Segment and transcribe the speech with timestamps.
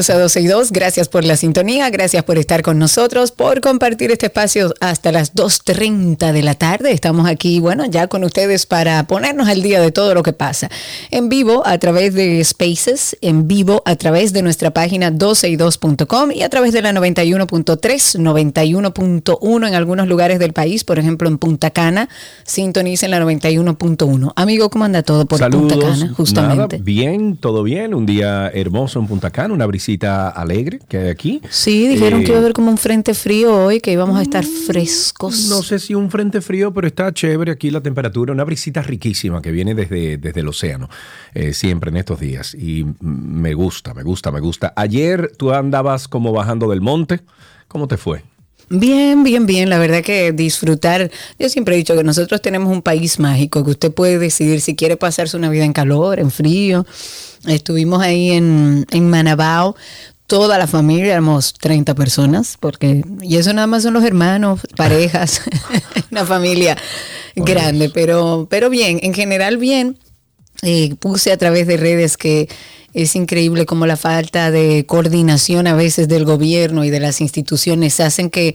[0.00, 3.60] Bienvenidos a 12 y 2, gracias por la sintonía, gracias por estar con nosotros, por
[3.60, 6.92] compartir este espacio hasta las 2.30 de la tarde.
[6.92, 10.70] Estamos aquí, bueno, ya con ustedes para ponernos al día de todo lo que pasa.
[11.10, 16.44] En vivo a través de Spaces, en vivo a través de nuestra página 12y2.com y
[16.44, 17.76] a través de la 91.3,
[18.18, 22.08] 91.1 en algunos lugares del país, por ejemplo en Punta Cana,
[22.44, 24.32] sintonicen la 91.1.
[24.34, 25.74] Amigo, ¿cómo anda todo por Saludos.
[25.74, 26.78] Punta Cana, justamente?
[26.78, 27.92] Nada, bien, todo bien.
[27.92, 31.40] Un día hermoso en Punta Cana, una brisita alegre que hay aquí.
[31.50, 34.22] Sí, dijeron Eh, que iba a haber como un frente frío hoy, que íbamos a
[34.22, 35.48] estar frescos.
[35.48, 38.32] No sé si un frente frío, pero está chévere aquí la temperatura.
[38.32, 40.88] Una brisita riquísima que viene desde, desde el océano,
[41.34, 42.54] eh, siempre en estos días.
[42.54, 44.72] Y me gusta, me gusta, me gusta.
[44.76, 47.20] Ayer tú andabas como bajando del monte.
[47.68, 48.24] ¿Cómo te fue?
[48.72, 49.68] Bien, bien, bien.
[49.68, 51.10] La verdad que disfrutar.
[51.40, 54.76] Yo siempre he dicho que nosotros tenemos un país mágico, que usted puede decidir si
[54.76, 56.86] quiere pasarse una vida en calor, en frío.
[57.48, 59.74] Estuvimos ahí en, en Manabao.
[60.28, 65.42] Toda la familia, éramos 30 personas, porque, y eso nada más son los hermanos, parejas,
[66.12, 66.76] una familia
[67.34, 69.98] grande, pero, pero bien, en general bien.
[70.62, 72.48] Eh, puse a través de redes que
[72.92, 78.00] es increíble como la falta de coordinación a veces del gobierno y de las instituciones
[78.00, 78.54] hacen que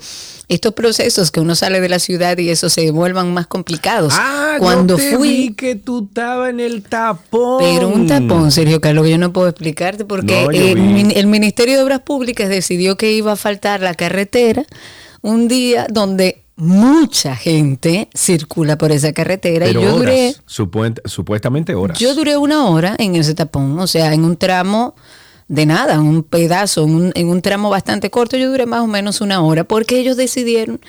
[0.49, 4.13] estos procesos que uno sale de la ciudad y eso se vuelvan más complicados.
[4.59, 7.57] Cuando yo Ah, te fui, vi que tú estabas en el tapón.
[7.63, 11.77] pero un tapón, Sergio Carlos, que yo no puedo explicarte porque No, eh, el Ministerio
[11.77, 14.65] de Obras Públicas decidió que iba a faltar la carretera
[15.21, 21.75] un día donde mucha gente circula por esa carretera Pero y yo horas, duré supuestamente
[21.75, 21.99] horas.
[21.99, 24.95] yo duré una hora en ese tapón, o sea, en un tramo
[25.47, 29.21] de nada, un pedazo, un, en un tramo bastante corto, yo duré más o menos
[29.21, 30.79] una hora, porque ellos decidieron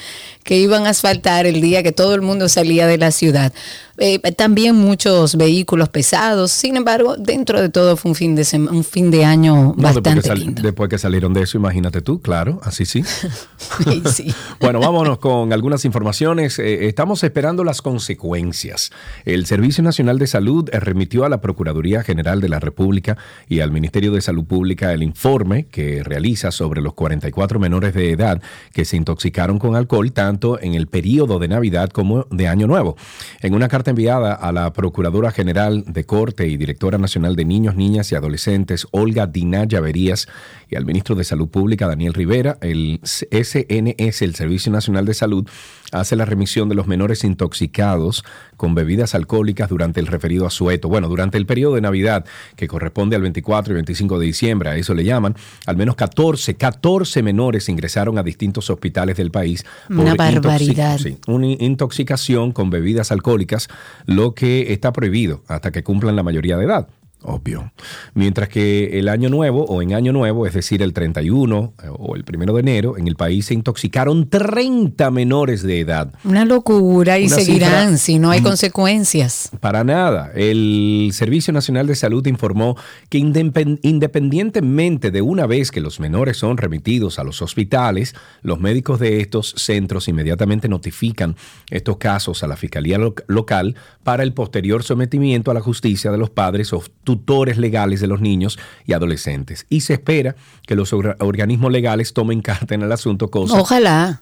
[0.44, 3.52] que iban a asfaltar el día que todo el mundo salía de la ciudad.
[3.98, 8.70] Eh, también muchos vehículos pesados, sin embargo, dentro de todo fue un fin de, sema-
[8.70, 10.62] un fin de año No, después, que bastante lindo.
[10.62, 13.02] después que salieron de eso, imagínate tú, claro, así sí.
[13.84, 14.34] Sí, sí.
[14.60, 16.58] Bueno, vámonos con algunas informaciones.
[16.58, 18.90] Eh, estamos esperando las consecuencias.
[19.24, 23.16] El Servicio Nacional de Salud remitió a la Procuraduría General de la República
[23.48, 28.10] y al Ministerio de Salud Pública el informe que realiza sobre los 44 menores de
[28.12, 28.42] edad
[28.72, 32.96] que se intoxicaron con alcohol tanto en el periodo de Navidad como de Año Nuevo.
[33.40, 37.76] En una carta enviada a la Procuradora General de Corte y Directora Nacional de Niños,
[37.76, 40.28] Niñas y Adolescentes, Olga Dinaya Verías,
[40.68, 45.48] y al ministro de Salud Pública, Daniel Rivera, el SNS, el Servicio Nacional de Salud,
[45.92, 48.24] hace la remisión de los menores intoxicados
[48.56, 50.88] con bebidas alcohólicas durante el referido asueto.
[50.88, 52.24] Bueno, durante el periodo de Navidad,
[52.56, 55.34] que corresponde al 24 y 25 de diciembre, a eso le llaman,
[55.66, 59.64] al menos 14, 14 menores ingresaron a distintos hospitales del país.
[59.90, 60.98] Una intoxi- barbaridad.
[60.98, 63.68] sí, una intoxicación con bebidas alcohólicas,
[64.06, 66.88] lo que está prohibido hasta que cumplan la mayoría de edad.
[67.28, 67.72] Obvio.
[68.14, 72.14] Mientras que el año nuevo o en año nuevo, es decir, el 31 eh, o
[72.14, 76.12] el 1 de enero, en el país se intoxicaron 30 menores de edad.
[76.24, 78.44] Una locura y Una seguirán si no hay Mm.
[78.44, 79.50] consecuencias.
[79.60, 80.30] Para nada.
[80.36, 82.76] El Servicio Nacional de Salud informó
[83.08, 88.60] que independ- independientemente de una vez que los menores son remitidos a los hospitales, los
[88.60, 91.34] médicos de estos centros inmediatamente notifican
[91.70, 93.74] estos casos a la Fiscalía lo- local
[94.04, 97.15] para el posterior sometimiento a la justicia de los padres o tutores
[97.58, 99.66] legales de los niños y adolescentes.
[99.68, 100.36] Y se espera
[100.66, 104.20] que los orga- organismos legales tomen carta en el asunto, cosa Ojalá.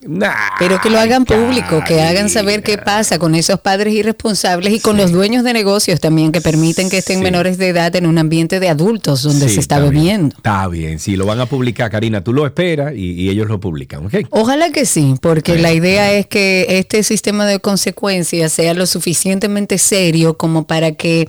[0.59, 4.81] Pero que lo hagan público, que hagan saber qué pasa con esos padres irresponsables y
[4.81, 7.23] con los dueños de negocios también que permiten que estén Sí.
[7.23, 9.93] menores de edad en un ambiente de adultos donde Sí, se está, bien.
[9.95, 10.37] bebiendo.
[10.37, 13.61] Está bien, si lo van a publicar, Karina, tú lo esperas y, y ellos lo
[13.61, 14.15] publican, ¿ok?
[14.31, 18.87] Ojalá que sí, porque Sí, la idea es que este sistema de consecuencias sea lo
[18.87, 21.29] suficientemente serio como para que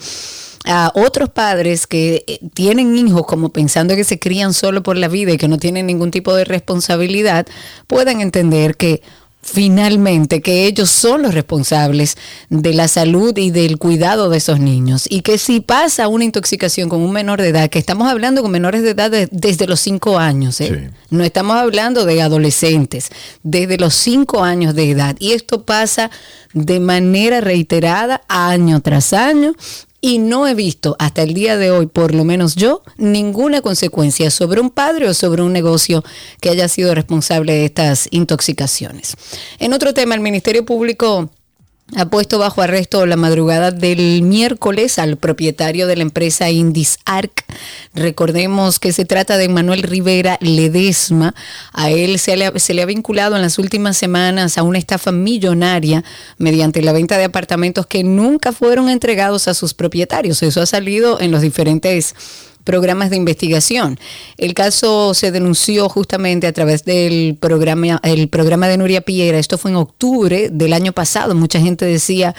[0.65, 5.07] a otros padres que eh, tienen hijos como pensando que se crían solo por la
[5.07, 7.45] vida y que no tienen ningún tipo de responsabilidad,
[7.87, 9.01] puedan entender que
[9.47, 12.17] finalmente que ellos son los responsables
[12.49, 15.05] de la salud y del cuidado de esos niños.
[15.07, 18.49] Y que si pasa una intoxicación con un menor de edad, que estamos hablando con
[18.49, 20.89] menores de edad de- desde los 5 años, ¿eh?
[21.11, 23.09] no estamos hablando de adolescentes,
[23.43, 25.15] desde los 5 años de edad.
[25.19, 26.09] Y esto pasa
[26.53, 29.53] de manera reiterada año tras año
[30.01, 34.29] y no he visto hasta el día de hoy, por lo menos yo, ninguna consecuencia
[34.29, 36.03] sobre un padre o sobre un negocio
[36.41, 39.15] que haya sido responsable de estas intoxicaciones.
[39.59, 41.29] En otro tema, el Ministerio Público
[41.93, 47.45] ha puesto bajo arresto la madrugada del miércoles al propietario de la empresa Indis Arc.
[47.93, 51.35] Recordemos que se trata de Manuel Rivera Ledesma.
[51.73, 55.11] A él se le, se le, ha vinculado en las últimas semanas a una estafa
[55.11, 56.03] millonaria
[56.39, 60.41] mediante la venta de apartamentos que nunca fueron entregados a sus propietarios.
[60.41, 62.15] Eso ha salido en los diferentes
[62.65, 63.97] programas de investigación.
[64.37, 69.39] El caso se denunció justamente a través del programa, el programa de Nuria Piera.
[69.39, 71.33] Esto fue en octubre del año pasado.
[71.35, 72.35] Mucha gente decía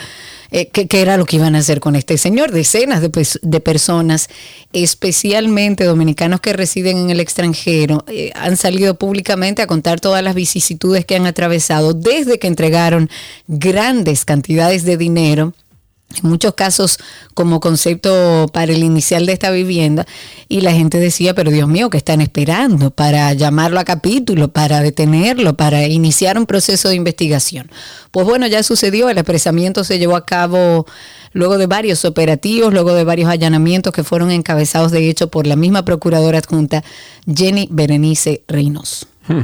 [0.50, 2.52] eh, que, era lo que iban a hacer con este señor.
[2.52, 3.10] Decenas de,
[3.42, 4.28] de personas,
[4.72, 10.34] especialmente dominicanos que residen en el extranjero, eh, han salido públicamente a contar todas las
[10.34, 13.08] vicisitudes que han atravesado desde que entregaron
[13.46, 15.54] grandes cantidades de dinero
[16.14, 16.98] en muchos casos
[17.34, 20.06] como concepto para el inicial de esta vivienda
[20.48, 24.80] y la gente decía, pero Dios mío, ¿qué están esperando para llamarlo a capítulo, para
[24.80, 27.70] detenerlo, para iniciar un proceso de investigación?
[28.12, 30.86] Pues bueno, ya sucedió, el apresamiento se llevó a cabo
[31.32, 35.56] luego de varios operativos, luego de varios allanamientos que fueron encabezados de hecho por la
[35.56, 36.82] misma procuradora adjunta
[37.26, 39.06] Jenny Berenice Reynos.
[39.28, 39.42] Hmm.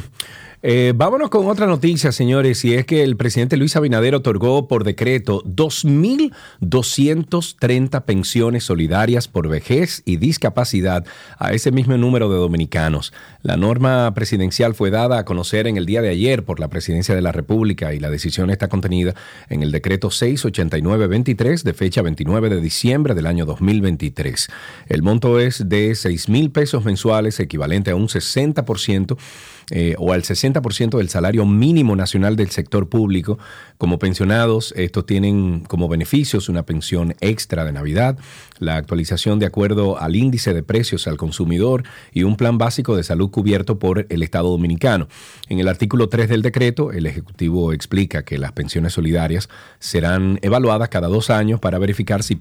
[0.64, 4.85] Eh, vámonos con otra noticia, señores, y es que el presidente Luis Abinader otorgó por
[4.85, 11.05] decreto 2.230 pensiones solidarias por vejez y discapacidad
[11.41, 13.12] a ese mismo número de dominicanos.
[13.43, 17.17] La norma presidencial fue dada a conocer en el día de ayer por la Presidencia
[17.17, 19.17] de la República y la decisión está contenida
[19.49, 24.49] en el decreto 689-23 de fecha 29 de diciembre del año 2023.
[24.87, 29.19] El monto es de 6 mil pesos mensuales, equivalente a un 60%
[29.70, 33.38] eh, o al 60% del salario mínimo nacional del sector público.
[33.79, 38.19] Como pensionados, estos tienen como beneficios una pensión extra de Navidad,
[38.59, 43.03] la actualización de acuerdo al índice de precios al consumidor y un plan básico de
[43.03, 45.09] salud cubierto por el Estado dominicano.
[45.49, 49.49] En el artículo 3 del decreto, el Ejecutivo explica que las pensiones solidarias
[49.79, 52.38] serán evaluadas cada dos años para verificar si,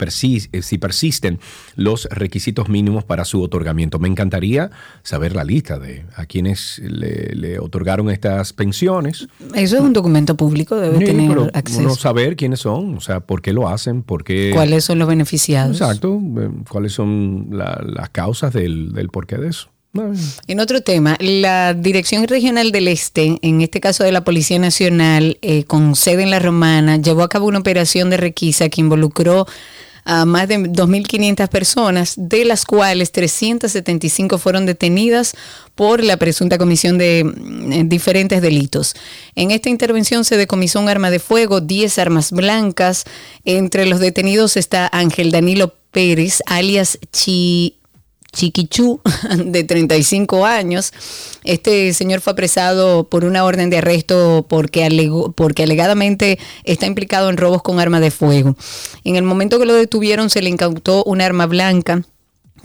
[0.51, 1.39] eh, si persisten
[1.75, 3.99] los requisitos mínimos para su otorgamiento.
[3.99, 4.69] Me encantaría
[5.03, 7.10] saber la lista de a quienes le,
[7.59, 9.27] otorgaron estas pensiones.
[9.53, 11.95] Eso es un documento público, debe tener acceso.
[11.95, 14.51] saber quiénes son, o sea, por qué lo hacen, por qué...
[14.53, 15.79] ¿Cuáles son los beneficiados?
[15.79, 19.69] Exacto eh, cuáles son las causas del, del porqué de eso.
[20.47, 25.37] En otro tema, la Dirección Regional del Este, en este caso de la Policía Nacional,
[25.41, 29.47] eh, con sede en La Romana, llevó a cabo una operación de requisa que involucró
[30.05, 35.33] a más de 2.500 personas, de las cuales 375 fueron detenidas
[35.75, 38.95] por la presunta comisión de mm, diferentes delitos.
[39.35, 43.05] En esta intervención se decomisó un arma de fuego, 10 armas blancas.
[43.45, 47.80] Entre los detenidos está Ángel Danilo Pérez, alias Chi
[48.33, 49.01] Chiquichú,
[49.45, 50.93] de 35 años.
[51.43, 57.29] Este señor fue apresado por una orden de arresto porque, alegó, porque alegadamente está implicado
[57.29, 58.55] en robos con arma de fuego.
[59.03, 62.03] En el momento que lo detuvieron se le incautó un arma blanca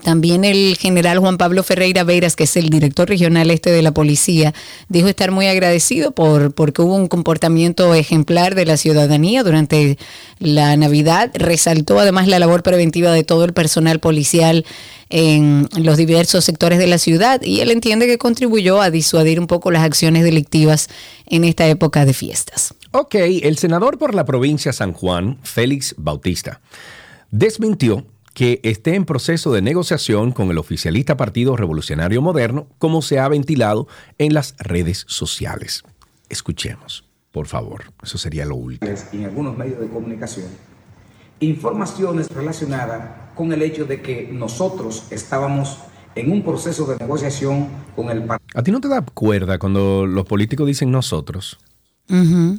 [0.02, 3.92] también el general Juan Pablo Ferreira Veras, que es el director regional este de la
[3.92, 4.54] policía,
[4.88, 9.98] dijo estar muy agradecido por porque hubo un comportamiento ejemplar de la ciudadanía durante
[10.38, 11.30] la Navidad.
[11.34, 14.64] Resaltó además la labor preventiva de todo el personal policial
[15.08, 19.46] en los diversos sectores de la ciudad y él entiende que contribuyó a disuadir un
[19.46, 20.88] poco las acciones delictivas
[21.26, 22.74] en esta época de fiestas.
[22.92, 26.60] Ok, el senador por la provincia San Juan, Félix Bautista,
[27.30, 28.04] desmintió
[28.36, 33.26] que esté en proceso de negociación con el oficialista Partido Revolucionario Moderno, como se ha
[33.28, 33.88] ventilado
[34.18, 35.84] en las redes sociales.
[36.28, 38.92] Escuchemos, por favor, eso sería lo último.
[39.14, 40.48] En algunos medios de comunicación,
[41.40, 45.78] informaciones relacionadas con el hecho de que nosotros estábamos
[46.14, 48.60] en un proceso de negociación con el partido.
[48.60, 51.58] ¿A ti no te da cuerda cuando los políticos dicen nosotros?
[52.10, 52.58] A mí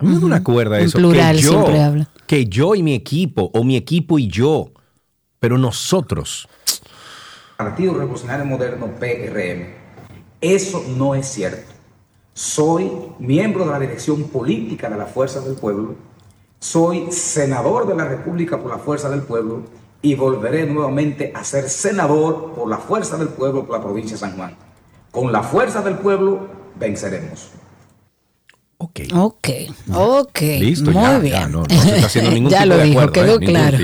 [0.00, 0.98] me da una cuerda eso.
[0.98, 2.10] plural que yo, siempre habla.
[2.26, 4.73] Que yo y mi equipo, o mi equipo y yo,
[5.44, 6.48] pero nosotros...
[7.58, 9.74] Partido Revolucionario Moderno, PRM.
[10.40, 11.70] Eso no es cierto.
[12.32, 15.96] Soy miembro de la dirección política de la Fuerza del Pueblo.
[16.60, 19.64] Soy senador de la República por la Fuerza del Pueblo
[20.00, 24.20] y volveré nuevamente a ser senador por la Fuerza del Pueblo por la provincia de
[24.20, 24.56] San Juan.
[25.10, 26.38] Con la Fuerza del Pueblo
[26.80, 27.50] venceremos.
[28.84, 29.00] Ok.
[29.14, 29.48] Ok,
[29.92, 30.40] ok.
[30.60, 31.32] Listo, Muy ya, bien.
[31.34, 33.38] ya, no, no se está haciendo ningún ya tipo lo de dijo, acuerdo.
[33.38, 33.46] quedó ¿eh?
[33.46, 33.78] Claro.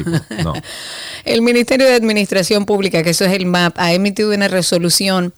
[0.45, 0.53] no.
[1.25, 5.35] El Ministerio de Administración Pública, que eso es el MAP, ha emitido una resolución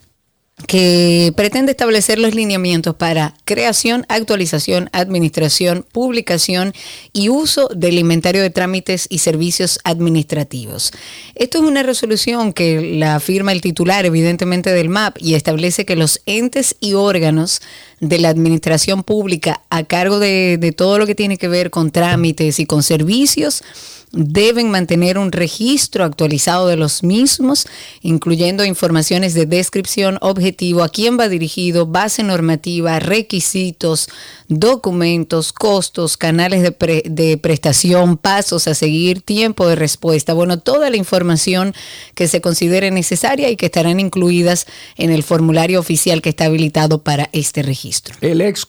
[0.67, 6.73] que pretende establecer los lineamientos para creación, actualización, administración, publicación
[7.13, 10.93] y uso del inventario de trámites y servicios administrativos.
[11.35, 15.97] Esto es una resolución que la firma el titular, evidentemente, del MAP y establece que
[15.97, 17.63] los entes y órganos
[18.01, 21.91] de la administración pública a cargo de, de todo lo que tiene que ver con
[21.91, 23.63] trámites y con servicios
[24.13, 27.67] deben mantener un registro actualizado de los mismos,
[28.03, 34.09] incluyendo informaciones de descripción, objetivo, a quién va dirigido, base normativa, requisitos,
[34.49, 40.35] documentos, costos, canales de, de, prestación, pasos a seguir, tiempo de respuesta.
[40.35, 41.75] Bueno, toda la información
[42.15, 44.67] que se considere necesaria y que estarán incluidas
[44.99, 48.15] en el formulario oficial que está habilitado para este registro.
[48.21, 48.67] El ex,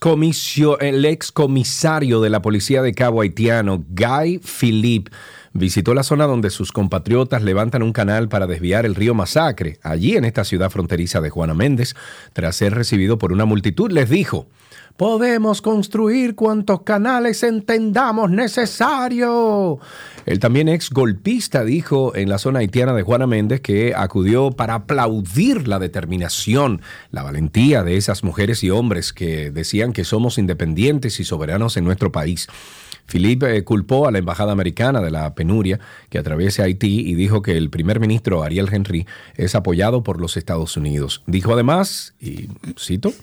[0.79, 5.11] el ex comisario de la policía de Cabo Haitiano, Guy Philippe,
[5.53, 10.17] visitó la zona donde sus compatriotas levantan un canal para desviar el río Masacre, allí
[10.17, 11.95] en esta ciudad fronteriza de Juana Méndez,
[12.33, 14.47] tras ser recibido por una multitud, les dijo,
[14.97, 19.79] podemos construir cuantos canales entendamos necesario.
[20.25, 24.75] El también ex golpista dijo en la zona haitiana de Juana Méndez que acudió para
[24.75, 26.81] aplaudir la determinación,
[27.11, 31.85] la valentía de esas mujeres y hombres que decían que somos independientes y soberanos en
[31.85, 32.47] nuestro país.
[33.05, 35.79] Philippe eh, culpó a la embajada americana de la penuria
[36.09, 39.05] que atraviesa Haití y dijo que el primer ministro Ariel Henry
[39.35, 41.23] es apoyado por los Estados Unidos.
[41.27, 43.13] Dijo además, y cito,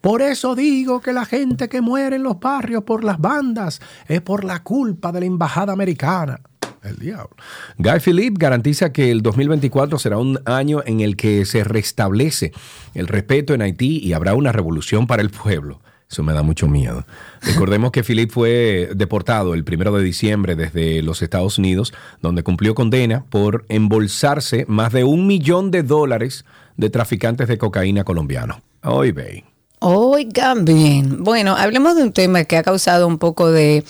[0.00, 4.20] por eso digo que la gente que muere en los barrios por las bandas es
[4.20, 6.40] por la culpa de la embajada americana.
[6.82, 7.30] El diablo.
[7.78, 12.52] Guy Philippe garantiza que el 2024 será un año en el que se restablece
[12.92, 15.80] el respeto en Haití y habrá una revolución para el pueblo.
[16.10, 17.06] Eso me da mucho miedo.
[17.42, 22.74] Recordemos que Philip fue deportado el primero de diciembre desde los Estados Unidos, donde cumplió
[22.74, 26.44] condena por embolsarse más de un millón de dólares
[26.76, 28.58] de traficantes de cocaína colombianos.
[28.82, 29.44] Hoy ve.
[29.86, 31.22] Oigan bien.
[31.22, 33.84] Bueno, hablemos de un tema que ha causado un poco de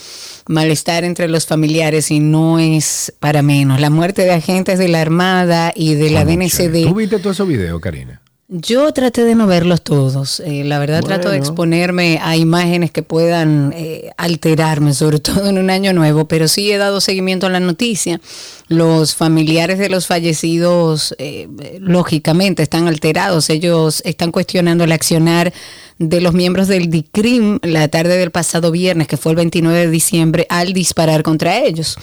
[0.48, 3.80] malestar entre los familiares y no es para menos.
[3.80, 6.88] La muerte de agentes de la Armada y de la DNCD.
[6.88, 8.23] ¿Tú viste todo ese video, Karina?
[8.48, 10.40] Yo traté de no verlos todos.
[10.40, 15.56] Eh, la verdad trato de exponerme a imágenes que puedan eh, alterarme, sobre todo en
[15.56, 18.20] un año nuevo, pero sí he dado seguimiento a la noticia.
[18.68, 21.48] Los familiares de los fallecidos, eh,
[21.80, 23.48] lógicamente, están alterados.
[23.48, 25.52] Ellos están cuestionando el accionar
[25.98, 29.90] de los miembros del DICRIM la tarde del pasado viernes, que fue el 29 de
[29.90, 31.96] diciembre, al disparar contra ellos.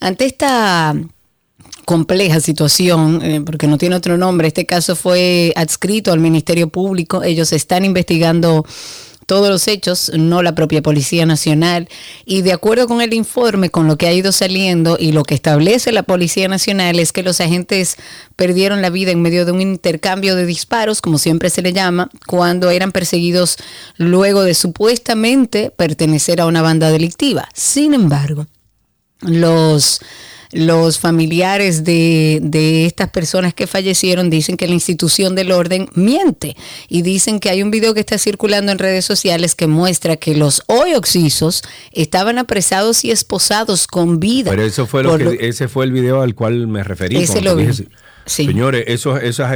[0.00, 0.94] Ante esta
[1.84, 4.48] compleja situación, eh, porque no tiene otro nombre.
[4.48, 7.22] Este caso fue adscrito al Ministerio Público.
[7.22, 8.64] Ellos están investigando
[9.26, 11.88] todos los hechos, no la propia Policía Nacional.
[12.24, 15.34] Y de acuerdo con el informe, con lo que ha ido saliendo y lo que
[15.34, 17.96] establece la Policía Nacional es que los agentes
[18.36, 22.10] perdieron la vida en medio de un intercambio de disparos, como siempre se le llama,
[22.26, 23.56] cuando eran perseguidos
[23.96, 27.48] luego de supuestamente pertenecer a una banda delictiva.
[27.54, 28.46] Sin embargo,
[29.20, 30.00] los
[30.54, 36.56] los familiares de, de, estas personas que fallecieron dicen que la institución del orden miente
[36.88, 40.34] y dicen que hay un video que está circulando en redes sociales que muestra que
[40.34, 44.50] los hoy oxisos estaban apresados y esposados con vida.
[44.50, 47.16] Pero eso fue lo que, ese fue el video al cual me referí.
[47.16, 47.66] Ese lo vi.
[48.26, 49.46] Señores, esos, esos,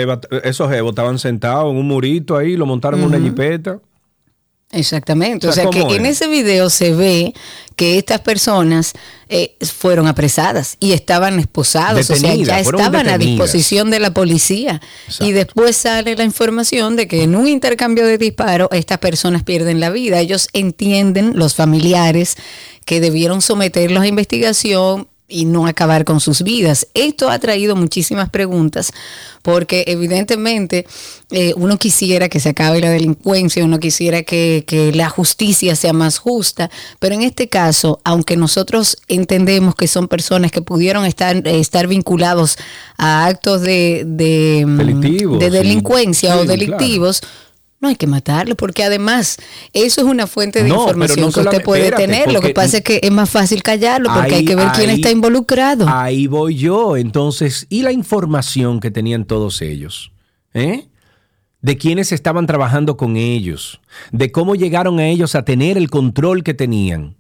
[0.45, 3.81] esos estaban sentados en un murito ahí, lo montaron en una jipeta.
[4.71, 5.49] Exactamente.
[5.49, 7.33] O sea, que en ese video se ve
[7.75, 8.93] que estas personas
[9.31, 14.83] eh, fueron apresadas y estaban esposados, o sea, ya estaban a disposición de la policía.
[15.21, 19.81] Y después sale la información de que en un intercambio de disparos estas personas pierden
[19.81, 20.21] la vida.
[20.21, 22.37] Ellos entienden, los familiares,
[22.85, 26.89] que debieron someterlos a investigación y no acabar con sus vidas.
[26.95, 28.93] Esto ha traído muchísimas preguntas
[29.43, 30.87] porque evidentemente
[31.31, 36.19] eh, uno quisiera que se acabe la delincuencia, uno quisiera que, la justicia sea más
[36.19, 41.87] justa, pero en este caso, aunque nosotros entendemos que son personas que pudieron estar, estar
[41.89, 42.57] vinculados
[42.97, 44.65] a actos de, de,
[45.39, 47.23] de delincuencia o delictivos,
[47.81, 49.37] no hay que matarlo, porque además
[49.73, 52.33] eso es una fuente de información que usted puede tener.
[52.33, 55.11] Lo que pasa es que es más fácil callarlo, porque hay que ver quién está
[55.11, 55.87] involucrado.
[55.89, 56.97] Ahí voy yo.
[56.97, 60.13] Entonces, ¿y la información que tenían todos ellos?
[60.55, 60.89] ¿Eh?
[61.61, 63.81] De quiénes estaban trabajando con ellos,
[64.11, 67.17] de cómo llegaron a ellos a tener el control que tenían.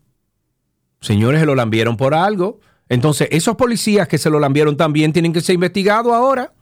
[1.00, 2.60] Señores, se lo lambieron por algo.
[2.88, 6.52] Entonces, esos policías que se lo lambieron también tienen que ser investigados ahora.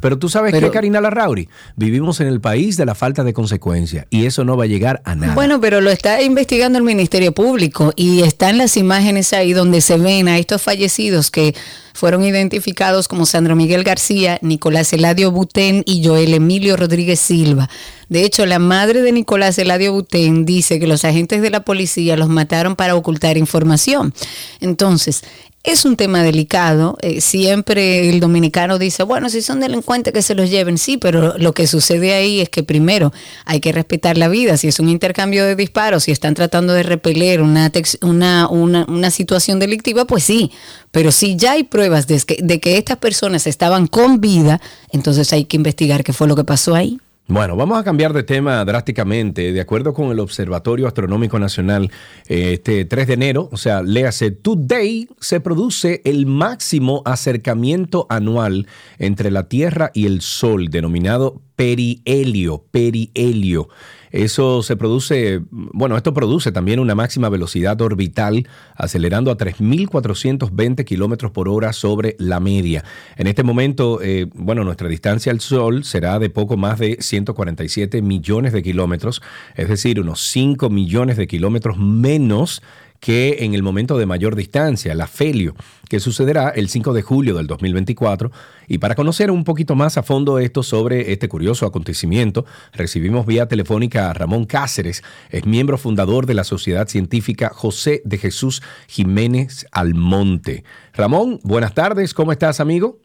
[0.00, 4.06] Pero tú sabes que, Karina Larrauri, vivimos en el país de la falta de consecuencia
[4.10, 5.34] y eso no va a llegar a nada.
[5.34, 9.98] Bueno, pero lo está investigando el Ministerio Público y están las imágenes ahí donde se
[9.98, 11.54] ven a estos fallecidos que
[11.98, 17.68] fueron identificados como Sandro Miguel García, Nicolás Eladio Butén y Joel Emilio Rodríguez Silva.
[18.08, 22.16] De hecho, la madre de Nicolás Eladio Butén dice que los agentes de la policía
[22.16, 24.14] los mataron para ocultar información.
[24.60, 25.24] Entonces,
[25.64, 26.96] es un tema delicado.
[27.02, 31.36] Eh, siempre el dominicano dice, bueno, si son delincuentes que se los lleven, sí, pero
[31.36, 33.12] lo que sucede ahí es que primero
[33.44, 34.56] hay que respetar la vida.
[34.56, 37.70] Si es un intercambio de disparos, si están tratando de repeler una,
[38.02, 40.52] una, una, una situación delictiva, pues sí.
[40.90, 45.32] Pero si ya hay pruebas de que, de que estas personas estaban con vida, entonces
[45.32, 46.98] hay que investigar qué fue lo que pasó ahí.
[47.30, 49.52] Bueno, vamos a cambiar de tema drásticamente.
[49.52, 51.90] De acuerdo con el Observatorio Astronómico Nacional,
[52.26, 58.66] eh, este 3 de enero, o sea, léase Today, se produce el máximo acercamiento anual
[58.98, 63.68] entre la Tierra y el Sol, denominado perihelio, perihelio.
[64.10, 71.30] Eso se produce, bueno, esto produce también una máxima velocidad orbital, acelerando a 3.420 kilómetros
[71.30, 72.84] por hora sobre la media.
[73.16, 78.02] En este momento, eh, bueno, nuestra distancia al Sol será de poco más de 147
[78.02, 79.22] millones de kilómetros,
[79.54, 82.62] es decir, unos 5 millones de kilómetros menos
[83.00, 85.54] que en el momento de mayor distancia, la Felio,
[85.88, 88.30] que sucederá el 5 de julio del 2024.
[88.66, 93.46] Y para conocer un poquito más a fondo esto sobre este curioso acontecimiento, recibimos vía
[93.46, 99.66] telefónica a Ramón Cáceres, es miembro fundador de la Sociedad Científica José de Jesús Jiménez
[99.72, 100.64] Almonte.
[100.94, 102.98] Ramón, buenas tardes, ¿cómo estás, amigo?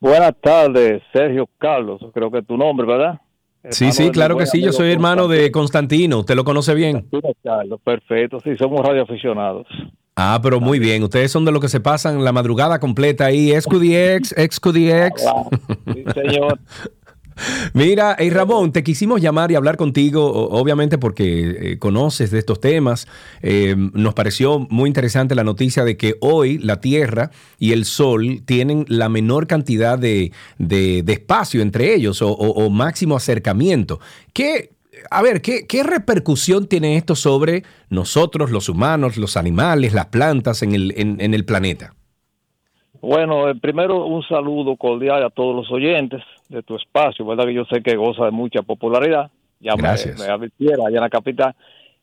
[0.00, 3.20] Buenas tardes, Sergio Carlos, creo que es tu nombre, ¿verdad?
[3.70, 4.60] Sí, sí, claro que sí.
[4.60, 6.20] Yo soy hermano de Constantino.
[6.20, 7.08] ¿Usted lo conoce bien?
[7.82, 9.66] Perfecto, sí, somos radioaficionados.
[10.16, 11.02] Ah, pero muy bien.
[11.02, 13.50] Ustedes son de los que se pasan la madrugada completa ahí.
[13.50, 15.24] XQDX, XQDX.
[15.92, 16.58] Sí, señor.
[17.72, 22.60] Mira, hey Ramón, te quisimos llamar y hablar contigo, obviamente porque eh, conoces de estos
[22.60, 23.08] temas.
[23.42, 28.42] Eh, nos pareció muy interesante la noticia de que hoy la Tierra y el Sol
[28.44, 34.00] tienen la menor cantidad de, espacio entre ellos o, máximo acercamiento.
[34.32, 34.70] ¿Qué,
[35.10, 40.74] a ver, ¿qué, repercusión tiene esto sobre nosotros, los humanos, los animales, las plantas en
[40.74, 41.94] el, en el planeta?
[43.04, 47.46] Bueno, eh, primero un saludo cordial a todos los oyentes de tu espacio, ¿verdad?
[47.46, 49.30] Que yo sé que goza de mucha popularidad.
[49.60, 50.18] Ya Gracias.
[50.18, 51.54] me, advirtiera allá en la capital.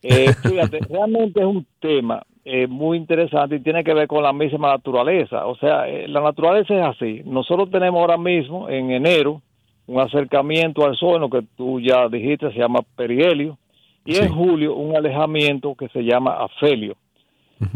[0.02, 4.32] Eh, fíjate, realmente es un tema eh, muy interesante y tiene que ver con la
[4.32, 5.46] misma naturaleza.
[5.46, 7.22] O sea, eh, la naturaleza es así.
[7.24, 9.40] Nosotros tenemos ahora mismo, en enero,
[9.86, 13.58] un acercamiento al sol, lo que tú ya dijiste, se llama perihelio,
[14.04, 16.96] y en julio un alejamiento que se llama afelio.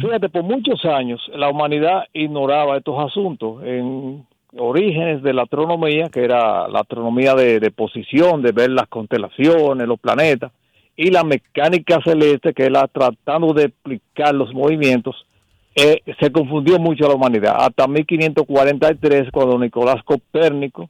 [0.00, 3.62] Fíjate, por muchos años la humanidad ignoraba estos asuntos.
[3.62, 4.26] En
[4.58, 9.98] orígenes de la astronomía, que era la astronomía de, posición, de ver las constelaciones, los
[10.00, 10.52] planetas,
[10.96, 15.26] y la mecánica celeste, que era tratando de explicar los movimientos,
[15.74, 17.56] eh, se confundió mucho la humanidad.
[17.58, 20.88] Hasta 1543, cuando Nicolás Copérnico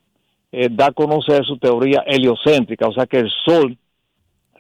[0.53, 3.77] eh, da a conocer su teoría heliocéntrica, o sea que el Sol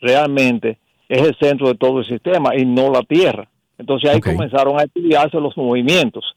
[0.00, 3.48] realmente es el centro de todo el sistema y no la Tierra.
[3.78, 6.35] Entonces ahí comenzaron a estudiarse los movimientos.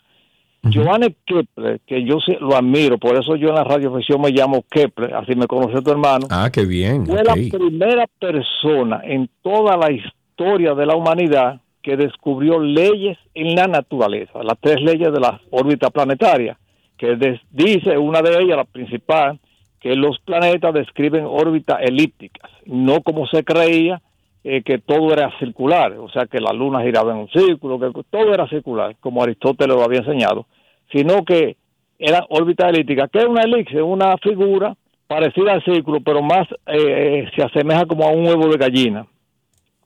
[0.63, 5.13] Johannes Kepler, que yo lo admiro, por eso yo en la radiofesión me llamo Kepler,
[5.15, 6.27] así me conoce tu hermano.
[6.29, 7.05] Ah, qué bien.
[7.05, 13.55] Fue la primera persona en toda la historia de la humanidad que descubrió leyes en
[13.55, 16.57] la naturaleza, las tres leyes de la órbita planetaria,
[16.97, 17.17] que
[17.51, 19.39] dice una de ellas, la principal,
[19.79, 24.01] que los planetas describen órbitas elípticas, no como se creía
[24.51, 28.01] eh, que todo era circular, o sea que la luna giraba en un círculo, que
[28.09, 30.47] todo era circular, como Aristóteles lo había enseñado,
[30.91, 31.55] sino que
[31.99, 37.27] era órbita elíptica, que es una elixir, una figura parecida al círculo, pero más eh,
[37.35, 39.05] se asemeja como a un huevo de gallina.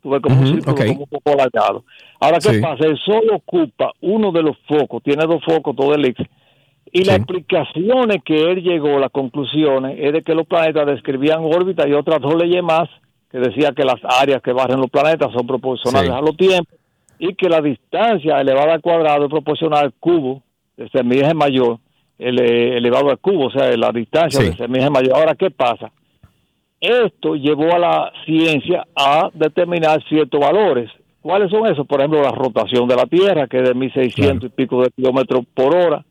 [0.02, 1.84] como un círculo como un poco alargado.
[2.22, 2.86] Ahora, ¿qué pasa?
[2.86, 6.30] El Sol ocupa uno de los focos, tiene dos focos, todo elixir,
[6.90, 11.86] y las explicaciones que él llegó, las conclusiones, es de que los planetas describían órbita
[11.86, 12.88] y otras dos leyes más
[13.34, 16.78] que decía que las áreas que barren los planetas son proporcionales a los tiempos
[17.18, 20.44] y que la distancia elevada al cuadrado es proporcional al cubo
[20.78, 21.80] de semieje mayor
[22.20, 25.18] elevado al cubo, o sea, la distancia de semieje mayor.
[25.18, 25.92] Ahora, ¿qué pasa?
[26.80, 30.92] Esto llevó a la ciencia a determinar ciertos valores.
[31.22, 31.88] ¿Cuáles son esos?
[31.88, 35.44] Por ejemplo, la rotación de la Tierra, que es de 1.600 y pico de kilómetros
[35.56, 36.06] por hora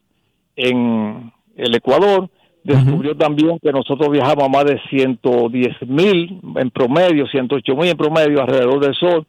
[0.56, 2.28] en el Ecuador,
[2.64, 7.96] Descubrió también que nosotros viajamos a más de 110 mil en promedio, 108 mil en
[7.96, 9.26] promedio alrededor del Sol.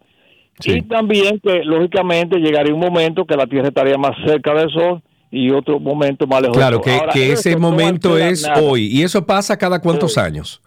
[0.64, 5.02] Y también que lógicamente llegaría un momento que la Tierra estaría más cerca del Sol
[5.32, 6.58] y otro momento más lejos.
[6.58, 8.62] Claro, que, Ahora, que ese no momento es nada.
[8.62, 8.86] hoy.
[8.86, 10.62] ¿Y eso pasa cada cuántos años?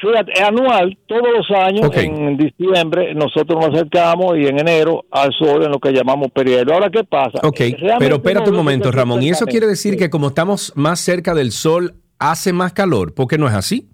[0.00, 5.32] Fíjate, es anual, todos los años, en diciembre, nosotros nos acercamos y en enero al
[5.32, 6.72] sol en lo que llamamos periodo.
[6.72, 7.40] Ahora, ¿qué pasa?
[7.42, 9.22] Ok, realmente pero espérate un momento, Ramón.
[9.22, 9.98] ¿Y eso quiere decir Sí.
[9.98, 13.12] que como estamos más cerca del sol, hace más calor?
[13.12, 13.88] ¿Por qué no es así?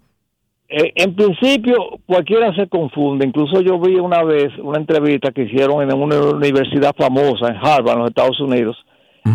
[0.69, 3.25] Eh, en principio, cualquiera se confunde.
[3.25, 7.93] Incluso yo vi una vez una entrevista que hicieron en una universidad famosa en Harvard,
[7.93, 8.77] en los Estados Unidos,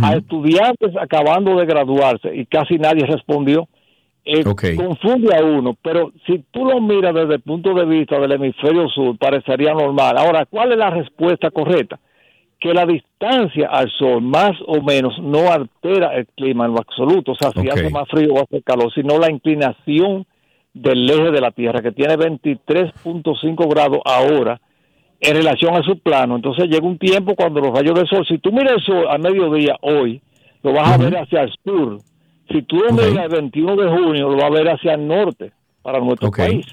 [0.03, 3.69] a estudiantes acabando de graduarse y casi nadie respondió.
[4.25, 4.65] Eh, Ok.
[4.77, 8.89] Confunde a uno, pero si tú lo miras desde el punto de vista del hemisferio
[8.89, 10.19] sur, parecería normal.
[10.19, 11.99] Ahora, ¿cuál es la respuesta correcta?
[12.59, 17.33] Que la distancia al sol más o menos no altera el clima en lo absoluto.
[17.33, 20.27] O sea, si hace más frío o hace calor, sino la inclinación
[20.75, 24.61] del eje de la Tierra, que tiene 23.5 grados ahora
[25.21, 26.37] en relación a su plano.
[26.37, 29.19] Entonces llega un tiempo cuando los rayos del sol, si tú miras el sol a
[29.19, 30.21] mediodía hoy,
[30.63, 31.99] lo vas a ver hacia el sur.
[32.51, 33.03] Si tú lo Ok.
[33.11, 36.67] miras el 21 de junio, lo vas a ver hacia el norte, para nuestro país.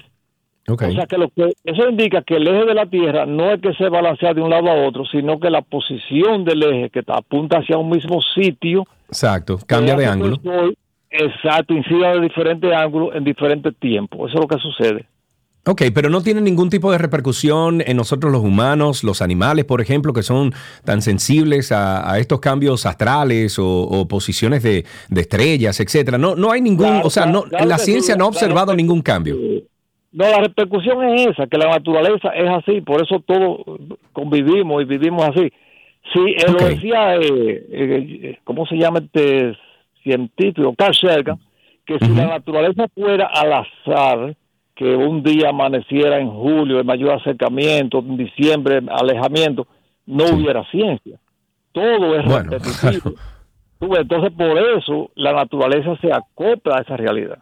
[0.68, 0.82] Ok.
[0.88, 3.60] O sea que, lo que eso indica que el eje de la Tierra no es
[3.62, 7.02] que se balancea de un lado a otro, sino que la posición del eje que
[7.06, 9.58] apunta hacia un mismo sitio Exacto.
[9.66, 10.36] Cambia de ángulo.
[10.42, 10.76] sol,
[11.10, 14.28] exacto, incida de diferentes ángulos en diferentes tiempos.
[14.30, 15.06] Eso es lo que sucede.
[15.70, 19.82] Ok, pero no tiene ningún tipo de repercusión en nosotros los humanos, los animales, por
[19.82, 25.20] ejemplo, que son tan sensibles a, a estos cambios astrales o, o posiciones de, de
[25.20, 26.16] estrellas, etcétera.
[26.16, 28.74] No, no hay ningún, Claro, o sea, no, claro, la ciencia sí, no ha observado
[28.74, 29.36] ningún cambio.
[30.10, 33.60] No, la repercusión es esa, que la naturaleza es así, por eso todos
[34.14, 35.52] convivimos y vivimos así.
[36.14, 39.54] Sí, él lo decía, eh, eh, ¿cómo se llama este
[40.02, 40.74] científico?
[40.78, 41.38] Carl Sagan,
[41.84, 44.34] que si la naturaleza fuera al azar,
[44.78, 49.66] que un día amaneciera en julio, el mayor acercamiento, en diciembre, alejamiento,
[50.06, 51.18] no hubiera ciencia.
[51.72, 53.12] Todo es Bueno, repetitivo.
[53.80, 54.00] claro.
[54.00, 57.38] Entonces, por eso la naturaleza se acopla a esa realidad.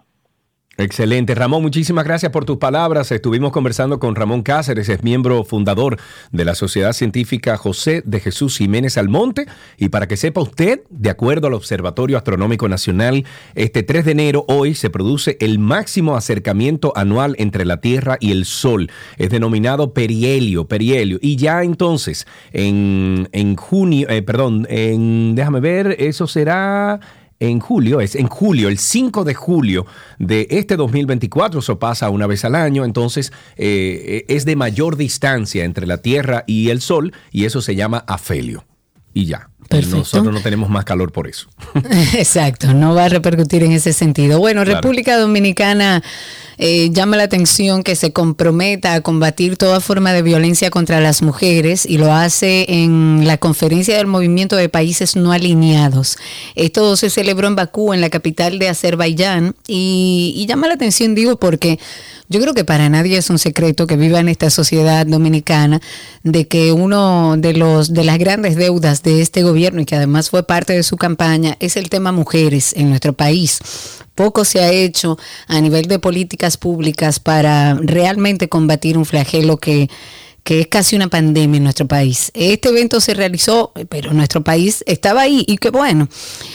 [0.78, 1.34] Excelente.
[1.34, 3.10] Ramón, muchísimas gracias por tus palabras.
[3.10, 5.98] Estuvimos conversando con Ramón Cáceres, es miembro fundador
[6.32, 9.46] de la Sociedad Científica José de Jesús Jiménez Almonte.
[9.78, 14.44] Y para que sepa usted, de acuerdo al Observatorio Astronómico Nacional, este 3 de enero
[14.48, 18.90] hoy se produce el máximo acercamiento anual entre la Tierra y el Sol.
[19.16, 21.18] Es denominado perihelio, perihelio.
[21.22, 27.00] Y ya entonces, en, en junio, eh, perdón, en, déjame ver, eso será
[27.40, 29.86] en julio, es en julio, el 5 de julio
[30.18, 35.64] de este 2024, eso pasa una vez al año, entonces eh, es de mayor distancia
[35.64, 38.64] entre la Tierra y el Sol y eso se llama afelio.
[39.12, 39.96] Y ya, Perfecto.
[39.98, 41.48] nosotros no tenemos más calor por eso.
[42.14, 44.38] Exacto, no va a repercutir en ese sentido.
[44.38, 44.80] Bueno, Claro.
[44.80, 46.02] República Dominicana
[46.58, 51.20] eh, llama la atención que se comprometa a combatir toda forma de violencia contra las
[51.20, 56.16] mujeres y lo hace en la conferencia del Movimiento de Países No Alineados.
[56.54, 61.14] Esto se celebró en Bakú, en la capital de Azerbaiyán, y, y llama la atención,
[61.14, 61.78] digo, porque
[62.28, 65.80] yo creo que para nadie es un secreto que viva en esta sociedad dominicana
[66.22, 70.30] de que uno de los de las grandes deudas de este gobierno y que además
[70.30, 73.58] fue parte de su campaña es el tema mujeres en nuestro país.
[74.14, 79.88] Poco se ha hecho a nivel de políticas públicas para realmente combatir un flagelo que
[80.46, 82.30] que es casi una pandemia en nuestro país.
[82.32, 86.08] Este evento se realizó, pero nuestro país estaba ahí y qué bueno.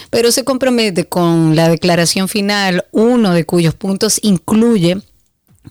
[0.08, 4.96] Pero se compromete con la declaración final, uno de cuyos puntos incluye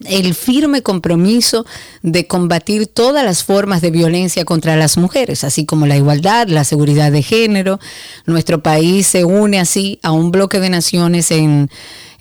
[0.05, 1.65] el firme compromiso
[2.01, 6.63] de combatir todas las formas de violencia contra las mujeres, así como la igualdad, la
[6.63, 7.79] seguridad de género.
[8.25, 11.69] Nuestro país se une así a un bloque de naciones en,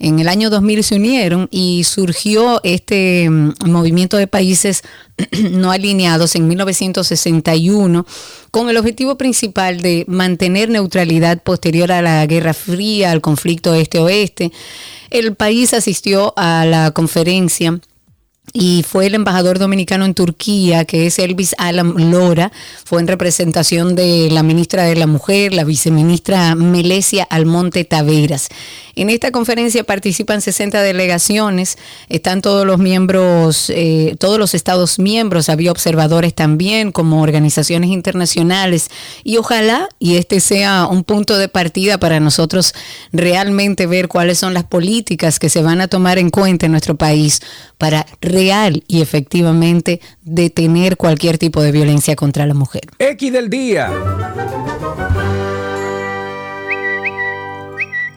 [0.01, 4.83] en el año 2000 se unieron y surgió este mm, movimiento de países
[5.53, 8.07] no alineados en 1961
[8.51, 14.51] con el objetivo principal de mantener neutralidad posterior a la Guerra Fría, al conflicto este-oeste.
[15.11, 17.81] El país asistió a la conferencia
[18.53, 22.51] y fue el embajador dominicano en Turquía, que es Elvis Alam Lora,
[22.85, 28.49] fue en representación de la ministra de la Mujer, la viceministra Melesia Almonte Taveras.
[28.97, 35.49] En esta conferencia participan 60 delegaciones, están todos los miembros, eh, todos los estados miembros,
[35.49, 38.91] había observadores también como organizaciones internacionales
[39.23, 42.75] y ojalá y este sea un punto de partida para nosotros
[43.13, 46.97] realmente ver cuáles son las políticas que se van a tomar en cuenta en nuestro
[46.97, 47.41] país
[47.79, 48.07] para
[48.41, 52.83] real y efectivamente detener cualquier tipo de violencia contra la mujer.
[52.99, 53.91] X del día.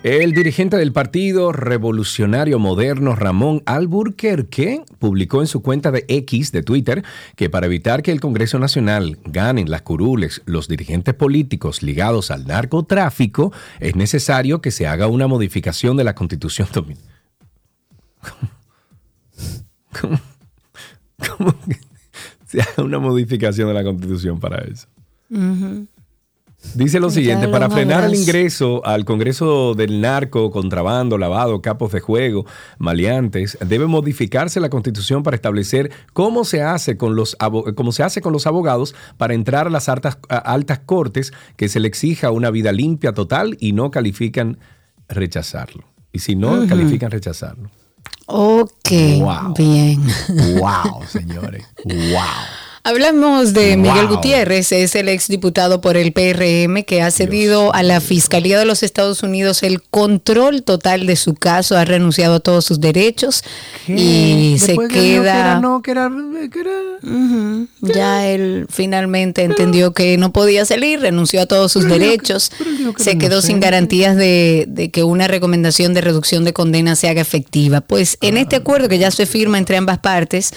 [0.03, 6.62] El dirigente del Partido Revolucionario Moderno, Ramón Alburquerque, publicó en su cuenta de X de
[6.62, 7.03] Twitter
[7.38, 12.45] que para evitar que el Congreso Nacional ganen las curules los dirigentes políticos ligados al
[12.47, 17.13] narcotráfico, es necesario que se haga una modificación de la Constitución Dominicana.
[19.99, 20.19] ¿Cómo,
[21.38, 21.77] cómo que
[22.45, 24.88] se haga una modificación de la Constitución para eso?
[26.75, 31.99] Dice lo siguiente, para frenar el ingreso al Congreso del narco, contrabando, lavado, capos de
[31.99, 32.47] juego,
[32.79, 37.38] maleantes, debe modificarse la Constitución para establecer cómo se hace con los,
[37.75, 41.79] cómo se hace con los abogados para entrar a las altas, altas cortes que se
[41.79, 44.58] le exija una vida limpia total y no califican
[45.10, 45.84] rechazarlo.
[46.12, 47.69] Y si no, califican rechazarlo.
[48.27, 48.89] Ok,
[49.55, 50.01] bien.
[50.59, 51.65] Wow, señores.
[51.86, 52.62] Wow.
[52.85, 58.01] Hablamos de Miguel Gutiérrez, es el exdiputado por el PRM que ha cedido a la
[58.01, 62.65] Fiscalía de los Estados Unidos el control total de su caso, ha renunciado a todos
[62.65, 63.45] sus derechos
[63.87, 65.61] y se queda...
[67.79, 72.51] Ya él finalmente entendió que no podía salir, renunció a todos sus derechos,
[72.97, 77.79] se quedó sin garantías de, que una recomendación de reducción de condena se haga efectiva.
[77.79, 80.53] Pues en este acuerdo que ya se firma entre ambas partes,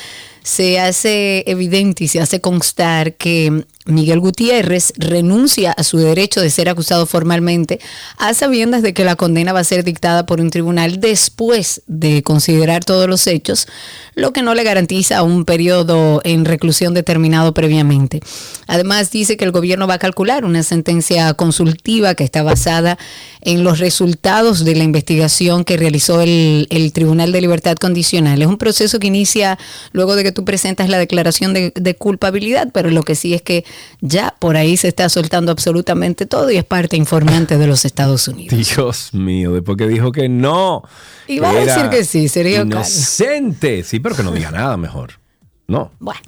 [0.47, 6.51] se hace evidente y se hace constar que Miguel Gutiérrez renuncia a su derecho de
[6.51, 7.81] ser acusado formalmente
[8.19, 12.23] a sabiendas de que la condena va a ser dictada por un tribunal después de
[12.23, 13.69] considerar todos los hechos,
[14.15, 18.21] lo que no le garantiza un periodo en reclusión determinado previamente.
[18.67, 22.99] Además dice que el gobierno va a calcular una sentencia consultiva que está basada
[23.41, 28.41] en los resultados de la investigación que realizó el, Tribunal de Libertad Condicional.
[28.41, 29.59] Es un proceso que inicia
[29.93, 33.43] luego de que tú presentas la declaración de, de culpabilidad, pero lo que sí es
[33.43, 33.65] que
[34.01, 38.29] ya por ahí se está soltando absolutamente todo y es parte informante de los Estados
[38.29, 38.59] Unidos.
[38.75, 40.83] Dios mío, después que dijo que no.
[41.29, 43.83] Iba a decir que sí, sería inocente.
[43.83, 45.15] Sí, pero que no diga nada mejor.
[45.67, 45.91] No.
[45.99, 46.21] Bueno.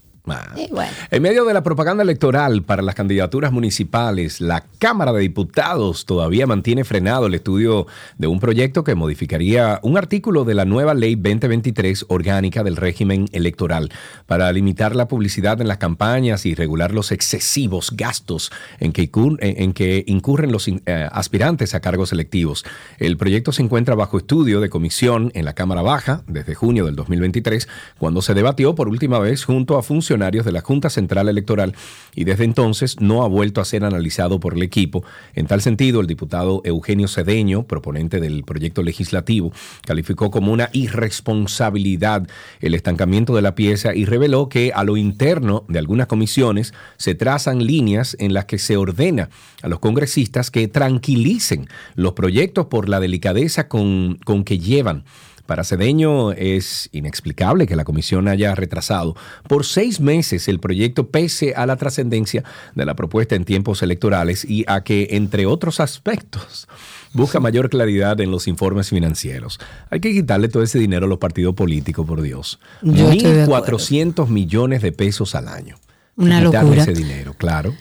[1.11, 6.47] En medio de la propaganda electoral para las candidaturas municipales, la Cámara de Diputados todavía
[6.47, 7.87] mantiene frenado el estudio
[8.19, 13.29] de un proyecto que modificaría un artículo de la nueva Ley 2023 orgánica del régimen
[13.33, 13.91] electoral
[14.27, 20.53] para limitar la publicidad en las campañas y regular los excesivos gastos en que, incurren
[20.53, 22.65] los eh, aspirantes a cargos electivos.
[22.99, 26.97] El proyecto se encuentra bajo estudio de comisión en la Cámara Baja desde junio del
[26.97, 31.75] 2023, cuando se debatió por última vez junto a funcionarios de la Junta Central Electoral
[32.15, 35.05] y desde entonces no ha vuelto a ser analizado por el equipo.
[35.35, 39.53] En tal sentido, el diputado Eugenio Cedeño, proponente del proyecto legislativo,
[39.87, 42.27] calificó como una irresponsabilidad
[42.61, 47.15] el estancamiento de la pieza y reveló que a lo interno de algunas comisiones se
[47.15, 49.31] trazan líneas en las que se ordena
[49.63, 55.05] a los congresistas que tranquilicen los proyectos por la delicadeza con, con que llevan
[55.49, 59.17] para Cedeño es inexplicable que la comisión haya retrasado
[59.49, 64.45] por seis meses el proyecto pese a la trascendencia de la propuesta en tiempos electorales
[64.45, 66.69] y a que, entre otros aspectos,
[67.15, 69.59] busca mayor claridad en los informes financieros.
[69.89, 72.61] Hay que quitarle todo ese dinero a los partidos políticos, por Dios.
[72.83, 75.77] 1.400 millones de pesos al año.
[76.17, 76.83] Una locura.
[76.83, 77.73] ese dinero, claro.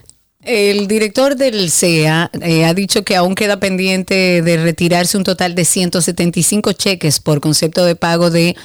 [0.48, 5.56] El director del CEA eh, ha dicho que aún queda pendiente de retirarse un total
[5.56, 8.56] de 175 cheques por concepto de pago de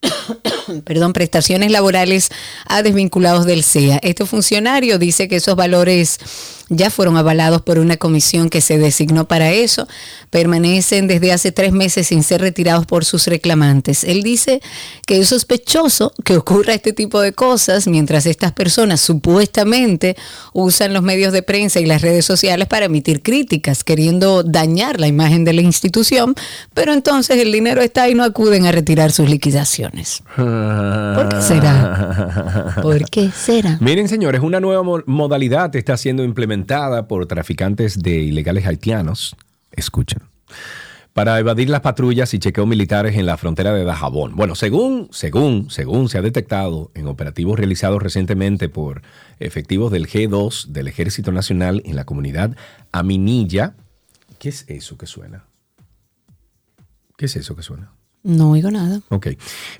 [0.84, 2.30] perdón, prestaciones laborales
[2.64, 4.00] a desvinculados del CEA.
[4.02, 6.18] Este funcionario dice que esos valores
[6.68, 9.88] ya fueron avalados por una comisión que se designó para eso,
[10.30, 14.04] permanecen desde hace tres meses sin ser retirados por sus reclamantes.
[14.04, 14.60] Él dice
[15.06, 20.16] que es sospechoso que ocurra este tipo de cosas mientras estas personas supuestamente
[20.52, 25.06] usan los medios de prensa y las redes sociales para emitir críticas, queriendo dañar la
[25.06, 26.34] imagen de la institución,
[26.74, 30.22] pero entonces el dinero está y no acuden a retirar sus liquidaciones.
[30.36, 32.76] ¿Por qué será?
[32.82, 33.78] ¿Por qué será?
[33.80, 36.57] Miren, señores, una nueva modalidad está siendo implementada
[37.08, 39.36] por traficantes de ilegales haitianos,
[39.72, 40.20] escuchen,
[41.12, 44.36] para evadir las patrullas y chequeos militares en la frontera de Dajabón.
[44.36, 49.02] Bueno, según, según, según se ha detectado en operativos realizados recientemente por
[49.40, 52.56] efectivos del G2 del Ejército Nacional en la comunidad
[52.92, 53.74] Aminilla,
[54.38, 55.44] ¿qué es eso que suena?
[57.16, 57.97] ¿Qué es eso que suena?
[58.24, 59.00] No oigo nada.
[59.10, 59.28] Ok.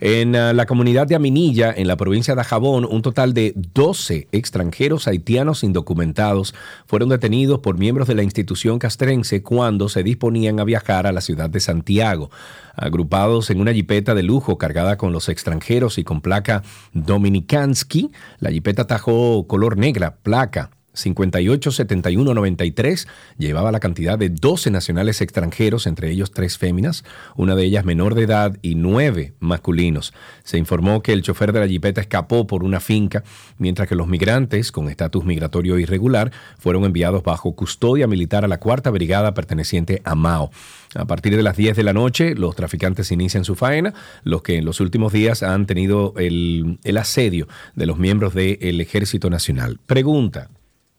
[0.01, 4.29] En uh, la comunidad de Aminilla, en la provincia de Jabón, un total de 12
[4.31, 6.55] extranjeros haitianos indocumentados
[6.87, 11.21] fueron detenidos por miembros de la institución castrense cuando se disponían a viajar a la
[11.21, 12.31] ciudad de Santiago.
[12.75, 18.51] Agrupados en una jipeta de lujo cargada con los extranjeros y con placa Dominikansky, la
[18.51, 23.07] jipeta tajó color negra, placa 587193
[23.39, 27.05] llevaba la cantidad de 12 nacionales extranjeros, entre ellos tres féminas,
[27.37, 30.13] una de ellas menor de edad y nueve masculinos.
[30.45, 33.23] Se informó que el chofer de la jipeta escapó por una finca,
[33.59, 38.59] mientras que los migrantes con estatus migratorio irregular fueron enviados bajo custodia militar a la
[38.59, 40.51] cuarta brigada perteneciente a Mao.
[40.95, 44.57] A partir de las 10 de la noche, los traficantes inician su faena, los que
[44.57, 49.79] en los últimos días han tenido el, asedio de los miembros del Ejército Nacional.
[49.87, 50.49] Pregunta,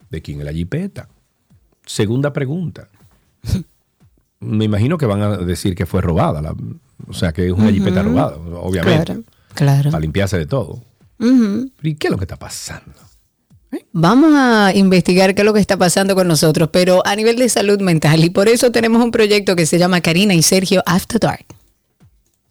[0.09, 1.07] ¿de quién es la jipeta?
[1.85, 2.87] Segunda pregunta.
[4.39, 6.55] Me imagino que van a decir que fue robada,
[7.07, 9.05] o sea, que es una jipeta robada, obviamente.
[9.05, 9.91] Claro, claro.
[9.91, 10.81] Para limpiarse de todo.
[11.81, 12.93] ¿Y qué es lo que está pasando?
[13.91, 17.49] Vamos a investigar qué es lo que está pasando con nosotros, pero a nivel de
[17.49, 18.23] salud mental.
[18.23, 21.45] Y por eso tenemos un proyecto que se llama Karina y Sergio After Dark.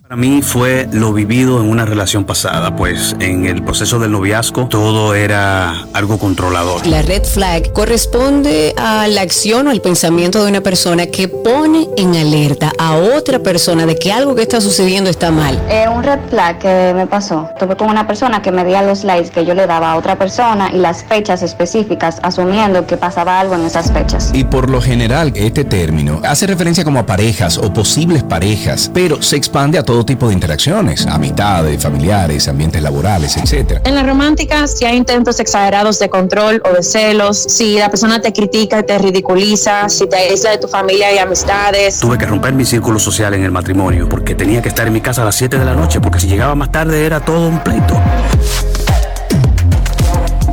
[0.09, 4.67] Para mí fue lo vivido en una relación pasada, pues en el proceso del noviazgo
[4.67, 6.87] todo era algo controlador.
[6.87, 11.89] La red flag corresponde a la acción o el pensamiento de una persona que pone
[11.99, 15.61] en alerta a otra persona de que algo que está sucediendo está mal.
[15.69, 19.05] Eh, un red flag que me pasó, tuve con una persona que me medía los
[19.05, 23.39] likes que yo le daba a otra persona y las fechas específicas, asumiendo que pasaba
[23.41, 24.31] algo en esas fechas.
[24.33, 29.21] Y por lo general, este término hace referencia como a parejas o posibles parejas, pero
[29.21, 33.81] se expande a todo tipo de interacciones, amistades, familiares, ambientes laborales, etc.
[33.85, 38.21] En la romántica, si hay intentos exagerados de control o de celos, si la persona
[38.21, 42.01] te critica y te ridiculiza, si te aísla de tu familia y amistades.
[42.01, 45.01] Tuve que romper mi círculo social en el matrimonio porque tenía que estar en mi
[45.01, 47.63] casa a las 7 de la noche porque si llegaba más tarde era todo un
[47.63, 48.01] pleito.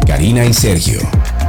[0.07, 0.99] Karina y Sergio,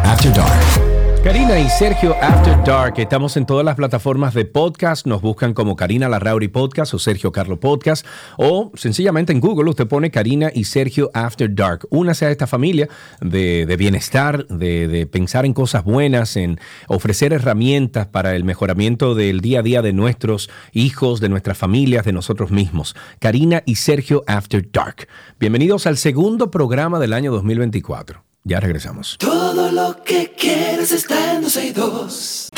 [0.05, 0.86] After Dark.
[1.27, 5.75] Karina y Sergio After Dark, estamos en todas las plataformas de podcast, nos buscan como
[5.75, 8.07] Karina Larrauri Podcast o Sergio Carlo Podcast
[8.39, 11.81] o sencillamente en Google usted pone Karina y Sergio After Dark.
[11.91, 12.89] Únase a esta familia
[13.21, 19.41] de, bienestar, de, de, pensar en cosas buenas, en ofrecer herramientas para el mejoramiento del
[19.41, 22.95] día a día de nuestros hijos, de nuestras familias, de nosotros mismos.
[23.19, 25.09] Karina y Sergio After Dark.
[25.41, 28.26] Bienvenidos al segundo programa del año 2024.
[28.49, 29.19] Ya regresamos.
[29.19, 32.49] Todo lo que quieres está en 262.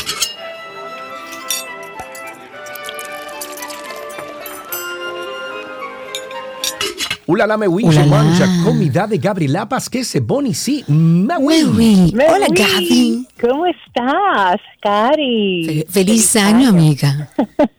[7.27, 13.27] Hola, la me mancha, comida de Gabriela que se boni, sí, Hola, Gaby.
[13.40, 15.87] ¿Cómo estás, Cari?
[15.88, 17.31] feliz, año, amiga.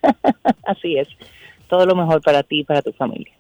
[0.66, 1.08] Así es.
[1.68, 3.39] Todo lo mejor para ti y para tu familia.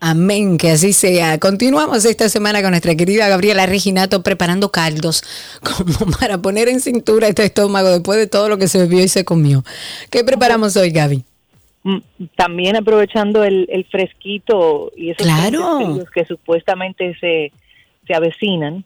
[0.00, 1.38] Amén, que así sea.
[1.38, 5.22] Continuamos esta semana con nuestra querida Gabriela Reginato preparando caldos
[5.96, 9.08] como para poner en cintura este estómago después de todo lo que se bebió y
[9.08, 9.62] se comió.
[10.10, 11.24] ¿Qué preparamos hoy, Gaby?
[11.84, 11.98] Mm,
[12.34, 16.04] también aprovechando el, fresquito y esos claro.
[16.12, 17.52] que supuestamente se,
[18.06, 18.84] se avecinan,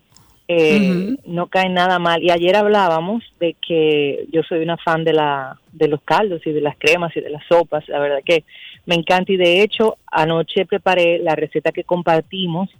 [0.48, 2.22] eh, no caen nada mal.
[2.22, 6.52] Y ayer hablábamos de que yo soy una fan de, la, de los caldos y
[6.52, 7.88] de las cremas y de las sopas.
[7.88, 8.44] La verdad que
[8.88, 12.70] me encanta y de hecho anoche preparé la receta que compartimos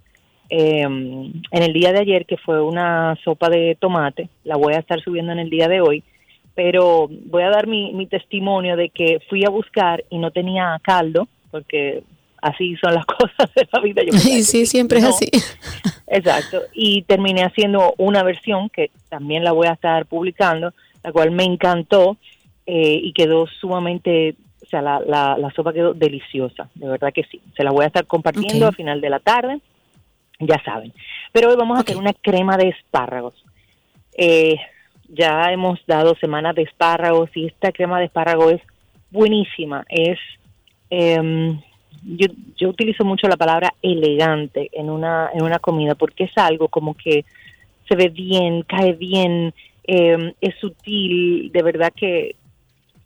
[0.49, 4.27] em, en el día de ayer, que fue una sopa de tomate.
[4.43, 6.03] La voy a estar subiendo en el día de hoy,
[6.55, 10.81] pero voy a dar mi, mi testimonio de que fui a buscar y no tenía
[10.81, 12.01] caldo, porque
[12.41, 14.01] así son las cosas de la vida.
[14.17, 15.29] sí, sí, siempre es así.
[16.07, 16.63] Exacto.
[16.73, 21.43] Y terminé haciendo una versión que también la voy a estar publicando, la cual me
[21.43, 22.17] encantó
[22.65, 24.35] eh, y quedó sumamente
[24.69, 24.99] o sea, la,
[25.35, 27.41] la, sopa quedó deliciosa, de verdad que sí.
[27.57, 29.61] Se la voy a estar compartiendo a final de la tarde,
[30.39, 30.93] ya saben.
[31.31, 33.33] Pero hoy vamos a hacer una crema de espárragos.
[34.15, 34.57] Eh,
[35.07, 38.61] ya hemos dado semanas de espárragos y esta crema de espárragos es
[39.09, 39.83] buenísima.
[39.89, 40.19] Es,
[40.91, 41.59] em,
[42.03, 46.67] yo, yo utilizo mucho la palabra elegante en una, en una comida porque es algo
[46.67, 47.25] como que
[47.87, 49.51] se ve bien, cae bien,
[49.83, 52.35] em, es sutil, de verdad que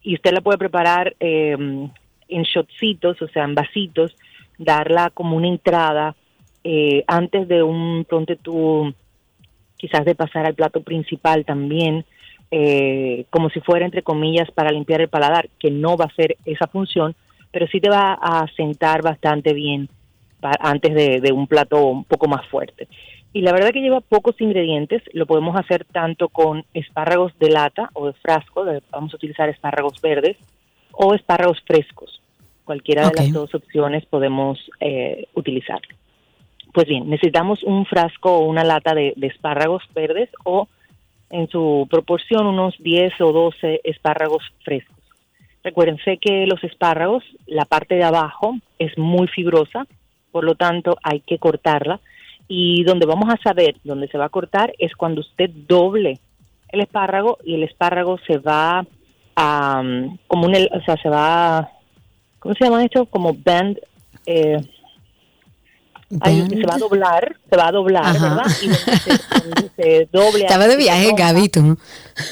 [0.04, 4.16] y usted la puede preparar eh, en shotcitos, o sea, en vasitos,
[4.58, 6.16] darla como una entrada
[6.64, 8.94] eh, antes de un pronto tú
[9.78, 12.06] quizás de pasar al plato principal también,
[12.52, 16.38] eh, como si fuera entre comillas para limpiar el paladar, que no va a ser
[16.46, 17.16] esa función,
[17.52, 19.90] pero sí te va a sentar bastante bien
[20.60, 22.90] antes de un plato un poco más fuerte
[23.34, 27.90] y la verdad que lleva pocos ingredientes, lo podemos hacer tanto con espárragos de lata
[27.94, 30.38] o de frasco, vamos a utilizar espárragos verdes
[30.92, 32.22] o espárragos frescos.
[32.64, 35.82] Cualquiera de las dos opciones podemos eh, utilizar.
[36.74, 40.68] Pues bien, necesitamos un frasco o una lata de, de espárragos verdes o
[41.32, 44.96] en su proporción unos 10 o 12 espárragos frescos.
[45.64, 49.88] Recuérdense que los espárragos, la parte de abajo es muy fibrosa,
[50.32, 52.00] por lo tanto hay que cortarla
[52.48, 56.20] Y donde vamos a saber dónde se va a cortar es cuando usted doble
[56.70, 58.86] el espárrago y el espárrago se va
[59.36, 61.70] a, um, como un, o sea, se va,
[62.40, 63.06] ¿cómo se llama esto?
[63.06, 63.80] Como bend,
[64.26, 64.58] eh,
[66.22, 68.30] ay, se va a doblar, se va a doblar, Ajá.
[68.30, 68.52] ¿verdad?
[68.62, 70.44] Y se, doble.
[70.46, 71.78] Estaba de viaje, Gaby, tú.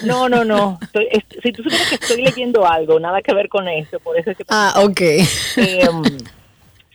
[0.06, 0.78] No, no, no.
[0.82, 4.18] Estoy- es- si tú supieras que estoy leyendo algo, nada que ver con eso, por
[4.20, 5.02] eso es que Ah, ok.
[5.02, 5.90] eh,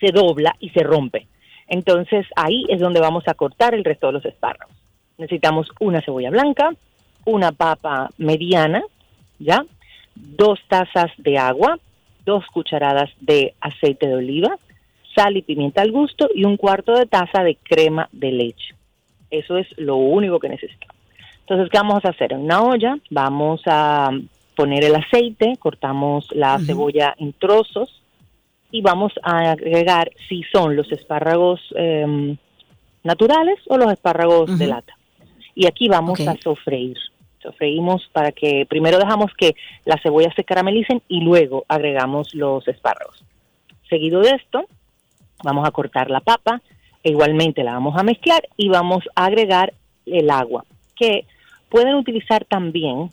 [0.00, 1.26] se dobla y se rompe.
[1.68, 4.74] Entonces ahí es donde vamos a cortar el resto de los espárragos.
[5.18, 6.74] Necesitamos una cebolla blanca,
[7.24, 8.82] una papa mediana,
[9.38, 9.64] ¿ya?
[10.14, 11.78] Dos tazas de agua,
[12.24, 14.56] dos cucharadas de aceite de oliva,
[15.14, 18.74] sal y pimienta al gusto y un cuarto de taza de crema de leche.
[19.30, 20.96] Eso es lo único que necesitamos.
[21.40, 22.32] Entonces, ¿qué vamos a hacer?
[22.32, 24.10] En una olla vamos a
[24.54, 28.02] poner el aceite, cortamos la cebolla en trozos
[28.76, 32.36] y vamos a agregar si son los espárragos em,
[33.02, 34.94] naturales o los espárragos de lata.
[35.54, 36.98] Y aquí vamos a sofreír.
[37.42, 39.54] Sofreímos para que primero dejamos que
[39.86, 43.24] las cebollas se caramelicen y luego agregamos los espárragos.
[43.88, 44.66] Seguido de esto,
[45.42, 46.60] vamos a cortar la papa,
[47.02, 49.72] e igualmente la vamos a mezclar y vamos a agregar
[50.04, 50.66] el agua,
[50.96, 51.24] que
[51.70, 53.08] pueden utilizar también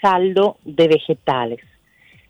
[0.00, 1.60] caldo de vegetales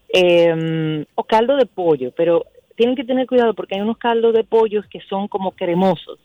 [0.09, 2.47] eh, o caldo de pollo, pero
[2.79, 6.19] tienen que tener cuidado porque hay unos caldos de pollos que son como cremosos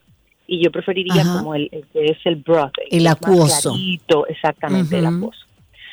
[0.45, 1.39] y yo preferiría Ajá.
[1.39, 3.71] como el, el que es el broth, El más acuoso.
[3.71, 5.45] clarito, exactamente, el acuoso.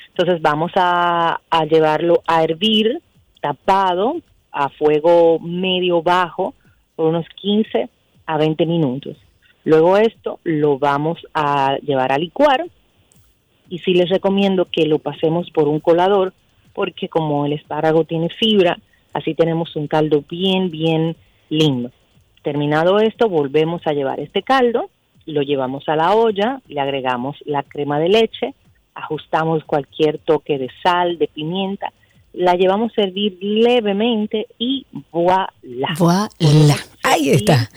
[0.08, 3.00] Entonces vamos a, a llevarlo a hervir
[3.40, 4.16] tapado
[4.52, 6.52] a fuego medio bajo
[6.94, 7.88] por unos 15
[8.26, 9.16] a 20 minutos.
[9.64, 12.66] Luego esto lo vamos a llevar a licuar
[13.70, 16.34] y sí les recomiendo que lo pasemos por un colador
[16.74, 18.78] porque como el espárrago tiene fibra,
[19.12, 21.16] así tenemos un caldo bien, bien
[21.48, 21.90] lindo.
[22.42, 24.90] Terminado esto, volvemos a llevar este caldo,
[25.26, 28.54] lo llevamos a la olla, le agregamos la crema de leche,
[28.94, 31.92] ajustamos cualquier toque de sal, de pimienta,
[32.32, 35.52] la llevamos a hervir levemente y voilà.
[35.98, 36.28] Voilà.
[37.02, 37.68] Ahí está.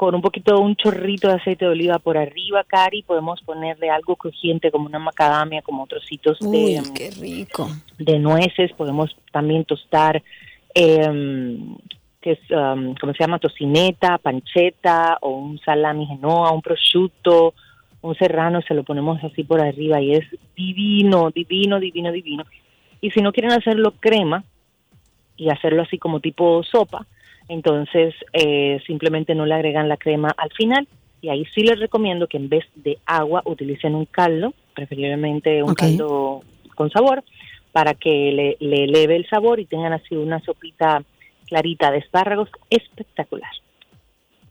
[0.00, 4.16] Con un poquito, un chorrito de aceite de oliva por arriba, Cari, podemos ponerle algo
[4.16, 7.68] crujiente como una macadamia, como trocitos Uy, qué rico.
[7.98, 10.22] de nueces, podemos también tostar,
[10.74, 11.58] eh,
[12.18, 13.38] que es, um, ¿cómo se llama?
[13.40, 17.52] Tocineta, panceta o un salami genoa, un prosciutto,
[18.00, 20.24] un serrano, se lo ponemos así por arriba y es
[20.56, 22.44] divino, divino, divino, divino.
[23.02, 24.44] Y si no quieren hacerlo crema
[25.36, 27.06] y hacerlo así como tipo sopa,
[27.50, 30.86] entonces eh, simplemente no le agregan la crema al final
[31.20, 35.74] y ahí sí les recomiendo que en vez de agua utilicen un caldo, preferiblemente un
[35.74, 36.42] caldo
[36.76, 37.24] con sabor,
[37.72, 41.02] para que le, le eleve el sabor y tengan así una sopita
[41.46, 43.50] clarita de espárragos espectacular.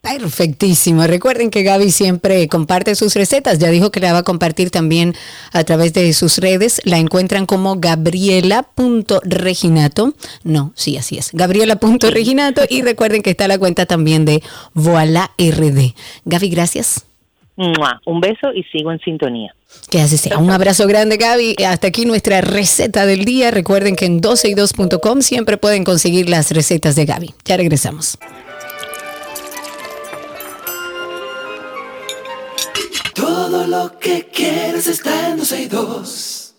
[0.01, 1.05] Perfectísimo.
[1.07, 3.59] Recuerden que Gaby siempre comparte sus recetas.
[3.59, 5.13] Ya dijo que la va a compartir también
[5.51, 6.79] a través de sus redes.
[6.85, 10.13] La encuentran como gabriela.reginato.
[10.43, 11.31] No, sí, así es.
[11.33, 12.61] Gabriela.reginato.
[12.69, 14.41] Y recuerden que está la cuenta también de
[14.73, 15.95] Voila RD.
[16.23, 17.05] Gaby, gracias.
[18.05, 19.53] Un beso y sigo en sintonía.
[19.89, 20.37] Que así sea.
[20.37, 21.57] Un abrazo grande, Gaby.
[21.67, 23.51] Hasta aquí nuestra receta del día.
[23.51, 27.33] Recuerden que en 12y2.com siempre pueden conseguir las recetas de Gaby.
[27.43, 28.17] Ya regresamos.
[33.41, 36.53] Todo lo que quieres está en 12 y 2.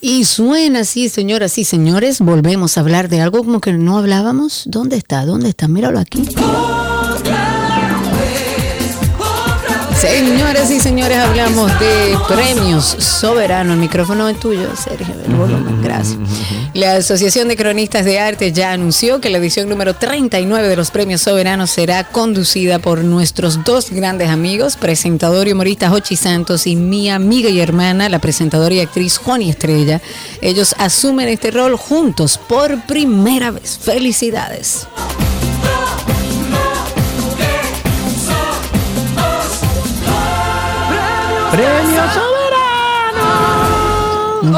[0.00, 2.20] Y suena así, señoras y señores.
[2.20, 4.62] Volvemos a hablar de algo como que no hablábamos.
[4.66, 5.26] ¿Dónde está?
[5.26, 5.68] ¿Dónde está?
[5.68, 6.26] Míralo aquí.
[10.02, 13.74] Señoras y señores, hablamos de premios soberanos.
[13.74, 15.14] El micrófono es tuyo, Sergio.
[15.24, 16.18] El volumen, gracias.
[16.74, 20.90] La Asociación de Cronistas de Arte ya anunció que la edición número 39 de los
[20.90, 26.74] premios soberanos será conducida por nuestros dos grandes amigos, presentador y humorista Jochi Santos y
[26.74, 30.00] mi amiga y hermana, la presentadora y actriz Juani Estrella.
[30.40, 33.78] Ellos asumen este rol juntos por primera vez.
[33.80, 34.88] Felicidades.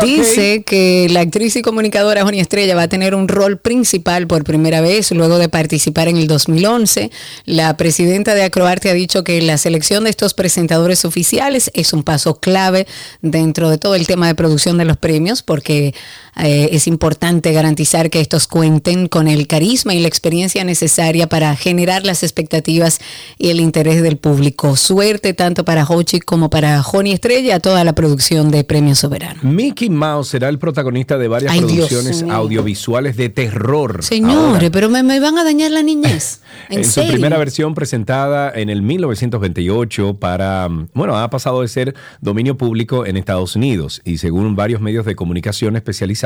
[0.02, 4.44] Dice que la actriz y comunicadora Joni Estrella va a tener un rol principal por
[4.44, 7.10] primera vez luego de participar en el 2011.
[7.44, 12.02] La presidenta de Acroarte ha dicho que la selección de estos presentadores oficiales es un
[12.02, 12.86] paso clave
[13.22, 15.94] dentro de todo el tema de producción de los premios porque
[16.42, 21.54] eh, es importante garantizar que estos cuenten con el carisma y la experiencia necesaria para
[21.56, 23.00] generar las expectativas
[23.38, 24.76] y el interés del público.
[24.76, 29.40] Suerte tanto para Hochi como para Joni Estrella, toda la producción de Premio Soberano.
[29.42, 34.02] Mickey Mouse será el protagonista de varias Ay, producciones audiovisuales de terror.
[34.02, 36.40] Señores, Ahora, pero me, me van a dañar la niñez.
[36.70, 37.12] En, En, su serio.
[37.12, 43.06] primera versión presentada en el 1928 para, mm, bueno, ha pasado de ser dominio público
[43.06, 46.23] en Estados Unidos y según varios medios de comunicación especializados,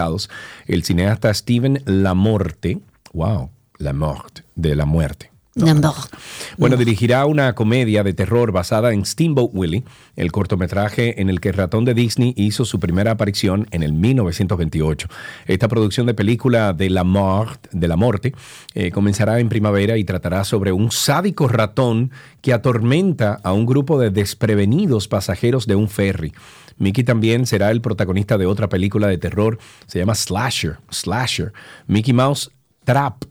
[0.66, 2.80] el cineasta Steven Lamorte,
[3.12, 5.30] wow, Lamorte, de la muerte.
[5.58, 5.90] Number.
[6.56, 9.84] Bueno, dirigirá una comedia de terror basada en Steamboat Willie,
[10.16, 13.92] el cortometraje en el que el ratón de Disney hizo su primera aparición en el
[13.92, 15.08] 1928.
[15.46, 18.34] Esta producción de película de la, mort, de la Morte
[18.74, 23.98] eh, comenzará en primavera y tratará sobre un sádico ratón que atormenta a un grupo
[23.98, 26.32] de desprevenidos pasajeros de un ferry.
[26.78, 31.52] Mickey también será el protagonista de otra película de terror, se llama Slasher, Slasher,
[31.86, 32.50] Mickey Mouse
[32.84, 33.24] Trap,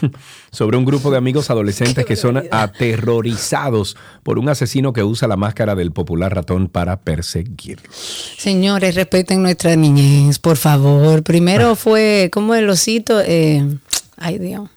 [0.50, 5.36] sobre un grupo de amigos adolescentes que son aterrorizados por un asesino que usa la
[5.36, 8.34] máscara del popular ratón para perseguirlos.
[8.38, 11.22] Señores, respeten nuestra niñez, por favor.
[11.22, 13.20] Primero fue, como el osito?
[13.20, 13.64] Eh,
[14.16, 14.68] ay, Dios.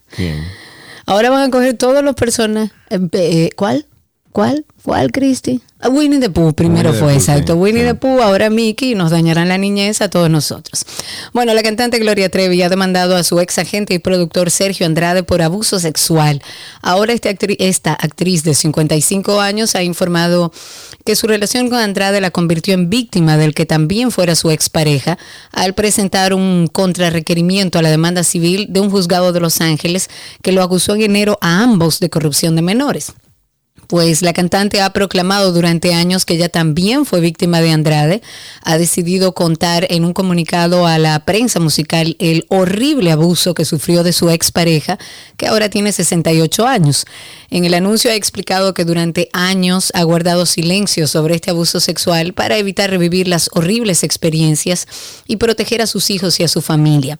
[1.05, 2.71] Ahora van a coger todos los personas.
[2.89, 3.85] eh, eh, ¿Cuál?
[4.31, 4.65] ¿Cuál?
[4.83, 5.61] ¿Cuál, Cristi?
[5.79, 7.53] Ah, Winnie the Pooh primero Winnie fue, Pooh, exacto.
[7.53, 7.87] sí, Winnie sí.
[7.89, 10.85] the Pooh, ahora Mickey, y nos dañarán la niñez a todos nosotros.
[11.33, 15.23] Bueno, la cantante Gloria Trevi ha demandado a su ex agente y productor Sergio Andrade
[15.23, 16.41] por abuso sexual.
[16.81, 20.51] Ahora esta actriz, esta actriz de 55 años ha informado
[21.03, 25.17] que su relación con Andrade la convirtió en víctima del que también fuera su expareja
[25.51, 30.09] al presentar un contrarrequerimiento a la demanda civil de un juzgado de Los Ángeles
[30.41, 33.13] que lo acusó en enero a ambos de corrupción de menores.
[33.91, 38.21] Pues la cantante ha proclamado durante años que ella también fue víctima de Andrade.
[38.63, 44.03] Ha decidido contar en un comunicado a la prensa musical el horrible abuso que sufrió
[44.03, 44.97] de su expareja,
[45.35, 47.05] que ahora tiene 68 años.
[47.49, 52.31] En el anuncio ha explicado que durante años ha guardado silencio sobre este abuso sexual
[52.31, 54.87] para evitar revivir las horribles experiencias
[55.27, 57.19] y proteger a sus hijos y a su familia.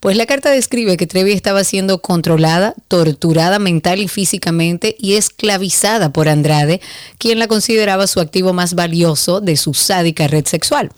[0.00, 6.09] Pues la carta describe que Trevi estaba siendo controlada, torturada mental y físicamente y esclavizada
[6.12, 6.80] por Andrade,
[7.18, 10.90] quien la consideraba su activo más valioso de su sádica red sexual.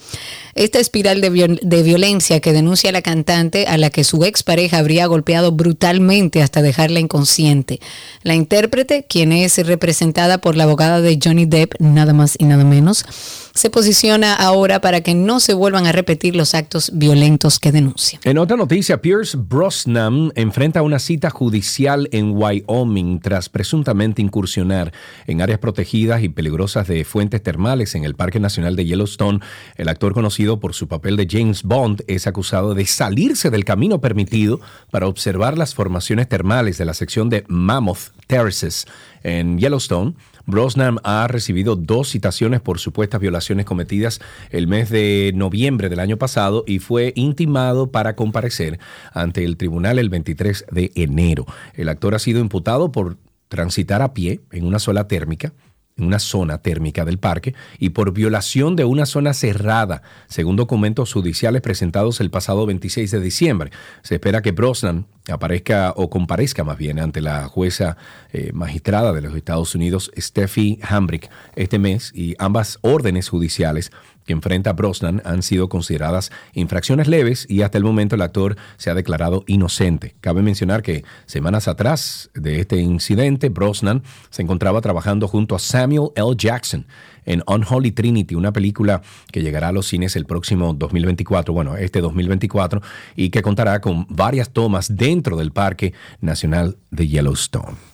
[0.54, 4.78] Esta espiral de, viol- de violencia que denuncia la cantante a la que su expareja
[4.78, 7.80] habría golpeado brutalmente hasta dejarla inconsciente.
[8.22, 12.64] La intérprete, quien es representada por la abogada de Johnny Depp, nada más y nada
[12.64, 13.04] menos,
[13.54, 18.18] se posiciona ahora para que no se vuelvan a repetir los actos violentos que denuncia.
[18.24, 24.92] En otra noticia, Pierce Brosnan enfrenta una cita judicial en Wyoming tras presuntamente incursionar
[25.26, 29.40] en áreas protegidas y peligrosas de fuentes termales en el Parque Nacional de Yellowstone.
[29.76, 34.00] El actor conocido por su papel de James Bond es acusado de salirse del camino
[34.00, 38.86] permitido para observar las formaciones termales de la sección de Mammoth Terraces
[39.22, 40.14] en Yellowstone.
[40.44, 44.20] Brosnan ha recibido dos citaciones por supuestas violaciones cometidas
[44.50, 48.80] el mes de noviembre del año pasado y fue intimado para comparecer
[49.12, 51.46] ante el tribunal el 23 de enero.
[51.74, 53.16] El actor ha sido imputado por
[53.48, 55.52] transitar a pie en una sola térmica
[56.04, 61.62] una zona térmica del parque y por violación de una zona cerrada, según documentos judiciales
[61.62, 63.70] presentados el pasado 26 de diciembre.
[64.02, 67.96] Se espera que Brosnan aparezca o comparezca más bien ante la jueza
[68.32, 73.92] eh, magistrada de los Estados Unidos, Steffi Hambrick, este mes y ambas órdenes judiciales
[74.24, 78.90] que enfrenta Brosnan han sido consideradas infracciones leves y hasta el momento el actor se
[78.90, 80.14] ha declarado inocente.
[80.20, 86.10] Cabe mencionar que semanas atrás de este incidente, Brosnan se encontraba trabajando junto a Samuel
[86.14, 86.34] L.
[86.36, 86.86] Jackson
[87.24, 92.00] en Unholy Trinity, una película que llegará a los cines el próximo 2024, bueno, este
[92.00, 92.82] 2024,
[93.16, 97.91] y que contará con varias tomas dentro del Parque Nacional de Yellowstone.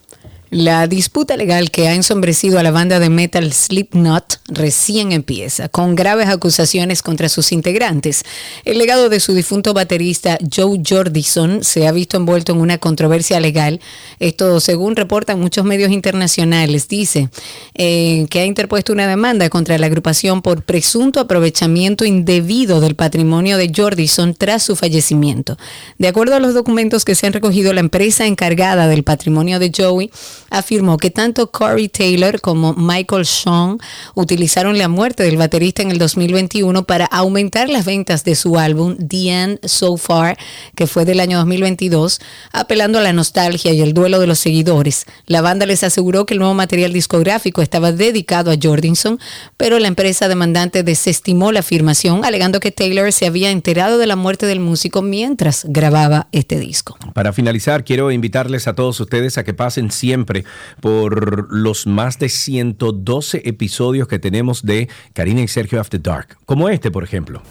[0.51, 5.95] La disputa legal que ha ensombrecido a la banda de metal Slipknot recién empieza, con
[5.95, 8.23] graves acusaciones contra sus integrantes.
[8.65, 13.41] El legado de su difunto baterista Joe Jordison se ha visto envuelto en una controversia
[13.41, 13.81] legal.
[14.21, 17.29] Esto, según reportan muchos medios internacionales, dice
[17.75, 23.59] eh, que ha interpuesto una demanda contra la agrupación por presunto aprovechamiento indebido del patrimonio
[23.59, 25.59] de Jordison tras su fallecimiento.
[25.99, 29.71] De acuerdo a los documentos que se han recogido, la empresa encargada del patrimonio de
[29.77, 30.11] Joey
[30.51, 33.79] afirmó que tanto Corey Taylor como Michael Sean
[34.15, 38.97] utilizaron la muerte del baterista en el 2021 para aumentar las ventas de su álbum
[38.97, 40.39] The End So Far,
[40.75, 42.21] que fue del año 2022,
[42.53, 45.07] apelando a la nostalgia y el duelo de los seguidores.
[45.27, 49.19] La banda les aseguró que el nuevo material discográfico estaba dedicado a Jordinson,
[49.57, 54.17] pero la empresa demandante desestimó la afirmación, alegando que Taylor se había enterado de la
[54.17, 56.97] muerte del músico mientras grababa este disco.
[57.15, 60.38] Para finalizar, quiero invitarles a todos ustedes a que pasen siempre
[60.81, 66.69] por los más de 112 episodios que tenemos de Karina y Sergio After Dark, como
[66.69, 67.43] este, por ejemplo.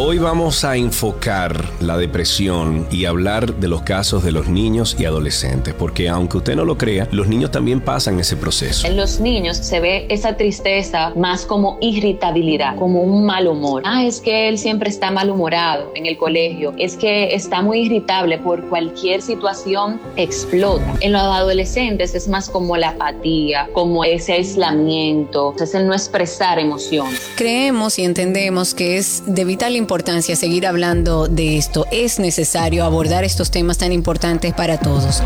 [0.00, 5.06] Hoy vamos a enfocar la depresión y hablar de los casos de los niños y
[5.06, 8.86] adolescentes, porque aunque usted no lo crea, los niños también pasan ese proceso.
[8.86, 13.82] En los niños se ve esa tristeza más como irritabilidad, como un mal humor.
[13.84, 18.38] Ah, es que él siempre está malhumorado en el colegio, es que está muy irritable
[18.38, 20.94] por cualquier situación, explota.
[21.00, 26.58] En los adolescentes es más como la apatía, como ese aislamiento, es el no expresar
[26.58, 27.20] emociones.
[27.36, 31.86] Creemos y entendemos que es de vital importancia seguir hablando de esto.
[31.90, 35.22] Es necesario abordar estos temas tan importantes para todos.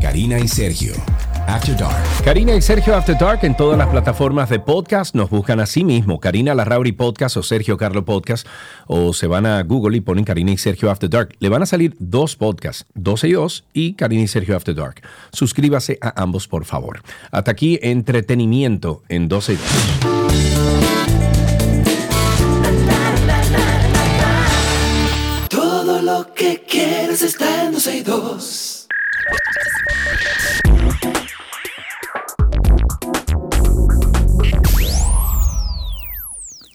[0.00, 0.94] Karina y Sergio.
[1.46, 2.24] After Dark.
[2.24, 5.84] Karina y Sergio After Dark en todas las plataformas de podcast nos buscan a sí
[5.84, 8.46] mismo, Karina Larrauri Podcast o Sergio Carlo Podcast,
[8.86, 11.34] o se van a Google y ponen Karina y Sergio After Dark.
[11.38, 15.02] Le van a salir dos podcasts, 12 y 2 y Karina y Sergio After Dark.
[15.32, 17.02] Suscríbase a ambos, por favor.
[17.30, 19.66] Hasta aquí, entretenimiento en 12 y 2.
[25.48, 28.65] Todo lo que quieres está en 12 y 2.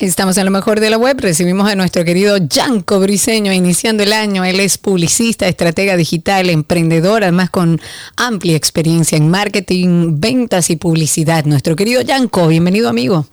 [0.01, 1.19] Estamos en lo mejor de la web.
[1.19, 4.43] Recibimos a nuestro querido Yanko Briseño iniciando el año.
[4.43, 7.79] Él es publicista, estratega digital, emprendedor, además con
[8.17, 11.45] amplia experiencia en marketing, ventas y publicidad.
[11.45, 13.27] Nuestro querido Yanko, bienvenido amigo.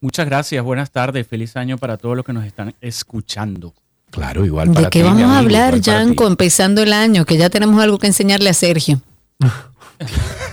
[0.00, 3.72] Muchas gracias, buenas tardes, feliz año para todos los que nos están escuchando.
[4.10, 7.24] Claro, igual para ¿De qué ti, vamos a hablar, Yanko, empezando el año?
[7.24, 9.00] Que ya tenemos algo que enseñarle a Sergio.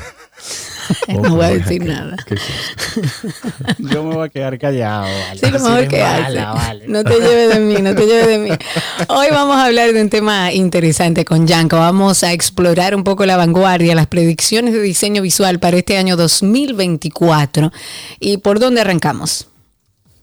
[1.07, 2.15] no voy a decir nada.
[3.79, 5.03] Yo me voy a quedar callado.
[5.03, 5.39] Vale.
[5.39, 6.87] Sí, lo mejor que vale.
[6.87, 8.49] No te lleves de mí, no te lleves de mí.
[9.09, 11.77] Hoy vamos a hablar de un tema interesante con Yanko.
[11.77, 16.15] Vamos a explorar un poco la vanguardia, las predicciones de diseño visual para este año
[16.17, 17.71] 2024.
[18.19, 19.47] ¿Y por dónde arrancamos?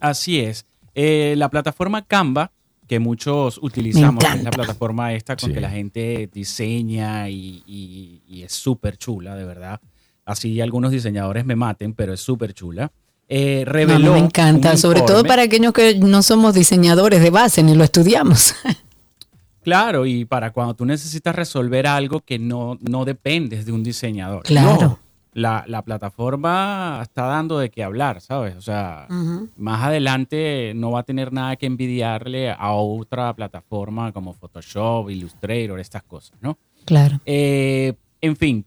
[0.01, 0.65] Así es.
[0.95, 2.51] Eh, la plataforma Canva,
[2.89, 5.55] que muchos utilizamos, es la plataforma esta con Sí.
[5.55, 9.81] que la gente diseña y, y- y es súper chula, de verdad.
[10.25, 12.91] Así algunos diseñadores me maten, pero es súper chula.
[13.29, 17.63] Eh, No, reveló me encanta, sobre todo para aquellos que no somos diseñadores de base
[17.63, 18.55] ni lo estudiamos.
[19.63, 24.43] Claro, y para cuando tú necesitas resolver algo que no, no dependes de un diseñador.
[24.43, 24.77] Claro.
[24.81, 24.99] No,
[25.35, 28.57] la, la plataforma está dando de qué hablar, ¿sabes?
[28.57, 29.07] O sea,
[29.57, 35.79] más adelante no va a tener nada que envidiarle a otra plataforma como Photoshop, Illustrator,
[35.79, 36.59] estas cosas, ¿no?
[36.85, 37.21] Claro.
[37.25, 38.65] Eh, en fin,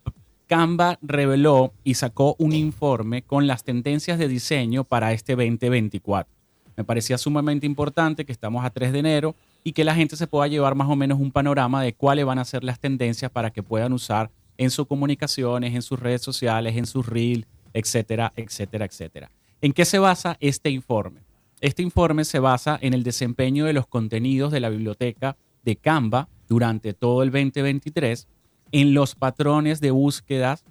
[0.48, 6.32] Canva reveló y sacó un informe con las tendencias de diseño para este 2024.
[6.78, 10.28] Me parecía sumamente importante que estamos a 3 de enero y que la gente se
[10.28, 13.52] pueda llevar más o menos un panorama de cuáles van a ser las tendencias para
[13.52, 18.86] que puedan usar en sus comunicaciones, en sus redes sociales, en sus reels, etcétera, etcétera,
[18.86, 19.32] etcétera.
[19.62, 21.22] ¿En qué se basa este informe?
[21.62, 26.28] Este informe se basa en el desempeño de los contenidos de la biblioteca de Canva
[26.48, 28.28] durante todo el 2023,
[28.76, 30.66] en los patrones de búsquedas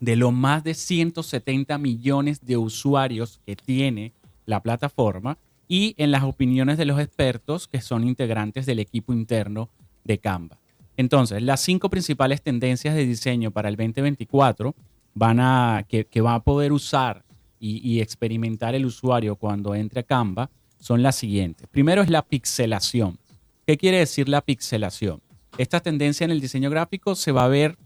[0.00, 4.12] de los más de 170 millones de usuarios que tiene
[4.44, 9.70] la plataforma y en las opiniones de los expertos que son integrantes del equipo interno
[10.04, 10.58] de Canva.
[10.98, 14.74] Entonces, las cinco principales tendencias de diseño para el 2024
[15.14, 17.24] van a, que, va a poder usar
[17.58, 21.66] y, y experimentar el usuario cuando entre a Canva son las siguientes.
[21.70, 23.18] Primero es la pixelación.
[23.66, 25.22] ¿Qué quiere decir la pixelación?
[25.58, 27.76] Esta tendencia en el diseño gráfico se va a ver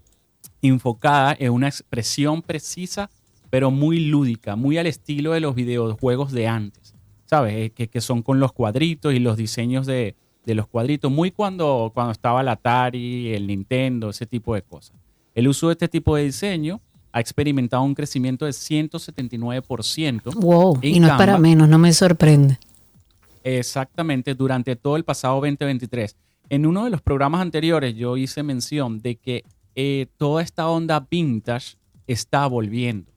[0.63, 3.11] enfocada en una expresión precisa,
[3.51, 6.95] pero muy lúdica, muy al estilo de los videojuegos de antes,
[7.27, 7.55] ¿sabes?
[7.55, 10.15] Eh, Que, que son con los cuadritos y los diseños de,
[10.45, 14.97] de los cuadritos, muy cuando, cuando estaba el Atari, el Nintendo, ese tipo de cosas.
[15.35, 16.81] El uso de este tipo de diseño
[17.13, 20.35] ha experimentado un crecimiento de 179%.
[20.35, 22.59] Wow, y no es para menos, no me sorprende.
[23.43, 26.17] Exactamente, durante todo el pasado 2023.
[26.49, 29.45] En uno de los programas anteriores yo hice mención de que
[29.75, 31.77] eh, toda esta onda vintage
[32.07, 33.11] está volviendo.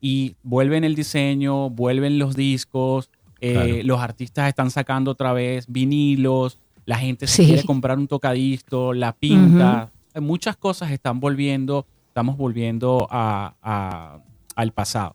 [0.00, 3.10] Y vuelven el diseño, vuelven los discos,
[3.40, 3.74] eh, Claro.
[3.84, 7.46] los artistas están sacando otra vez vinilos, la gente se Sí.
[7.48, 9.90] quiere comprar un tocadisco, la pinta.
[10.20, 14.18] muchas cosas están volviendo, estamos volviendo a- a-
[14.56, 15.14] al pasado.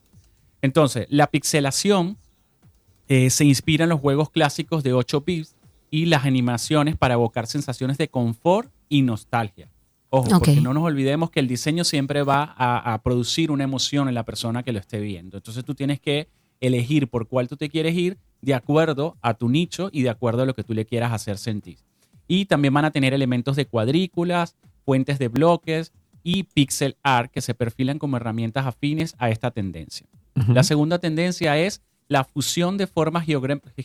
[0.62, 2.16] Entonces, la pixelación
[3.08, 5.53] eh, se inspira en los juegos clásicos de 8 bits
[5.94, 9.68] y las animaciones para evocar sensaciones de confort y nostalgia.
[10.10, 14.08] Ojo, porque no nos olvidemos que el diseño siempre va a, a producir una emoción
[14.08, 15.36] en la persona que lo esté viendo.
[15.36, 16.26] Entonces tú tienes que
[16.60, 20.42] elegir por cuál tú te quieres ir de acuerdo a tu nicho y de acuerdo
[20.42, 21.78] a lo que tú le quieras hacer sentir.
[22.26, 25.92] Y también van a tener elementos de cuadrículas, fuentes de bloques
[26.24, 30.08] y pixel art que se perfilan como herramientas afines a esta tendencia.
[30.48, 33.26] La segunda tendencia es la fusión de formas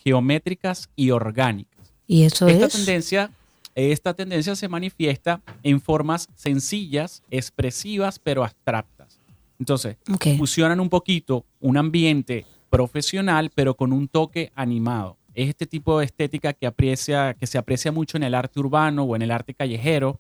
[0.04, 1.79] geométricas y orgánicas.
[2.10, 2.74] Y eso esta es.
[2.74, 3.30] tendencia,
[3.76, 9.20] esta tendencia se manifiesta en formas sencillas, expresivas, pero abstractas.
[9.60, 10.26] Entonces, Ok.
[10.38, 15.18] fusionan un poquito un ambiente profesional, pero con un toque animado.
[15.36, 19.04] Es este tipo de estética que, aprecia, que se aprecia mucho en el arte urbano
[19.04, 20.20] o en el arte callejero,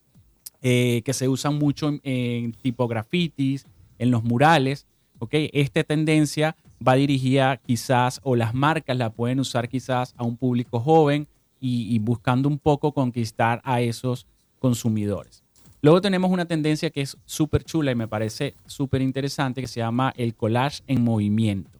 [0.61, 3.65] eh, que se usan mucho en, en tipo grafitis,
[3.97, 4.85] en los murales.
[5.17, 5.31] ¿ok?
[5.53, 6.55] Esta tendencia
[6.87, 11.27] va dirigida quizás, o las marcas la pueden usar quizás a un público joven
[11.59, 14.25] y, y buscando un poco conquistar a esos
[14.59, 15.43] consumidores.
[15.81, 19.79] Luego tenemos una tendencia que es súper chula y me parece súper interesante que se
[19.79, 21.79] llama el collage en movimiento.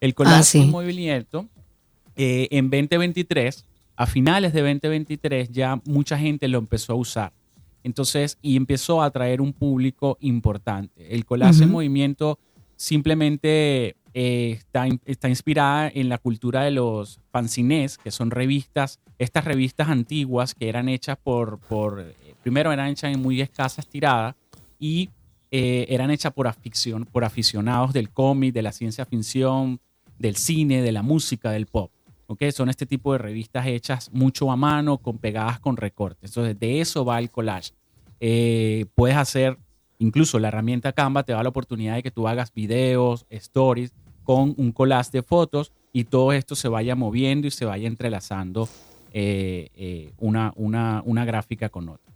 [0.00, 0.62] El collage Ah, sí.
[0.62, 1.46] en movimiento
[2.16, 7.32] eh, en 2023, a finales de 2023, ya mucha gente lo empezó a usar.
[7.82, 11.14] Entonces, y empezó a atraer un público importante.
[11.14, 12.38] El collage en movimiento
[12.76, 19.44] simplemente eh, está, está inspirada en la cultura de los fanzines, que son revistas, estas
[19.44, 24.34] revistas antiguas que eran hechas por, por eh, primero eran hechas en muy escasas tiradas
[24.78, 25.10] y
[25.50, 29.80] eh, eran hechas por, afición, por aficionados del cómic, de la ciencia ficción,
[30.18, 31.90] del cine, de la música, del pop.
[32.26, 32.44] ¿ok?
[32.52, 36.30] Son este tipo de revistas hechas mucho a mano, con pegadas con recortes.
[36.30, 37.72] Entonces, de eso va el collage.
[38.20, 39.58] Eh, puedes hacer,
[39.98, 43.92] incluso la herramienta Canva te da la oportunidad de que tú hagas videos, stories
[44.24, 48.68] con un collage de fotos y todo esto se vaya moviendo y se vaya entrelazando
[49.12, 52.12] eh, eh, una, una, una gráfica con otra.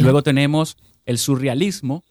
[0.00, 2.02] Luego tenemos el surrealismo,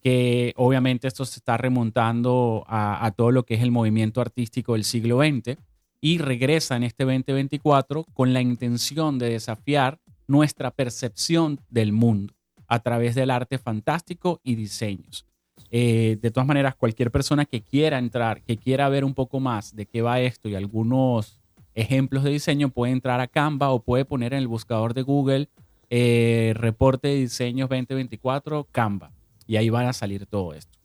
[0.00, 4.74] que obviamente esto se está remontando a, a todo lo que es el movimiento artístico
[4.74, 5.58] del siglo XX
[6.00, 12.34] y regresa en este 2024 con la intención de desafiar nuestra percepción del mundo
[12.66, 15.26] a través del arte fantástico y diseños.
[15.70, 19.74] Eh, de todas maneras, cualquier persona que quiera entrar, que quiera ver un poco más
[19.76, 21.38] de qué va esto y algunos
[21.74, 25.48] ejemplos de diseño, puede entrar a Canva o puede poner en el buscador de Google
[25.88, 29.12] eh, reporte de diseños 2024 Canva
[29.46, 30.78] y ahí van a salir todo esto.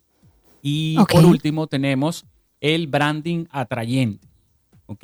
[0.61, 2.25] Y por último tenemos
[2.59, 4.27] el branding atrayente.
[4.87, 5.03] ¿ok?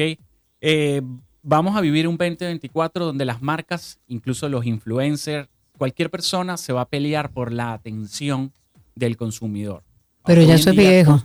[0.62, 1.02] Eh,
[1.44, 6.82] vamos a vivir un 2024 donde las marcas, incluso los influencers, cualquier persona se va
[6.82, 8.52] a pelear por la atención
[8.96, 9.84] del consumidor.
[10.26, 11.24] Pero Hoy ya eso es viejo.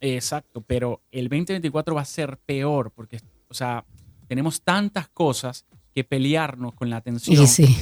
[0.00, 3.84] Exacto, pero el 2024 va a ser peor porque, o sea,
[4.28, 5.64] tenemos tantas cosas
[5.94, 7.42] que pelearnos con la atención.
[7.42, 7.76] Y sí.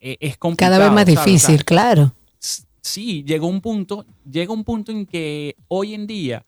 [0.00, 0.72] eh, es complicado.
[0.74, 1.18] Cada vez más ¿sabes?
[1.18, 2.14] O sea, difícil, claro.
[2.80, 6.46] sí, llegó un punto, llega un punto en que hoy en día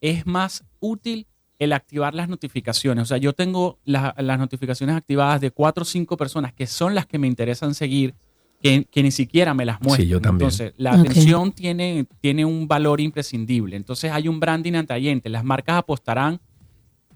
[0.00, 1.26] es más útil
[1.58, 3.02] el activar las notificaciones.
[3.02, 6.94] O sea, yo tengo la- las notificaciones activadas de cuatro o cinco personas que son
[6.94, 8.14] las que me interesan seguir,
[8.62, 10.02] que, que ni siquiera me las muestran.
[10.06, 10.46] Sí, yo también.
[10.50, 13.76] Entonces, la atención tiene, tiene un valor imprescindible.
[13.76, 15.28] Entonces, hay un branding atrayente.
[15.28, 16.40] Las marcas apostarán,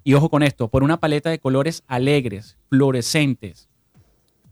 [0.05, 3.69] y ojo con esto, por una paleta de colores alegres, fluorescentes,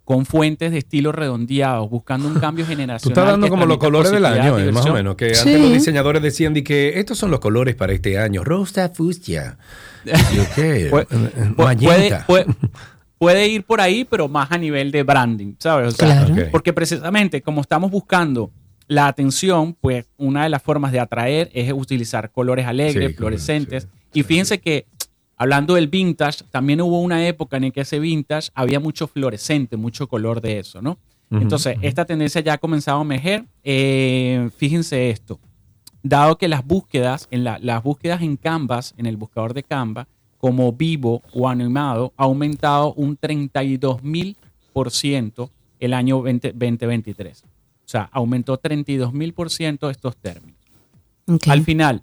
[0.05, 3.13] con fuentes de estilo redondeados, buscando un cambio Tú generacional.
[3.19, 5.17] estás dando como los colores del año, eh, más o menos.
[5.17, 5.51] Que Sí.
[5.51, 8.43] antes los diseñadores decían de que estos son los colores para este año.
[8.43, 9.59] Rosa fucsia.
[10.07, 10.91] ¿Y qué?
[10.91, 11.07] Pu-
[11.55, 12.25] puede, Magenta.
[12.27, 12.47] puede-
[13.19, 15.95] puede ir por ahí, pero más a nivel de branding, ¿sabes?
[15.95, 16.49] O sea, Claro.
[16.51, 18.51] Porque precisamente como estamos buscando
[18.87, 23.83] la atención, pues una de las formas de atraer es utilizar colores alegres, Sí, fluorescentes.
[23.85, 24.87] sí, y sí, fíjense que
[25.37, 30.09] hablando del vintage, también hubo una época en que ese vintage había mucho fluorescente, mucho
[30.09, 30.99] color de eso, ¿no?
[31.31, 33.45] Entonces, esta tendencia ya ha comenzado a emerger.
[33.63, 35.39] Eh, fíjense esto.
[36.03, 40.09] Dado que las búsquedas, en la- las búsquedas en Canvas, en el buscador de Canva,
[40.39, 44.37] como vivo o animado, ha aumentado un 32 mil
[44.73, 47.43] por ciento el año 20 2023.
[47.43, 47.47] O
[47.85, 50.59] sea, aumentó 32 mil por ciento estos términos.
[51.27, 51.49] Ok.
[51.49, 52.03] Al final,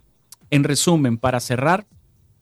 [0.50, 1.86] en resumen, para cerrar,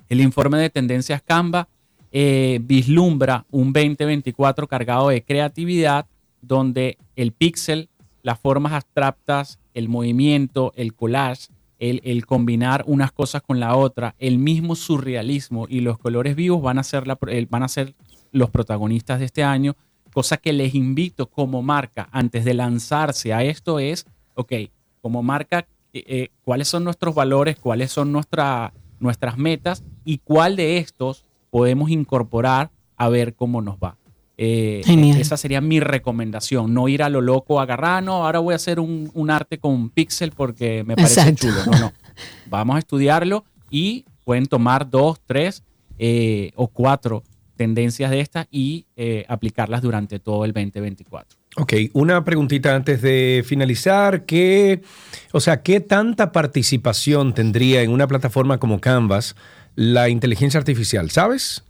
[0.09, 1.69] el informe de tendencias Canva
[2.13, 6.07] eh, vislumbra un 2024 cargado de creatividad,
[6.41, 7.89] donde el pixel,
[8.23, 11.49] las formas abstractas, el movimiento, el collage,
[11.91, 16.79] el, combinar unas cosas con la otra, el mismo surrealismo y los colores vivos van
[16.79, 17.95] a ser, a
[18.33, 19.77] los protagonistas de este año,
[20.13, 24.53] cosa que les invito como marca antes de lanzarse a esto es, ok,
[25.01, 30.57] como marca, eh, eh, cuáles son nuestros valores, cuáles son nuestra, nuestras metas y cuál
[30.57, 33.97] de estos podemos incorporar a ver cómo nos va.
[34.37, 35.21] Eh, Genial.
[35.21, 38.57] esa sería mi recomendación, no ir a lo loco, agarrar, "Ah, no, ahora voy a
[38.57, 41.47] hacer un, un arte con pixel porque me parece Exacto.
[41.49, 41.65] chulo.
[41.73, 41.93] No, no.
[42.47, 45.63] Vamos a estudiarlo y pueden tomar dos, tres
[45.99, 47.23] eh, o cuatro
[47.57, 51.39] tendencias de estas y eh, aplicarlas durante todo el 2024.
[51.57, 54.25] Ok, una preguntita antes de finalizar.
[54.25, 54.83] ¿Qué,
[55.31, 59.37] o sea, ¿qué tanta participación tendría en una plataforma como Canvas
[59.77, 61.11] la inteligencia artificial?
[61.13, 61.63] ¿Sabes?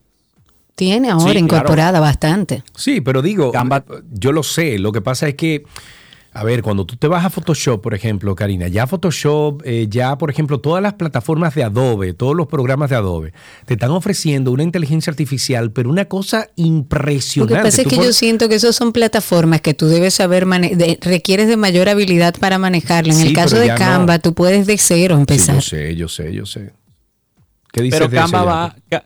[0.75, 2.62] Tiene ahora Sí, incorporada bastante.
[2.75, 3.53] Sí, pero digo,
[4.12, 4.79] yo lo sé.
[4.79, 5.62] Lo que pasa es que,
[6.33, 10.18] a ver, cuando tú te vas a Photoshop, por ejemplo, Karina, ya Photoshop, eh, ya,
[10.18, 13.33] por ejemplo, todas las plataformas de Adobe, todos los programas de Adobe,
[13.66, 17.55] te están ofreciendo una inteligencia artificial, pero una cosa Lo que impresionante.
[17.62, 20.75] pasa es que por- yo siento que esos son plataformas que tú debes saber, mane-
[20.75, 23.12] de- requieres de mayor habilidad para manejarlo.
[23.12, 23.77] En Sí, el caso de no.
[23.77, 25.55] Canva, tú puedes de cero Sí, empezar.
[25.55, 26.72] yo sé, yo sé, yo sé.
[27.72, 29.05] ¿Qué dices Pero de Canva va, Ca-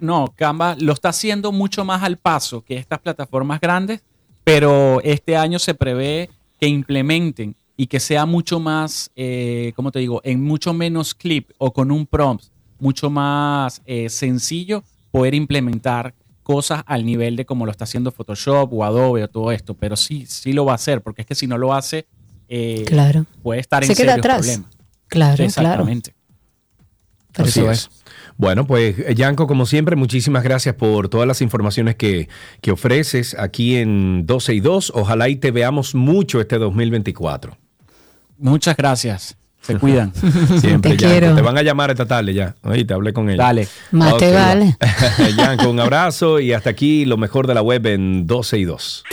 [0.00, 4.02] no, Canva lo está haciendo mucho más al paso que estas plataformas grandes,
[4.44, 6.30] pero este año se prevé
[6.60, 10.20] que implementen y que sea mucho más, eh, ¿cómo te digo?
[10.24, 12.44] En mucho menos clip o con un prompt
[12.78, 18.72] mucho más eh, sencillo poder implementar cosas al nivel de como lo está haciendo Photoshop
[18.72, 21.34] o Adobe o todo esto, pero sí, sí lo va a hacer, porque es que
[21.34, 22.06] si no lo hace,
[22.48, 23.26] eh, Claro.
[23.42, 24.38] puede estar en Se queda serios atrás.
[24.46, 24.70] problemas.
[25.08, 26.14] Claro, Exactamente.
[27.34, 27.90] Así es.
[28.38, 32.28] Bueno, pues Yanko, como siempre, muchísimas gracias por todas las informaciones que,
[32.60, 34.92] que ofreces aquí en 12 y 2.
[34.94, 37.56] Ojalá y te veamos mucho este 2024.
[38.38, 39.36] Muchas gracias.
[39.62, 40.12] Se cuidan.
[40.60, 41.34] Siempre, Te quiero.
[41.34, 42.54] Te van a llamar esta tarde ya.
[42.62, 43.42] Ahí te hablé con ella.
[43.42, 43.66] Dale.
[43.90, 44.34] Más te Ok.
[44.34, 44.76] vale.
[45.36, 49.04] Yanko, un abrazo y hasta aquí lo mejor de la web en 12 y 2.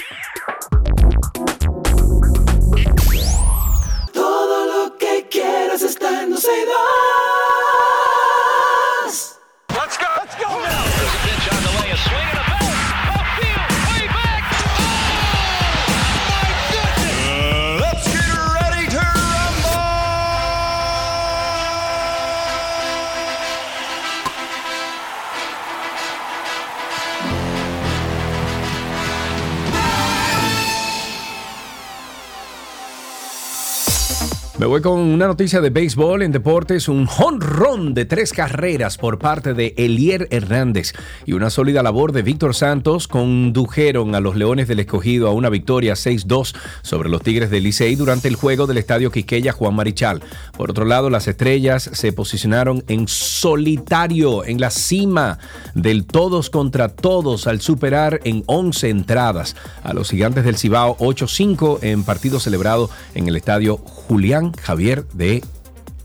[34.63, 39.19] Me voy con una noticia de béisbol en deportes, un jonrón de tres carreras por
[39.19, 40.93] parte de Elier Hernández
[41.25, 45.49] y una sólida labor de Víctor Santos condujeron a los Leones del Escogido a una
[45.49, 50.21] victoria 6-2 sobre los Tigres del Licey durante el juego del Estadio Quisqueya Juan Marichal.
[50.55, 55.39] Por otro lado, las estrellas se posicionaron en solitario en la cima
[55.75, 61.79] del todos contra todos al superar en 11 entradas a los gigantes del Cibao 8-5
[61.81, 65.43] en partido celebrado en el estadio Julián Javier de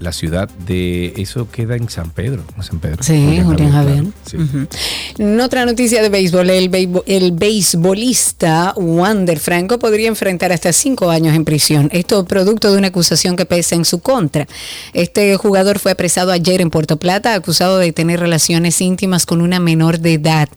[0.01, 1.13] la ciudad de...
[1.17, 2.45] Eso queda en San Pedro.
[2.57, 2.63] ¿no?
[2.63, 3.03] San Pedro.
[3.03, 3.97] Sí, Julián Javier.
[4.03, 4.37] claro, sí.
[4.37, 4.67] Ujú.
[5.19, 11.11] En otra noticia de béisbol, el, beisbo- el beisbolista Wander Franco podría enfrentar hasta cinco
[11.11, 11.89] años en prisión.
[11.93, 14.47] Esto producto de una acusación que pesa en su contra.
[14.93, 19.59] Este jugador fue apresado ayer en Puerto Plata, acusado de tener relaciones íntimas con una
[19.61, 20.49] menor de edad.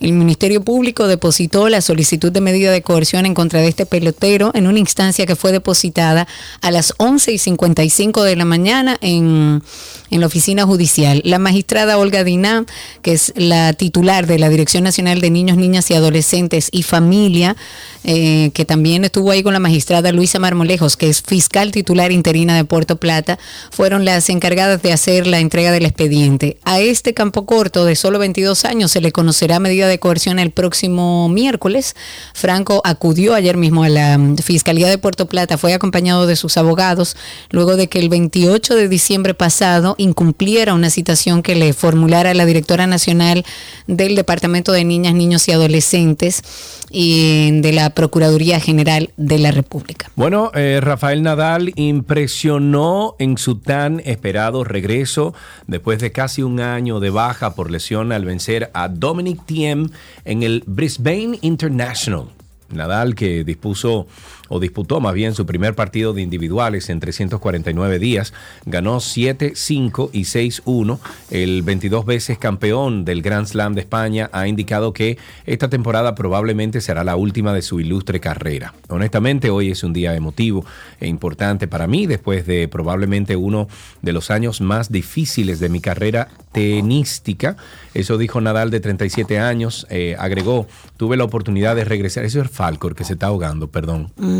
[0.00, 4.50] El Ministerio Público depositó la solicitud de medida de coerción en contra de este pelotero
[4.54, 6.26] en una instancia que fue depositada
[6.60, 9.62] a las 11 y 55 de la mañana en,
[10.10, 11.22] en la oficina judicial.
[11.24, 12.64] La magistrada Olga Diná,
[13.02, 17.56] que es la titular de la Dirección Nacional de Niños, Niñas y Adolescentes y Familia,
[18.02, 22.56] eh, que también estuvo ahí con la magistrada Luisa Marmolejos, que es fiscal titular interina
[22.56, 23.38] de Puerto Plata,
[23.70, 26.56] fueron las encargadas de hacer la entrega del expediente.
[26.64, 30.50] A este campo corto de solo 22 años se le conocerá medida de coerción el
[30.50, 31.94] próximo miércoles.
[32.32, 36.56] Franco acudió ayer mismo a la mm, Fiscalía de Puerto Plata, fue acompañado de sus
[36.56, 37.16] abogados,
[37.50, 42.46] luego de que el 28 de diciembre pasado incumpliera una citación que le formulara la
[42.46, 43.44] directora nacional
[43.86, 46.42] del Departamento de Niñas, Niños y Adolescentes
[46.90, 50.10] y de la Procuraduría General de la República.
[50.16, 55.34] Bueno, eh, Rafael Nadal impresionó en su tan esperado regreso
[55.66, 59.90] después de casi un año de baja por lesión al vencer a Dominic Thiem
[60.24, 62.24] en el Brisbane International.
[62.70, 64.06] Nadal que dispuso
[64.50, 68.34] o disputó más bien su primer partido de individuales en 349 días,
[68.66, 70.98] ganó 7-5 y 6-1.
[71.30, 76.80] El 22 veces campeón del Grand Slam de España ha indicado que esta temporada probablemente
[76.80, 78.74] será la última de su ilustre carrera.
[78.88, 80.66] Honestamente, hoy es un día emotivo
[80.98, 83.68] e importante para mí después de probablemente uno
[84.02, 87.56] de los años más difíciles de mi carrera tenística.
[87.94, 89.86] Eso dijo Nadal de 37 años.
[89.90, 92.24] Eh, agregó, tuve la oportunidad de regresar.
[92.24, 94.12] Eso Falcor, que se está ahogando, perdón.
[94.16, 94.39] Mm,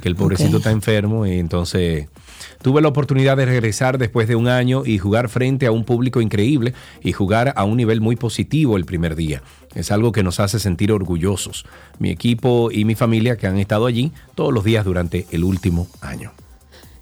[0.00, 2.08] que el pobrecito está enfermo y entonces
[2.62, 6.20] tuve la oportunidad de regresar después de un año y jugar frente a un público
[6.20, 9.42] increíble y jugar a un nivel muy positivo el primer día.
[9.74, 11.64] Es algo que nos hace sentir orgullosos.
[11.98, 15.88] Mi equipo y mi familia que han estado allí todos los días durante el último
[16.00, 16.32] año.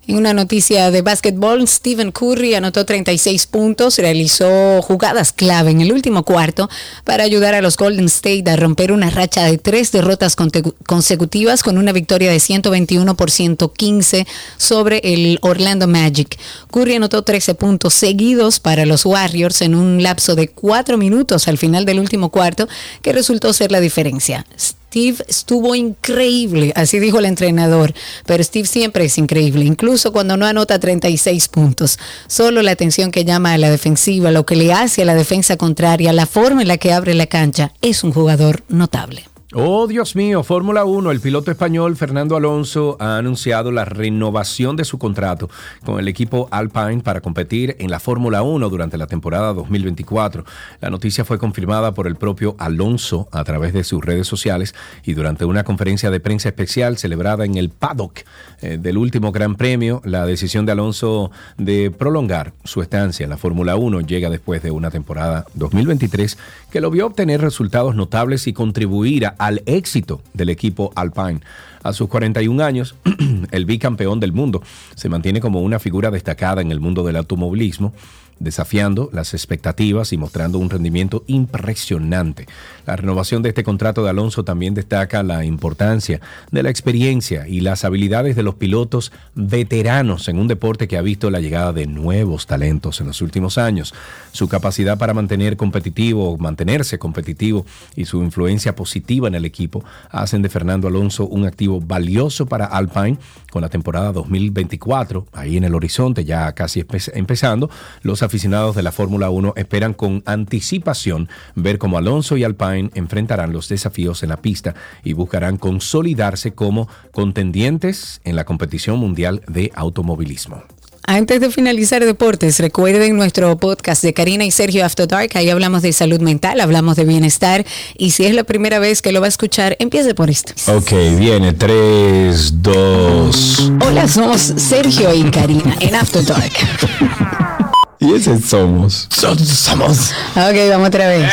[0.08, 5.92] En una noticia de básquetbol, Stephen Curry anotó 36 puntos, realizó jugadas clave en el
[5.92, 6.70] último cuarto
[7.04, 11.76] para ayudar a los Golden State a romper una racha de tres derrotas consecutivas con
[11.76, 16.38] una victoria de 121 por 115 sobre el Orlando Magic.
[16.70, 21.58] Curry anotó 13 puntos seguidos para los Warriors en un lapso de cuatro minutos al
[21.58, 22.66] final del último cuarto,
[23.02, 24.46] que resultó ser la diferencia.
[24.88, 27.92] Steve estuvo increíble, así dijo el entrenador,
[28.24, 31.98] pero Steve siempre es increíble, incluso cuando no anota 36 puntos.
[32.26, 35.58] Solo la atención que llama a la defensiva, lo que le hace a la defensa
[35.58, 39.28] contraria, la forma en la que abre la cancha, es un jugador notable.
[39.54, 44.84] Oh, Dios mío, Fórmula 1, el piloto español Fernando Alonso ha anunciado la renovación de
[44.84, 45.48] su contrato
[45.86, 50.44] con el equipo Alpine para competir en la Fórmula 1 durante la temporada 2024.
[50.82, 55.14] La noticia fue confirmada por el propio Alonso a través de sus redes sociales y
[55.14, 58.18] durante una conferencia de prensa especial celebrada en el paddock
[58.60, 60.02] eh, del último Gran Premio.
[60.04, 64.72] La decisión de Alonso de prolongar su estancia en la Fórmula 1 llega después de
[64.72, 66.36] una temporada 2023
[66.70, 71.40] que lo vio obtener resultados notables y contribuir a- al éxito del equipo Alpine.
[71.82, 72.96] A sus 41 años,
[73.50, 74.62] el bicampeón del mundo
[74.94, 77.92] se mantiene como una figura destacada en el mundo del automovilismo,
[78.40, 82.46] desafiando las expectativas y mostrando un rendimiento impresionante.
[82.86, 86.20] La renovación de este contrato de Alonso también destaca la importancia
[86.50, 91.02] de la experiencia y las habilidades de los pilotos veteranos en un deporte que ha
[91.02, 93.94] visto la llegada de nuevos talentos en los últimos años.
[94.32, 97.66] Su capacidad para mantener competitivo, mantenerse competitivo
[97.96, 102.66] y su influencia positiva en el equipo hacen de Fernando Alonso un activo valioso para
[102.66, 103.18] Alpine
[103.50, 107.70] con la temporada 2024 ahí en el horizonte ya casi empe- empezando.
[108.02, 113.52] Los aficionados de la Fórmula 1 esperan con anticipación ver cómo Alonso y Alpine enfrentarán
[113.52, 119.72] los desafíos en la pista y buscarán consolidarse como contendientes en la competición mundial de
[119.74, 120.62] automovilismo.
[121.10, 125.30] Antes de finalizar deportes, recuerden nuestro podcast de Karina y Sergio After Dark.
[125.36, 127.64] Ahí hablamos de salud mental, hablamos de bienestar.
[127.96, 130.52] Y si es la primera vez que lo va a escuchar, empiece por esto.
[130.70, 133.72] Ok, viene 3, 2.
[133.86, 136.52] Hola, somos Sergio y Karina en After Dark.
[138.00, 139.08] Y ese somos.
[139.10, 140.12] somos.
[140.36, 141.32] Ok, vamos otra vez.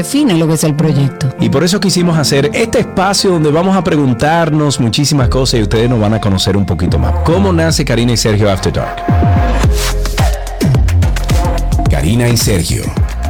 [0.01, 1.29] define lo que es el proyecto.
[1.39, 5.87] Y por eso quisimos hacer este espacio donde vamos a preguntarnos muchísimas cosas y ustedes
[5.87, 7.13] nos van a conocer un poquito más.
[7.23, 8.95] ¿Cómo nace Karina y Sergio After Dark?
[11.87, 12.81] Karina y Sergio.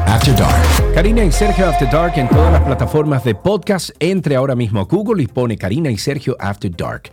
[0.07, 0.93] After Dark.
[0.95, 3.89] Karina y Sergio After Dark en todas las plataformas de podcast.
[3.99, 7.11] Entre ahora mismo a Google y pone Karina y Sergio After Dark.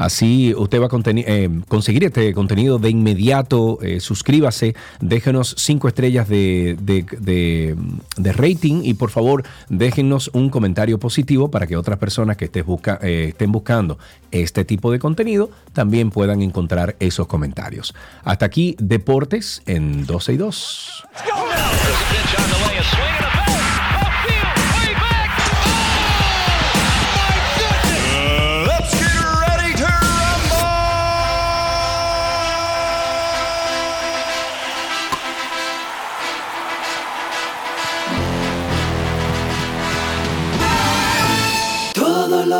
[0.00, 3.78] Así usted va a eh, conseguir este contenido de inmediato.
[3.82, 7.76] Eh, suscríbase, déjenos cinco estrellas de, de- de-
[8.16, 12.64] de rating y por favor déjenos un comentario positivo para que otras personas que estés
[12.64, 13.98] busca- eh, estén buscando
[14.30, 17.94] este tipo de contenido también puedan encontrar esos comentarios.
[18.24, 21.04] Hasta aquí, Deportes en 12 y 2.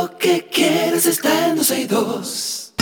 [0.00, 2.74] Lo que quieres está en 12 y 2.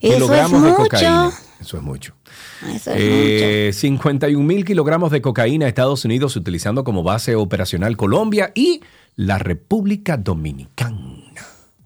[0.00, 1.32] es kilogramos de cocaína.
[1.60, 2.14] Eso es mucho.
[2.62, 7.96] Eso es Eh, 51 mil kilogramos de cocaína a Estados Unidos utilizando como base operacional
[7.96, 8.80] Colombia y
[9.16, 11.17] la República Dominicana.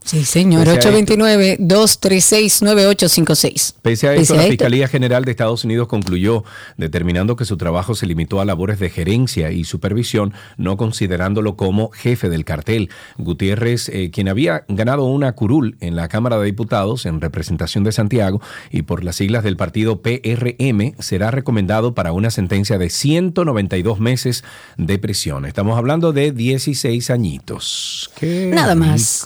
[0.05, 0.65] Sí, señor.
[0.65, 3.75] Pese a esto- 829-236-9856.
[3.83, 6.45] Pese a esto, la esto- Fiscalía General de Estados Unidos concluyó,
[6.77, 11.91] determinando que su trabajo se limitó a labores de gerencia y supervisión, no considerándolo como
[11.91, 12.91] jefe del cartel.
[13.19, 17.93] Gutiérrez, eh, quien había ganado una curul en la Cámara de Diputados en representación de
[17.93, 18.41] Santiago
[18.71, 24.45] y por las siglas del partido PRM, será recomendado para una sentencia de 192 meses
[24.77, 25.47] de prisión.
[25.47, 28.11] Estamos hablando de 16 añitos.
[28.19, 29.25] Qué Nada más.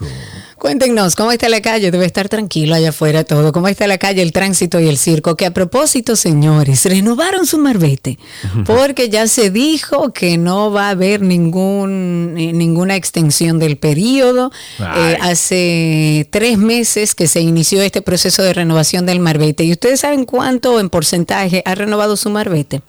[0.67, 1.93] Cuéntenos, ¿cómo está la calle?
[1.93, 3.53] Debe estar tranquilo allá afuera todo.
[3.53, 5.37] ¿Cómo está la calle, el tránsito y el circo?
[5.37, 8.19] Que a propósito, señores, renovaron su marbete.
[8.65, 14.51] Porque ya se dijo que no va a haber ningún, eh, ninguna extensión del periodo.
[14.81, 19.63] Eh, hace tres meses que se inició este proceso de renovación del marbete.
[19.63, 22.83] ¿Y ustedes saben cuánto en porcentaje ha renovado su marbete?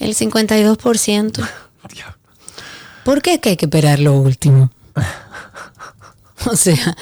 [0.00, 1.48] El 52%.
[3.04, 4.72] ¿Por qué es que hay que esperar lo último?
[6.50, 6.96] O sea,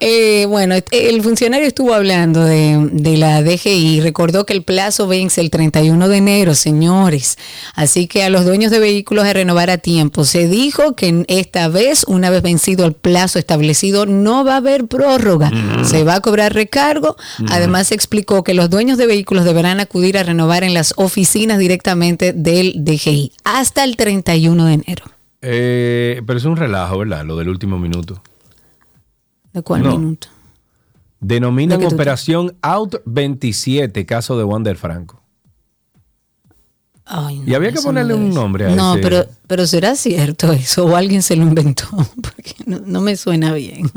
[0.00, 5.06] eh, bueno, el funcionario estuvo hablando de, de la DGI y recordó que el plazo
[5.06, 7.36] vence el 31 de enero, señores.
[7.74, 10.24] Así que a los dueños de vehículos a renovar a tiempo.
[10.24, 14.86] Se dijo que esta vez, una vez vencido el plazo establecido, no va a haber
[14.86, 15.50] prórroga.
[15.50, 15.84] Mm.
[15.84, 17.16] Se va a cobrar recargo.
[17.38, 17.46] Mm.
[17.50, 21.58] Además, se explicó que los dueños de vehículos deberán acudir a renovar en las oficinas
[21.58, 25.04] directamente del DGI hasta el 31 de enero.
[25.42, 27.24] Eh, pero es un relajo, ¿verdad?
[27.24, 28.22] Lo del último minuto.
[29.56, 29.90] ¿De cuál No.
[29.98, 30.28] minuto?
[31.18, 35.22] Denominan ¿De qué tú- Operación Out 27, caso de Wander Franco.
[37.06, 39.02] Ay, y había que ponerle no un nombre a No, ese.
[39.02, 41.86] pero, pero será cierto eso o alguien se lo inventó,
[42.22, 43.90] porque no, no me suena bien.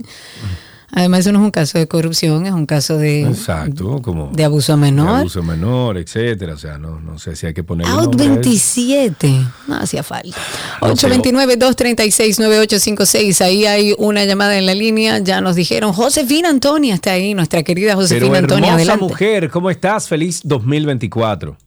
[0.91, 4.43] Además, eso no es un caso de corrupción, es un caso de, Exacto, como de
[4.43, 5.07] abuso a menor.
[5.13, 6.53] de abuso menor, etcétera.
[6.53, 8.41] O sea, no, no sé si hay que ponerle Out nombre a eso.
[8.41, 9.41] 27.
[9.67, 10.35] No hacía falta.
[10.81, 13.41] No, pero- 829-236-9856.
[13.41, 15.19] Ahí hay una llamada en la línea.
[15.19, 15.93] Ya nos dijeron.
[15.93, 18.67] Josefina Antonia está ahí, nuestra querida Pero Josefina Antonia.
[18.69, 19.03] hermosa Adelante.
[19.05, 20.07] mujer, ¿cómo estás?
[20.07, 21.57] Feliz 2024.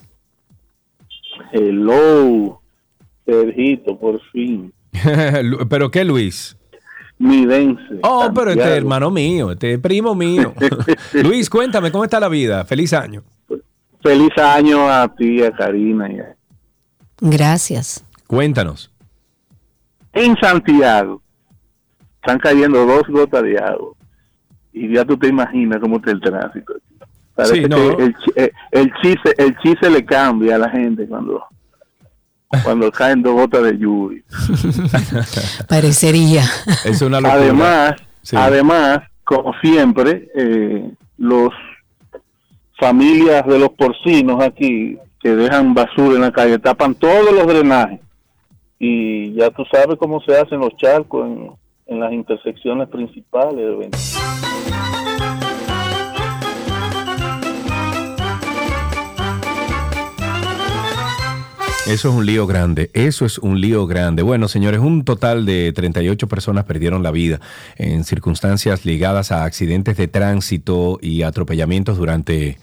[1.52, 2.62] Hello,
[3.26, 4.74] Sergito, por fin.
[5.70, 6.56] ¿Pero qué, Luis?
[7.20, 8.00] Midense.
[8.02, 10.54] Oh, pero este es hermano mío, este es primo mío.
[11.14, 12.66] Luis, cuéntame, ¿cómo está la vida?
[12.66, 13.24] Feliz año.
[14.02, 16.12] Feliz año a ti, a Karina.
[16.12, 16.36] y a-
[17.22, 18.04] Gracias.
[18.28, 18.92] Cuéntanos.
[20.12, 21.22] En Santiago
[22.24, 23.92] están cayendo dos gotas de agua.
[24.72, 26.74] Y ya tú te imaginas cómo está el tránsito.
[27.36, 27.98] Parece Sí, no.
[27.98, 31.44] que el, chi- eh, el, chiste, el chiste le cambia a la gente cuando,
[32.64, 34.22] cuando caen dos gotas de lluvia.
[35.68, 36.44] Parecería.
[36.86, 37.42] Es una locura.
[37.42, 38.36] Además, Sí.
[38.38, 41.50] además, como siempre, eh, los
[42.80, 48.00] familias de los porcinos aquí que dejan basura en la calle tapan todos los drenajes
[48.80, 51.52] y ya tú sabes cómo se hacen los charcos en,
[51.94, 53.56] en las intersecciones principales.
[53.56, 53.98] del 20.
[61.86, 64.24] Eso es un lío grande, eso es un lío grande.
[64.24, 67.42] Bueno, señores, un total de 38 personas perdieron la vida
[67.76, 72.58] en circunstancias ligadas a accidentes de tránsito y atropellamientos durante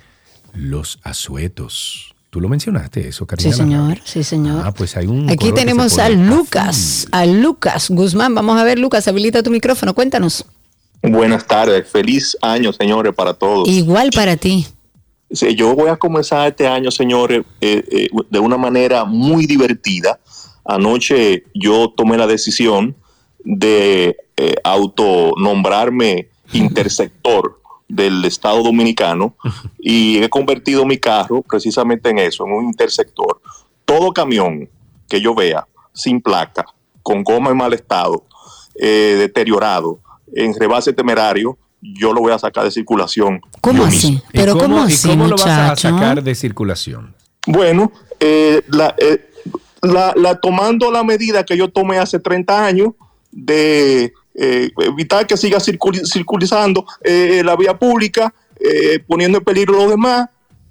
[0.55, 2.15] los asuetos.
[2.31, 3.51] ¿Tú lo mencionaste eso, Karina?
[3.51, 4.63] Sí, señor, sí, señor.
[4.65, 8.37] Ah, pues hay un Aquí color que se tenemos a Lucas, a Lucas Guzmán.
[8.37, 10.45] Vamos a ver, Lucas, habilita tu micrófono, cuéntanos.
[11.03, 13.69] Buenas tardes, feliz año, señores, para todos.
[13.69, 14.65] Igual para ti.
[15.33, 20.21] Sí, yo voy a comenzar este año, señores, eh, eh, de una manera muy divertida.
[20.65, 22.95] Anoche yo tomé la decisión
[23.43, 27.60] de eh, autonombrarme intersector
[27.91, 29.37] del Estado Dominicano
[29.79, 33.41] y he convertido mi carro precisamente en eso, en un intersector.
[33.85, 34.69] Todo camión
[35.09, 36.65] que yo vea sin placa,
[37.03, 38.25] con goma en mal estado,
[38.77, 39.99] eh, deteriorado,
[40.35, 43.41] en rebase temerario, yo lo voy a sacar de circulación.
[43.61, 44.13] ¿Cómo así?
[44.13, 44.23] mismo.
[44.33, 47.15] ¿Y Pero cómo, ¿cómo y así, cómo lo vas a sacar de circulación?
[47.47, 47.91] Bueno,
[48.21, 49.31] eh, la, eh,
[49.83, 52.91] la- la- tomando la medida que yo tomé hace 30 años
[53.33, 59.75] de eh, evitar que siga circuli- circulando eh, la vía pública, eh, poniendo en peligro
[59.77, 60.29] a los demás,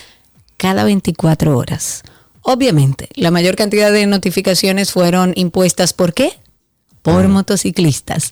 [0.57, 2.03] cada 24 horas.
[2.41, 6.33] Obviamente, la mayor cantidad de notificaciones fueron impuestas por qué?
[7.05, 8.31] Por motociclistas.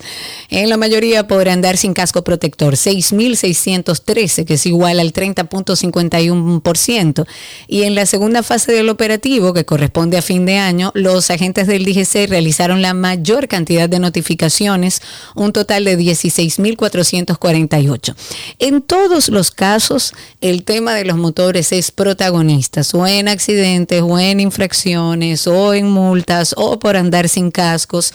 [0.48, 7.26] En la mayoría por andar sin casco protector, 6.613, que es igual al 30.51%.
[7.68, 11.66] Y en la segunda fase del operativo, que corresponde a fin de año, los agentes
[11.66, 15.02] del DGC realizaron la mayor cantidad de notificaciones,
[15.34, 18.14] un total de 16.448.
[18.58, 24.18] En todos los casos, el tema de los motores es protagonista, o en accidentes, o
[24.18, 28.14] en infracciones, o en multas, o por andar sin cascos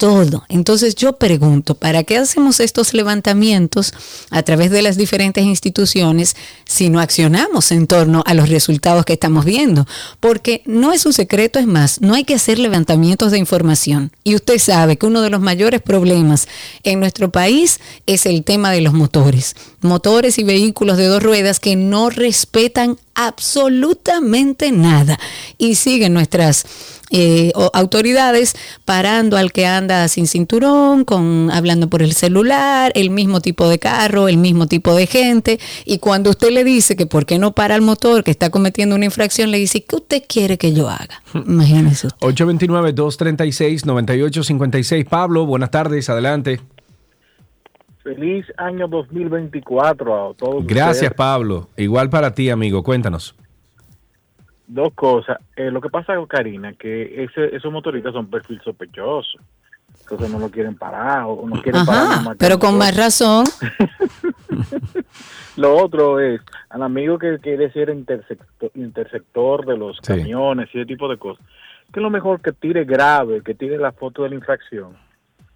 [0.00, 0.44] todo.
[0.48, 3.92] Entonces yo pregunto, ¿para qué hacemos estos levantamientos
[4.30, 9.12] a través de las diferentes instituciones si no accionamos en torno a los resultados que
[9.12, 9.86] estamos viendo?
[10.18, 14.10] Porque no es un secreto, es más, no hay que hacer levantamientos de información.
[14.24, 16.48] Y usted sabe que uno de los mayores problemas
[16.82, 19.54] en nuestro país es el tema de los motores.
[19.82, 25.18] Motores y vehículos de dos ruedas que no respetan absolutamente nada
[25.58, 26.64] y siguen nuestras
[27.12, 33.40] eh, autoridades parando al que anda sin cinturón, con hablando por el celular, el mismo
[33.40, 35.58] tipo de carro, el mismo tipo de gente.
[35.84, 38.94] Y cuando usted le dice que por qué no para el motor, que está cometiendo
[38.94, 41.20] una infracción, le dice, ¿qué usted quiere que yo haga?
[41.34, 42.26] Imagínese usted.
[42.26, 45.08] 829-236-9856.
[45.08, 46.60] Pablo, buenas tardes, adelante.
[48.14, 50.66] Feliz año 2024 a todos.
[50.66, 51.14] Gracias, ustedes.
[51.14, 51.68] Pablo.
[51.76, 52.82] Igual para ti, amigo.
[52.82, 53.34] Cuéntanos.
[54.66, 55.38] Dos cosas.
[55.56, 59.38] Eh, lo que pasa, Karina, que ese, esos motoristas son perfil sospechoso.
[60.02, 62.02] Entonces no lo quieren parar o no quieren parar.
[62.06, 63.44] Ajá, más que pero con más razón.
[65.56, 70.14] Lo otro es al amigo que quiere ser intersector, intersector de los Sí.
[70.14, 71.44] camiones y ese tipo de cosas,
[71.92, 74.92] que es lo mejor que tire grave, que tire la foto de la infracción,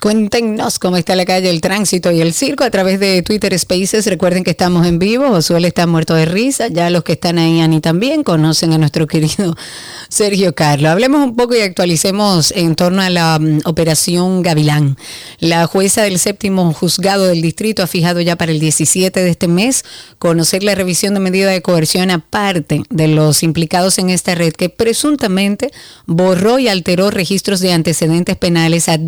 [0.01, 4.05] Cuéntenos cómo está la calle, el tránsito y el circo a través de Twitter Spaces.
[4.07, 5.29] Recuerden que estamos en vivo.
[5.29, 6.67] Josué está muerto de risa.
[6.67, 9.57] Ya los que están ahí, Ani, también conocen a nuestro querido
[10.09, 10.91] Sergio Carlos.
[10.91, 14.97] Hablemos un poco y actualicemos en torno a la mm, operación Gavilán.
[15.39, 19.47] La jueza del séptimo juzgado del distrito ha fijado ya para el 17 de este
[19.47, 19.85] mes
[20.19, 24.69] conocer la revisión de medida de coerción aparte de los implicados en esta red que
[24.69, 25.71] presuntamente
[26.07, 28.99] borró y alteró registros de antecedentes penales a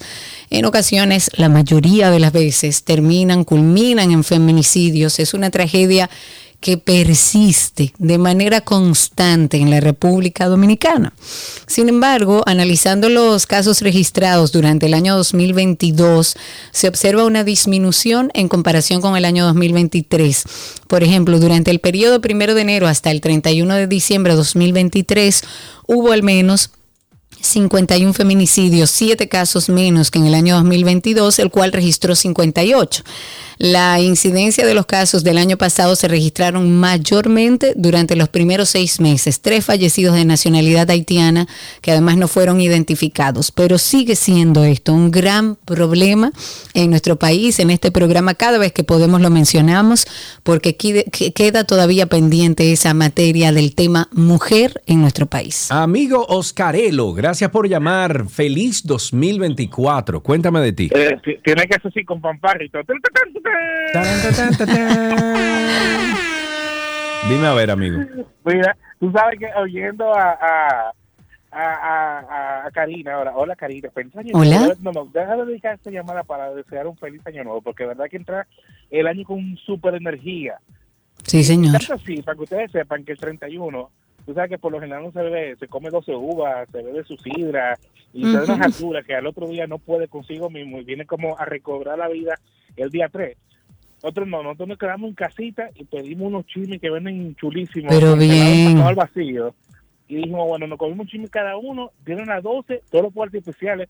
[0.50, 5.20] en ocasiones, la mayoría de las veces, terminan, culminan en feminicidios.
[5.20, 6.10] Es una tragedia
[6.62, 11.12] que persiste de manera constante en la República Dominicana.
[11.66, 16.36] Sin embargo, analizando los casos registrados durante el año 2022,
[16.72, 20.44] se observa una disminución en comparación con el año 2023.
[20.88, 25.42] Por ejemplo, durante el periodo primero de enero hasta el 31 de diciembre de 2023,
[25.88, 26.70] hubo al menos
[27.42, 33.04] 51 feminicidios, 7 casos menos que en el año 2022, el cual registró 58.
[33.58, 39.00] La incidencia de los casos del año pasado se registraron mayormente durante los primeros seis
[39.00, 39.40] meses.
[39.40, 41.48] Tres fallecidos de nacionalidad haitiana
[41.82, 43.52] que además no fueron identificados.
[43.52, 46.32] Pero sigue siendo esto un gran problema
[46.74, 47.60] en nuestro país.
[47.60, 50.08] En este programa cada vez que podemos lo mencionamos
[50.42, 55.68] porque queda todavía pendiente esa materia del tema mujer en nuestro país.
[55.70, 58.28] Amigo Oscarelo, gracias por llamar.
[58.30, 60.22] Feliz 2024.
[60.22, 60.90] Cuéntame de ti.
[60.94, 62.80] Eh, ti- tiene que ser así con pamparrito.
[67.30, 68.00] Dime a ver, amigo.
[68.46, 70.92] Mira, tú sabes que oyendo a, a,
[71.52, 73.32] a, a, a Karina ahora.
[73.36, 73.90] Hola, Karina.
[73.94, 74.60] Feliz año Hola.
[74.60, 74.74] nuevo.
[74.82, 77.90] No, no, deja de dedicar esta llamada para desear un feliz año nuevo, porque de
[77.90, 78.48] verdad que entra
[78.90, 80.56] el año con super energía.
[81.24, 81.78] Sí, señor.
[81.78, 83.90] Tanto así, para que ustedes sepan que el 31,
[84.26, 87.04] tú sabes que por lo general no se bebe, se come 12 uvas, se bebe
[87.04, 87.78] su sidra,
[88.14, 88.54] y se da Ujú.
[88.54, 91.98] unas alturas que al otro día no puede consigo mismo y viene como a recobrar
[91.98, 92.36] la vida
[92.76, 93.38] el día 3.
[94.04, 97.94] Nosotros no, nosotros nos quedamos en casita y pedimos unos chismes que venden chulísimos.
[97.94, 98.80] Pero bien.
[98.80, 99.54] al vacío.
[100.08, 103.34] Y dijimos, bueno, nos comimos un chisme cada uno, tienen las 12, todos los fuegos
[103.34, 103.90] artificiales.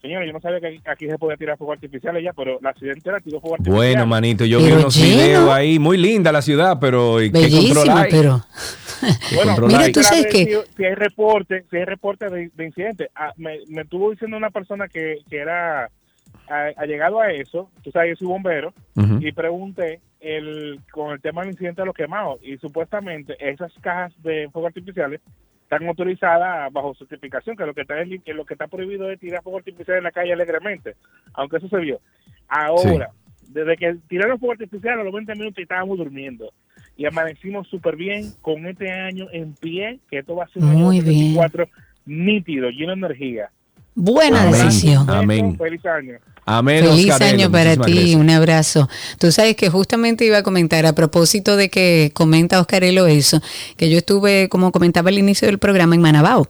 [0.00, 2.70] Señores, yo no sabía que aquí, aquí se podía tirar fuegos artificiales ya, pero la
[2.70, 3.94] accidente era tiró fuegos artificiales.
[3.94, 5.08] Bueno, manito, yo vi unos lleno.
[5.16, 5.78] videos ahí.
[5.78, 8.10] Muy linda la ciudad, pero ¿y ¿qué Bellísima, hay?
[8.10, 8.40] pero
[9.28, 12.64] ¿Qué Bueno, Mira, tú sabes que- Si, si hay reporte, si hay reporte de, de
[12.64, 15.90] incidente, Ah, me, me estuvo diciendo una persona que, que era
[16.50, 18.72] ha, llegado a eso, tú sabes, yo soy bombero,
[19.20, 24.12] y pregunté el con el tema del incidente de los quemados, y supuestamente esas cajas
[24.22, 25.20] de fuegos artificiales
[25.68, 29.20] están autorizadas bajo certificación, que lo que está es, que lo que está prohibido es
[29.20, 30.94] tirar fuego artificial en la calle alegremente,
[31.34, 32.00] aunque eso se vio.
[32.48, 33.10] Ahora,
[33.48, 36.50] desde que tiraron fuego artificial a los 20 minutos y estábamos durmiendo
[36.96, 40.70] y amanecimos súper bien con este año en pie, que esto va a ser un
[40.70, 41.34] Muy año bien.
[41.34, 41.68] 2024
[42.06, 43.50] nítido, lleno de energía.
[44.00, 44.52] Buena Amén.
[44.52, 45.10] decisión.
[45.10, 45.58] Amén.
[45.58, 46.18] Feliz año.
[46.46, 46.84] Amén.
[46.84, 48.20] Feliz año para muchísimas ti, gracias.
[48.20, 48.88] un abrazo.
[49.18, 53.42] Tú sabes que justamente iba a comentar a propósito de que comenta Oscarelo eso,
[53.76, 56.48] que yo estuve, como comentaba al inicio del programa, en Manabao.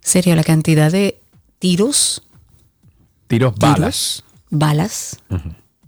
[0.00, 1.18] Sería la cantidad de
[1.58, 2.22] tiros,
[3.26, 4.22] Tiros balas.
[4.50, 5.18] balas,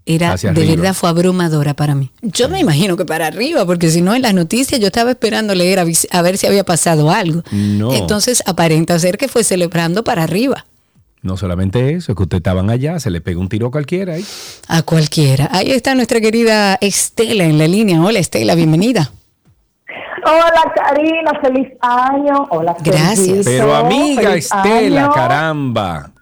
[0.06, 0.76] era de arriba.
[0.76, 2.10] verdad fue abrumadora para mí.
[2.22, 5.54] Yo me imagino que para arriba, porque si no en las noticias yo estaba esperando
[5.54, 7.42] leer a, ver si había pasado algo.
[7.50, 7.92] No.
[7.92, 10.64] Entonces aparenta ser que fue celebrando para arriba.
[11.22, 14.14] No solamente eso, es que ustedes estaban allá, se le pega un tiro a cualquiera
[14.14, 14.24] ahí.
[14.68, 15.48] A cualquiera.
[15.50, 18.00] Ahí está nuestra querida Estela en la línea.
[18.00, 19.10] Hola Estela, bienvenida.
[20.24, 22.46] Hola Karina, feliz año.
[22.50, 23.44] Hola, Gracias.
[23.44, 25.12] Pero amiga feliz Estela, año.
[25.12, 26.12] caramba.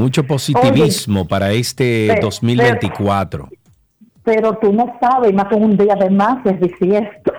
[0.00, 3.50] Mucho positivismo para este Pero- 2024.
[4.24, 7.32] Pero tú no sabes, más que un día de más es bisiesto.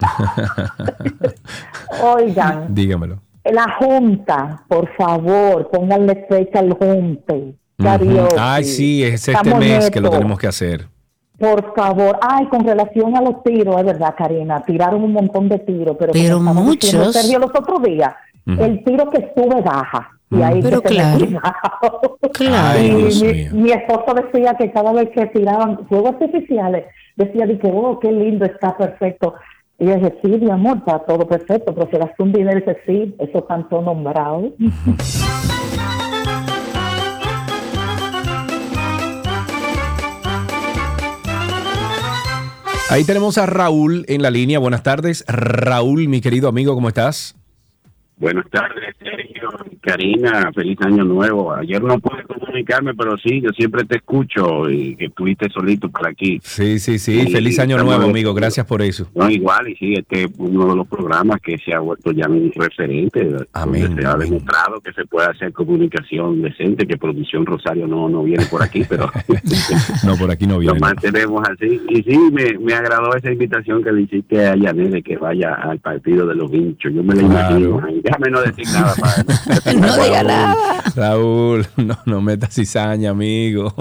[2.02, 3.20] Oigan, Dígamelo.
[3.44, 7.54] la Junta, por favor, pónganle fecha al Junte.
[7.78, 8.28] Ujú.
[8.36, 10.88] Ay, sí, es este Estamos mes que lo tenemos que hacer.
[11.38, 15.60] Por favor, ay, con relación a los tiros, es verdad, Karina, tiraron un montón de
[15.60, 17.12] tiros, pero, Pero diciendo, muchos.
[17.12, 18.12] Sergio, los otros días,
[18.44, 20.17] el tiro que sube baja.
[20.30, 20.44] Y Ujú.
[20.44, 21.26] ahí Pero que claro.
[22.32, 22.78] Claro.
[22.78, 23.50] Ay, Y Dios mi, mío.
[23.54, 26.84] mi esposo decía que cada vez que tiraban fuegos artificiales,
[27.16, 29.34] decía de que, oh, qué lindo, está perfecto.
[29.78, 32.76] Y yo dije, sí, mi amor, está todo perfecto, pero se gastó un dinero dice,
[32.86, 34.52] sí, eso cantó nombrado.
[42.90, 44.58] Ahí tenemos a Raúl en la línea.
[44.58, 45.22] Buenas tardes.
[45.28, 47.34] Raúl, mi querido amigo, ¿cómo estás?
[48.18, 49.48] Buenas tardes, Sergio.
[49.80, 51.52] Karina, feliz año nuevo.
[51.54, 56.06] Ayer no pude comunicarme, pero sí, yo siempre te escucho y que estuviste solito por
[56.08, 56.38] aquí.
[56.42, 57.30] Sí, sí, sí.
[57.30, 58.34] Feliz año nuevo, amigo.
[58.34, 59.08] Gracias por eso.
[59.14, 62.26] No, igual, y sí, este es uno de los programas que se ha vuelto ya
[62.28, 63.28] un referente.
[63.52, 64.28] Amén, donde Se ha amén.
[64.30, 68.82] demostrado que se puede hacer comunicación decente, que Producción Rosario no, no viene por aquí,
[68.88, 69.10] pero
[70.04, 70.80] No, por aquí no lo viene.
[70.80, 71.80] mantenemos así.
[71.88, 75.54] Y sí, me, me agradó esa invitación que le hiciste a Yanet de que vaya
[75.54, 76.92] al partido de los vinchos.
[76.92, 77.56] Yo me la Claro.
[77.58, 78.07] imagino.
[78.08, 80.82] Déjame no decir nada para No diga nada.
[80.96, 83.74] Raúl, no, no metas cizaña, amigo.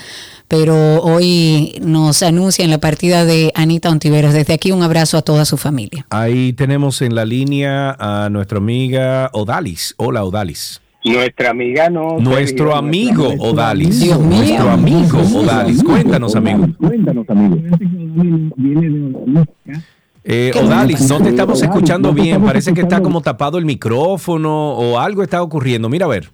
[0.50, 4.34] Pero hoy nos anuncian la partida de Anita Ontiveros.
[4.34, 6.08] Desde aquí un abrazo a toda su familia.
[6.10, 9.94] Ahí tenemos en la línea a nuestra amiga Odalis.
[9.98, 10.82] Hola, Odalis.
[11.06, 12.18] Nuestra amiga no.
[12.20, 14.00] Nuestro amigo nuestra- Odalis.
[14.02, 14.38] Dios mío.
[14.40, 15.84] Nuestro amigo Odalis.
[15.84, 16.68] Cuéntanos, amigo.
[16.80, 17.58] Cuéntanos, amigo.
[20.24, 22.44] Eh, Odalis, no te estamos escuchando bien.
[22.44, 25.90] Parece que está como tapado el micrófono o algo está ocurriendo.
[25.90, 26.32] Mira a ver.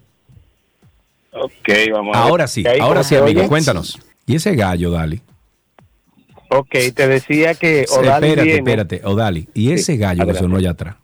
[1.38, 2.28] Ok, vamos a ver.
[2.30, 3.40] Ahora sí, ¿Ahí ahora sí, se amigo.
[3.40, 3.48] oye?
[3.48, 3.98] Cuéntanos.
[4.26, 5.20] ¿Y ese gallo, Dali?
[6.48, 9.48] Ok, te decía que Odali espérate, viene- espérate, Odali.
[9.54, 10.96] ¿Y ese gallo que sonó allá atrás?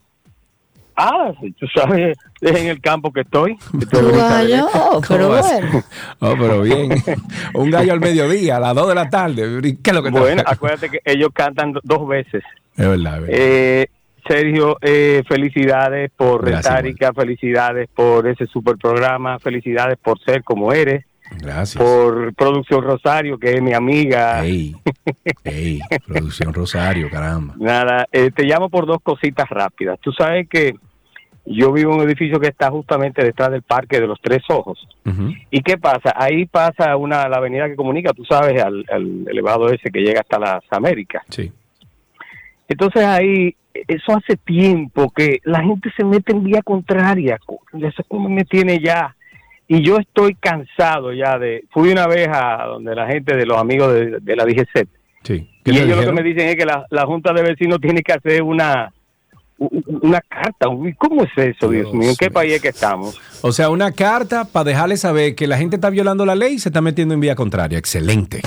[0.94, 3.52] Ah, tú sabes, es en el campo que estoy.
[3.80, 5.00] Estoy Tu ahorita gallo, derecho.
[5.08, 5.84] pero bueno.
[6.20, 6.90] Oh, pero bien.
[7.54, 9.76] Un gallo al mediodía, a las 2 de la tarde.
[9.82, 12.42] ¿Qué es lo que te- Bueno, acuérdate que ellos cantan do- dos veces.
[12.76, 13.28] Es verdad, es verdad.
[13.30, 13.90] Eh,
[14.26, 21.04] Sergio, eh, felicidades por Retárica, felicidades por ese super programa, felicidades por ser como eres,
[21.40, 21.82] Gracias.
[21.82, 24.44] por Producción Rosario, que es mi amiga.
[24.44, 24.76] Ey,
[25.44, 27.54] ey, Producción Rosario, caramba.
[27.58, 29.98] Nada, eh, te llamo por dos cositas rápidas.
[30.00, 30.74] Tú sabes que
[31.44, 34.78] Yo vivo en un edificio que está justamente detrás del Parque de los Tres Ojos.
[35.50, 36.14] ¿Y qué pasa?
[36.14, 40.20] Ahí pasa una la avenida que comunica, tú sabes, al, al elevado ese que llega
[40.20, 41.24] hasta las Américas.
[41.30, 41.50] Sí.
[42.72, 43.54] Entonces ahí,
[43.88, 47.38] eso hace tiempo que la gente se mete en vía contraria.
[47.44, 49.14] co- Eso como me tiene ya.
[49.68, 51.64] Y yo estoy cansado ya de...
[51.70, 54.86] Fui una vez a donde la gente de los amigos de, de la DGC.
[55.22, 55.48] Sí.
[55.64, 58.12] Y ellos lo que me dicen es que la, la Junta de Vecinos tiene que
[58.12, 58.92] hacer una
[59.58, 60.66] una carta.
[60.98, 62.10] ¿Cómo es eso, Dios, mío?
[62.10, 63.20] ¿En qué país es que estamos?
[63.42, 66.58] O sea, una carta para dejarle saber que la gente está violando la ley y
[66.58, 67.78] se está metiendo en vía contraria.
[67.78, 68.40] Excelente.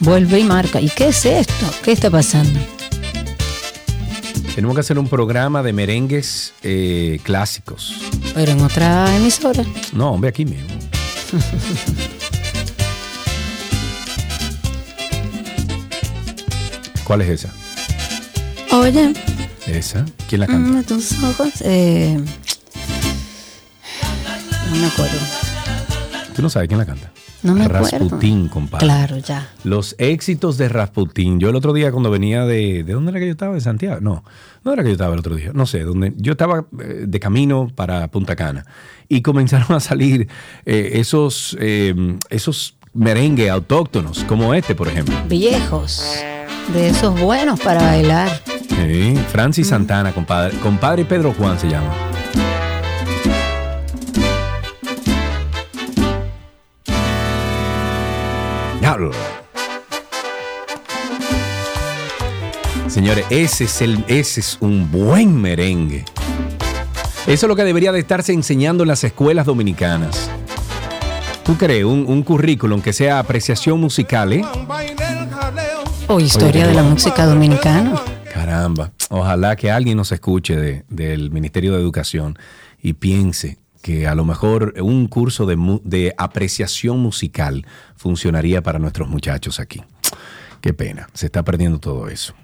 [0.00, 0.80] Vuelve y marca.
[0.80, 1.66] ¿Y qué es esto?
[1.82, 2.58] ¿Qué está pasando?
[4.54, 7.94] Tenemos que hacer un programa de merengues eh, clásicos.
[8.34, 9.64] Pero en otra emisora.
[9.92, 10.68] No, hombre, aquí mismo.
[17.04, 17.52] ¿Cuál es esa?
[18.72, 19.12] Oye,
[19.66, 20.04] ¿Esa?
[20.28, 20.70] ¿Quién la canta?
[20.80, 21.50] mm, tus ojos.
[21.62, 22.18] Eh,
[24.70, 25.18] no me acuerdo.
[26.34, 27.10] Tú no sabes quién la canta.
[27.42, 27.88] No me acuerdo.
[27.90, 28.84] Rasputín, compadre.
[28.84, 29.48] Claro, ya.
[29.64, 31.40] Los éxitos de Rasputín.
[31.40, 32.84] Yo el otro día cuando venía de...
[32.84, 33.54] ¿De dónde era que yo estaba?
[33.54, 34.00] ¿De Santiago?
[34.00, 34.24] No,
[34.64, 35.52] no era que yo estaba el otro día.
[35.54, 38.64] No sé, donde yo estaba eh, de camino para Punta Cana.
[39.08, 40.28] Y comenzaron a salir
[40.66, 41.94] eh, esos, eh,
[42.28, 45.14] esos merengue autóctonos, como este, por ejemplo.
[45.28, 46.02] Viejos.
[46.74, 48.42] De esos buenos para bailar.
[48.68, 50.56] Sí, Francis Santana, compadre.
[50.58, 51.92] Compadre Pedro Juan se llama.
[62.88, 66.04] Señores, ese es, el, ese es un buen merengue.
[67.26, 70.28] Eso es lo que debería de estarse enseñando en las escuelas dominicanas.
[71.44, 71.84] ¿Tú crees?
[71.84, 74.44] Un, un currículum que sea apreciación musical, ¿eh?
[76.08, 78.00] O historia de la música dominicana.
[78.32, 82.36] Caramba, ojalá que alguien nos escuche de- del Ministerio de Educación
[82.82, 87.66] y piense que a lo mejor un curso de, de apreciación musical
[87.96, 89.82] funcionaría para nuestros muchachos aquí.
[90.60, 92.34] Qué pena, se está perdiendo todo eso.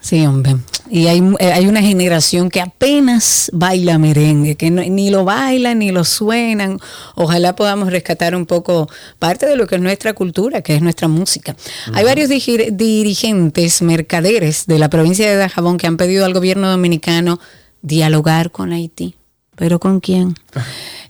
[0.00, 0.56] Sí, hombre.
[0.90, 5.78] Y hay, eh, hay una generación que apenas baila merengue, que no- ni lo bailan
[5.78, 6.78] ni lo suenan.
[7.14, 8.86] Ojalá podamos rescatar un poco
[9.18, 11.56] parte de lo que es nuestra cultura, que es nuestra música.
[11.94, 17.40] Hay varios dirigentes, mercaderes de la provincia de Dajabón que han pedido al gobierno dominicano
[17.80, 19.14] dialogar con Haití.
[19.56, 20.34] ¿Pero con quién?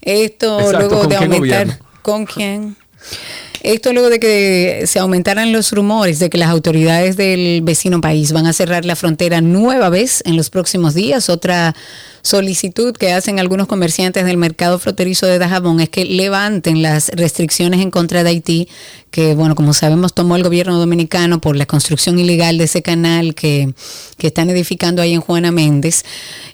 [0.02, 1.38] Esto Exacto, luego ¿con de aumentar...
[1.38, 1.74] gobierno?
[2.02, 2.76] ¿Con quién?
[3.62, 8.32] Esto luego de que se aumentaran los rumores de que las autoridades del vecino país
[8.32, 11.30] van a cerrar la frontera nueva vez en los próximos días.
[11.30, 11.74] Otra
[12.24, 17.80] solicitud que hacen algunos comerciantes del mercado fronterizo de Dajabón es que levanten las restricciones
[17.80, 18.68] en contra de Haití,
[19.10, 23.34] que bueno, como sabemos tomó el gobierno dominicano por la construcción ilegal de ese canal
[23.34, 23.74] que,
[24.16, 26.02] que están edificando ahí en Juana Méndez.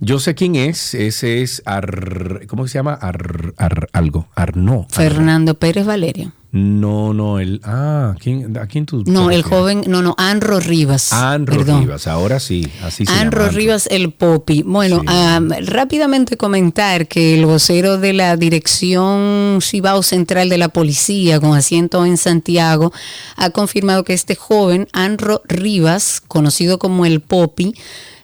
[0.00, 0.94] Yo sé quién es.
[0.94, 2.94] Ese es Ar, ¿cómo se llama?
[2.94, 4.28] Ar, Ar- algo.
[4.34, 4.86] Arno.
[4.90, 6.32] Fernando Pérez Valerio.
[6.52, 7.60] No, no, el.
[7.64, 9.02] Ah, ¿quién, ¿a quién tú?
[9.06, 11.12] No, el joven, no, no, Anro Rivas.
[11.12, 11.82] Anro Perdón.
[11.82, 13.52] Rivas, ahora sí, así se Anro llama.
[13.52, 14.62] Rivas el Popi.
[14.62, 21.40] Bueno, ah, rápidamente comentar que el vocero de la Dirección Cibao Central de la Policía,
[21.40, 22.90] con asiento en Santiago,
[23.36, 27.74] ha confirmado que este joven, Anro Rivas, conocido como el Popi,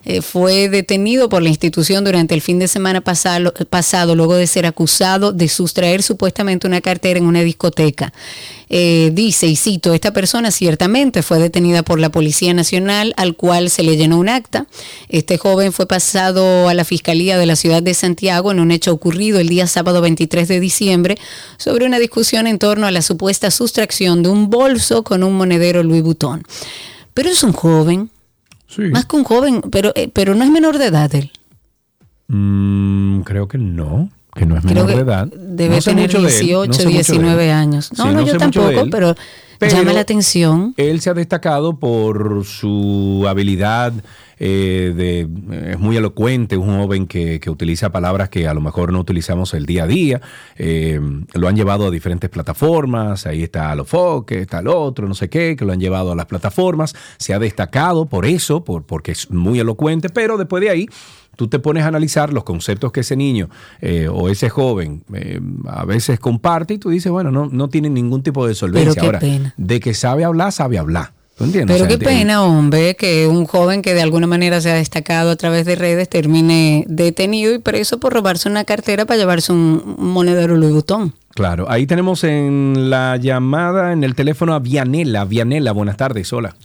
[0.05, 4.47] eh, fue detenido por la institución durante el fin de semana pasado, pasado luego de
[4.47, 8.13] ser acusado de sustraer supuestamente una cartera en una discoteca.
[8.69, 13.69] Eh, dice, y cito, esta persona ciertamente fue detenida por la Policía Nacional, al cual
[13.69, 14.65] se le llenó un acta.
[15.09, 18.91] Este joven fue pasado a la Fiscalía de la ciudad de Santiago en un hecho
[18.91, 21.17] ocurrido el día sábado 23 de diciembre
[21.57, 25.83] sobre una discusión en torno a la supuesta sustracción de un bolso con un monedero
[25.83, 26.43] Louis Vuitton.
[27.13, 28.09] Pero es un joven,
[28.77, 31.31] más que un joven, pero, eh, pero no es menor de edad él.
[32.27, 35.27] Mm, creo que no, que no es menor que de edad.
[35.27, 37.05] Debe No sé tener mucho de él, 18, no sé mucho de él.
[37.05, 37.91] 19 años.
[37.97, 39.15] No, Sí, no, no yo tampoco, él, pero,
[39.59, 40.73] pero llama la atención.
[40.77, 43.93] Él se ha destacado por su habilidad
[44.39, 48.91] eh, de es muy elocuente, un joven que, que utiliza palabras que a lo mejor
[48.91, 50.21] no utilizamos el día a día.
[50.57, 50.99] eh,
[51.33, 55.55] lo han llevado a diferentes plataformas, ahí está Alofoque, está el otro, no sé qué,
[55.55, 56.95] que lo han llevado a las plataformas.
[57.17, 60.89] Se ha destacado por eso, por, porque es muy elocuente, pero después de ahí
[61.35, 63.49] tú te pones a analizar los conceptos que ese niño
[63.81, 67.89] eh, o ese joven eh, a veces comparte y tú dices, bueno, no, no tiene
[67.89, 68.99] ningún tipo de solvencia.
[68.99, 69.53] qué Ahora, pena.
[69.57, 71.11] de que sabe hablar, sabe hablar.
[71.35, 71.75] ¿Tú entiendes?
[71.75, 74.75] Pero O sea, qué pena, hombre, que un joven que de alguna manera se ha
[74.75, 79.51] destacado a través de redes termine detenido y preso por robarse una cartera para llevarse
[79.51, 81.15] un, un monedero Louis Vuitton.
[81.31, 85.25] Claro, ahí tenemos en la llamada, en el teléfono a Vianela.
[85.25, 86.55] Vianela, buenas tardes, hola.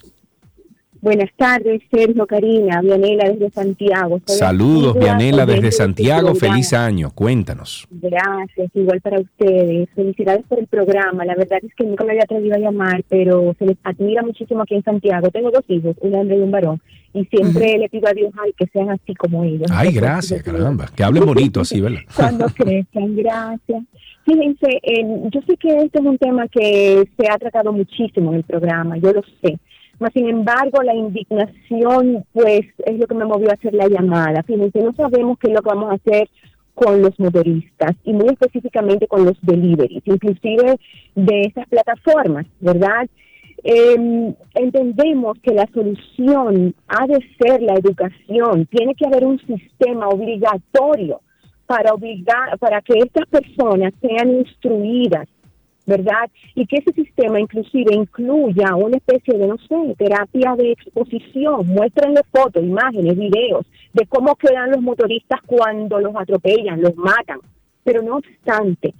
[1.01, 4.20] Buenas tardes, Sergio, Karina, Vianela desde Santiago.
[4.27, 6.33] Soy Saludos, Vianela, desde Santiago.
[6.33, 6.55] programa.
[6.55, 7.87] Feliz año, cuéntanos.
[7.91, 9.89] Gracias, igual para ustedes.
[9.95, 11.25] Felicidades por el programa.
[11.25, 14.62] La verdad es que nunca me había atrevido a llamar, pero se les admira muchísimo
[14.62, 15.31] aquí en Santiago.
[15.31, 16.81] Tengo dos hijos, un hombre y un varón,
[17.15, 19.70] y siempre le pido a Dios ay, que sean así como ellos.
[19.70, 20.87] Ay, gracias, caramba.
[20.95, 22.01] Que hablen bonito así, ¿verdad?
[22.16, 23.15] cuando crezcan.
[23.15, 23.85] Gracias.
[24.25, 28.39] Fíjense, eh, yo sé que este es un tema que se ha tratado muchísimo en
[28.39, 29.59] el programa, yo lo sé.
[29.99, 34.43] Mas, sin embargo, la indignación, pues, es lo que me movió a hacer la llamada.
[34.45, 36.29] Fíjense, no sabemos qué es lo que vamos a hacer
[36.75, 40.79] con los motoristas y muy específicamente con los deliveries, inclusive
[41.16, 43.09] de esas plataformas, ¿verdad?
[43.65, 50.09] Eh, entendemos que la solución ha de ser la educación, tiene que haber un sistema
[50.09, 51.20] obligatorio
[51.66, 55.29] para obligar, para que estas personas sean instruidas,
[55.89, 56.31] ¿verdad?
[56.55, 62.20] Y que ese sistema inclusive incluya una especie de, no sé, terapia de exposición, muéstrenle
[62.31, 67.40] fotos, imágenes, videos de cómo quedan los motoristas cuando los atropellan, los matan.
[67.85, 68.93] Pero no obstante,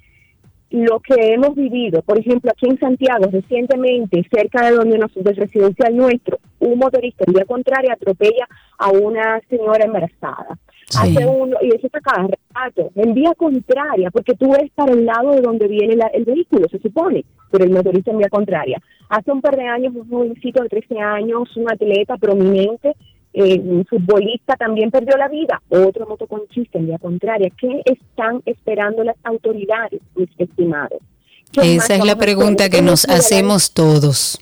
[0.71, 5.37] lo que hemos vivido, por ejemplo, aquí en Santiago, recientemente, cerca de donde nos, del
[5.37, 8.49] residencial nuestro, un motorista en vía contraria atropella
[8.79, 10.59] a una señora embarazada.
[10.97, 15.05] Hace uno, y eso está cada rato, en vía contraria, porque tú ves para el
[15.05, 18.81] lado de donde viene la- el vehículo, se supone, pero el motorista en vía contraria.
[19.11, 22.95] Hace un par de años, un jovencito de 13 años, un atleta prominente,
[23.35, 27.51] eh, un futbolista también perdió la vida, otro motoconchista en vía contraria.
[27.59, 31.01] ¿Qué están esperando las autoridades, mis estimados?
[31.53, 34.39] ¿Qué más Esa es la pregunta que ¿Cómo nos hacemos todos.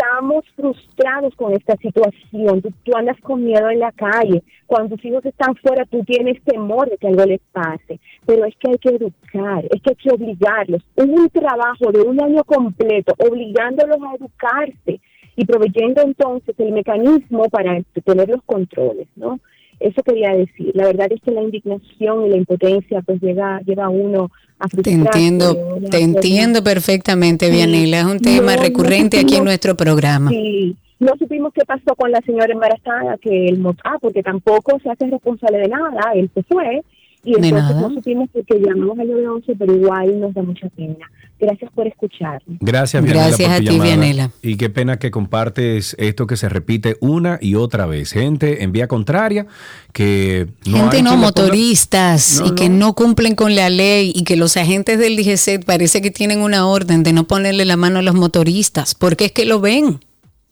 [0.00, 2.62] Estamos frustrados con esta situación.
[2.62, 4.42] Tú, tú andas con miedo en la calle.
[4.66, 8.00] Cuando tus hijos están fuera, tú tienes temor de que algo les pase.
[8.24, 10.82] Pero es que hay que educar, es que hay que obligarlos.
[10.96, 15.00] Un trabajo de un año completo, obligándolos a educarse
[15.36, 19.38] y proveyendo entonces el mecanismo para tener los controles, ¿no?
[19.80, 20.72] Eso quería decir.
[20.74, 24.68] La verdad es que la indignación y la impotencia pues llega, lleva a uno a
[24.68, 25.88] Te entiendo, ¿no?
[25.88, 27.52] te entiendo perfectamente, Sí.
[27.52, 28.00] Vianela.
[28.00, 30.30] Es un tema No, no recurrente aquí en nuestro programa.
[30.30, 34.90] Sí, no supimos qué pasó con la señora embarazada, que el ah, porque tampoco se
[34.90, 36.82] hace responsable de nada, él se fue,
[37.22, 41.10] y entonces no supimos porque llamamos al 911, pero igual nos da mucha pena.
[41.38, 42.58] Gracias por escucharme.
[42.60, 43.96] Gracias, Vianela, Gracias por a tu ti, llamada.
[43.96, 44.30] Vianela.
[44.42, 48.12] Y qué pena que compartes esto que se repite una y otra vez.
[48.12, 49.46] Gente en vía contraria
[49.92, 54.24] que no Gente hay no, motoristas No, y que no cumplen con la ley y
[54.24, 58.00] que los agentes del DGC parece que tienen una orden de no ponerle la mano
[58.00, 60.00] a los motoristas porque es que lo ven.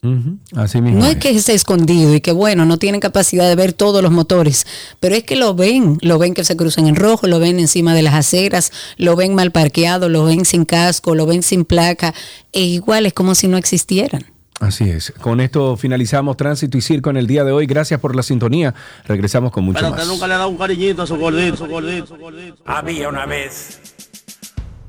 [0.01, 1.01] Ujú, Así mismo.
[1.01, 4.13] No es que esté escondido y que bueno, no tienen capacidad de ver todos los
[4.13, 4.65] motores,
[5.01, 7.95] pero es que lo ven, lo ven que se cruzan en rojo, lo ven encima
[7.95, 12.15] de las aceras, lo ven mal parqueado, lo ven sin casco, lo ven sin placa,
[12.53, 14.25] e igual es como si no existieran.
[14.61, 15.13] Así es.
[15.21, 17.67] Con esto finalizamos Tránsito y Circo en el día de hoy.
[17.67, 18.75] Gracias por la sintonía.
[19.07, 20.07] Regresamos con mucho Pero más.
[20.09, 22.57] nunca le ha dado un cariñito a su gordito, su gordito, su gordito.
[22.67, 23.79] Había una vez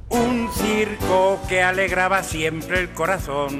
[0.10, 3.60] Un circo que alegraba siempre el corazón.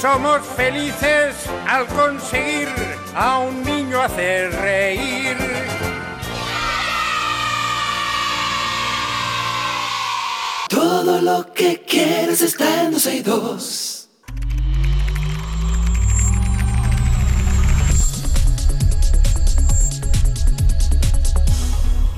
[0.00, 1.36] Somos felices
[1.68, 2.68] al conseguir
[3.14, 5.36] a un niño hacer reír.
[10.70, 13.89] Todo lo que quieres está en 12 y 2.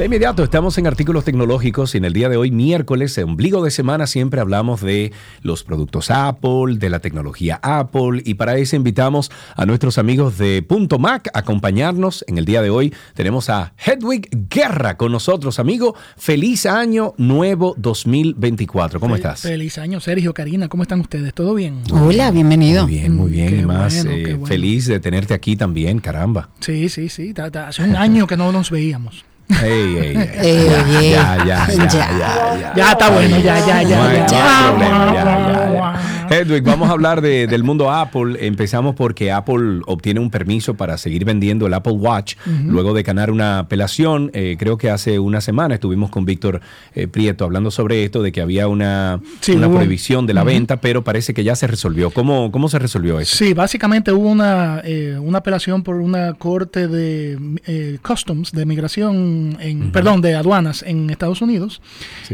[0.02, 3.70] De inmediato estamos en artículos tecnológicos y en el día de hoy, miércoles, ombligo de
[3.70, 5.12] semana, siempre hablamos de
[5.42, 10.60] los productos Apple, de la tecnología Apple y para eso invitamos a nuestros amigos de
[10.64, 12.24] Punto Mac a acompañarnos.
[12.26, 15.94] En el día de hoy tenemos a Hedwig Guerra con nosotros, amigo.
[16.16, 18.98] Feliz año nuevo 2024.
[18.98, 19.42] ¿Cómo Fel- estás?
[19.42, 21.32] Feliz año, Sergio, Karina, ¿cómo están ustedes?
[21.32, 21.80] ¿Todo bien?
[21.92, 22.82] Hola, bienvenido.
[22.88, 23.48] Muy bien, muy bien.
[23.50, 24.46] Qué y más bueno, eh, bueno.
[24.46, 26.48] feliz de tenerte aquí también, caramba.
[26.58, 27.32] Sí, sí, sí.
[27.32, 29.24] ta- ta- hace un año que no nos veíamos.
[29.62, 30.16] Ey, ey, ey.
[30.16, 31.10] Ey, ey.
[31.10, 32.92] Ya, ya, ya, ya, Ya.
[32.92, 34.24] está bueno, ya, ya, ya, No hay, ya.
[34.26, 35.92] no hay problema, ya, ya, ya.
[36.30, 38.46] Hedwig, vamos a hablar de- del mundo Apple.
[38.46, 43.30] Empezamos porque Apple obtiene un permiso para seguir vendiendo el Apple Watch luego de ganar
[43.30, 44.30] una apelación.
[44.32, 46.62] Eh, creo que hace una semana estuvimos con Víctor
[46.94, 50.42] eh, Prieto hablando sobre esto, de que había una, Sí, una hubo- prohibición de la
[50.42, 52.10] venta, pero parece que ya se resolvió.
[52.10, 53.36] ¿Cómo, cómo se resolvió eso?
[53.36, 59.41] Sí, básicamente hubo una, eh, una apelación por una corte de eh, customs, de migración,
[59.60, 61.80] en, perdón, de aduanas en Estados Unidos.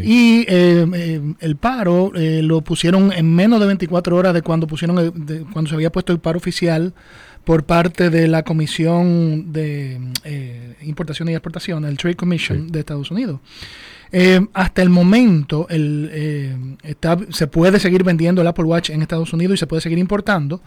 [0.05, 4.67] Y eh, eh, el paro eh, lo pusieron en menos de 24 horas de cuando
[4.67, 6.95] pusieron el- de cuando se había puesto el paro oficial
[7.45, 9.99] por parte de la Comisión de
[10.83, 13.41] Importación y Exportación, el Trade Commission de Estados Unidos.
[14.13, 19.03] Eh, hasta el momento el, eh, está- se puede seguir vendiendo el Apple Watch en
[19.03, 20.63] Estados Unidos y se puede seguir importando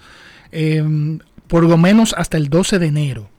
[0.51, 0.83] eh,
[1.47, 3.29] por lo menos hasta el 12 de enero.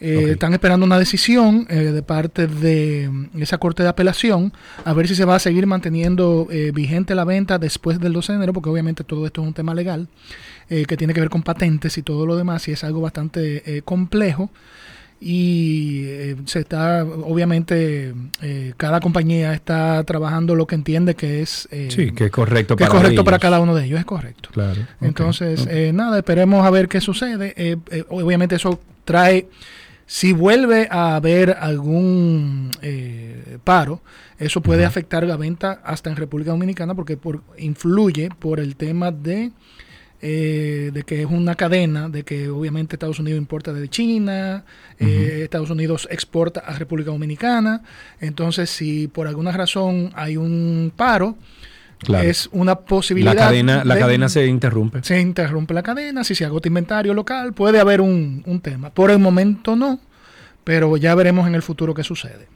[0.00, 4.52] Eh, Están esperando una decisión eh, de parte de mm, esa corte de apelación
[4.84, 8.32] a ver si se va a seguir manteniendo eh, vigente la venta después del 12
[8.32, 10.08] de enero, porque obviamente todo esto es un tema legal
[10.68, 13.62] eh, que tiene que ver con patentes y todo lo demás, y es algo bastante
[13.76, 14.50] eh, complejo.
[15.20, 18.12] Y eh, se está, obviamente,
[18.76, 22.88] cada compañía está trabajando lo que entiende que es, Sí, que es correcto que es
[22.90, 23.24] para correcto ellos.
[23.24, 24.50] para cada uno de ellos, es correcto.
[24.52, 24.82] Claro.
[25.00, 25.68] Entonces, ok.
[25.70, 27.78] eh, nada, esperemos a ver qué sucede.
[28.10, 29.46] Obviamente eso trae,
[30.06, 34.00] si vuelve a haber algún eh, paro,
[34.38, 39.10] eso puede afectar la venta hasta en República Dominicana porque por, influye por el tema
[39.10, 39.52] de,
[40.20, 44.64] eh, de que es una cadena, de que obviamente Estados Unidos importa de China,
[44.98, 47.82] eh, Estados Unidos exporta a República Dominicana.
[48.20, 51.36] Entonces, si por alguna razón hay un paro,
[51.98, 52.28] Claro.
[52.28, 53.34] es una posibilidad.
[53.34, 55.02] La cadena, la de- cadena se interrumpe.
[55.02, 58.90] se interrumpe la cadena, si se agota inventario local, puede haber un, un tema.
[58.90, 59.98] Por el momento no,
[60.64, 62.48] pero ya veremos en el futuro qué sucede.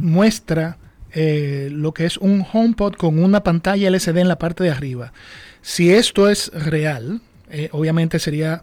[0.00, 0.76] muestra
[1.14, 5.12] eh, lo que es un HomePod con una pantalla LCD en la parte de arriba.
[5.60, 7.20] Si esto es real,
[7.50, 8.62] eh, obviamente sería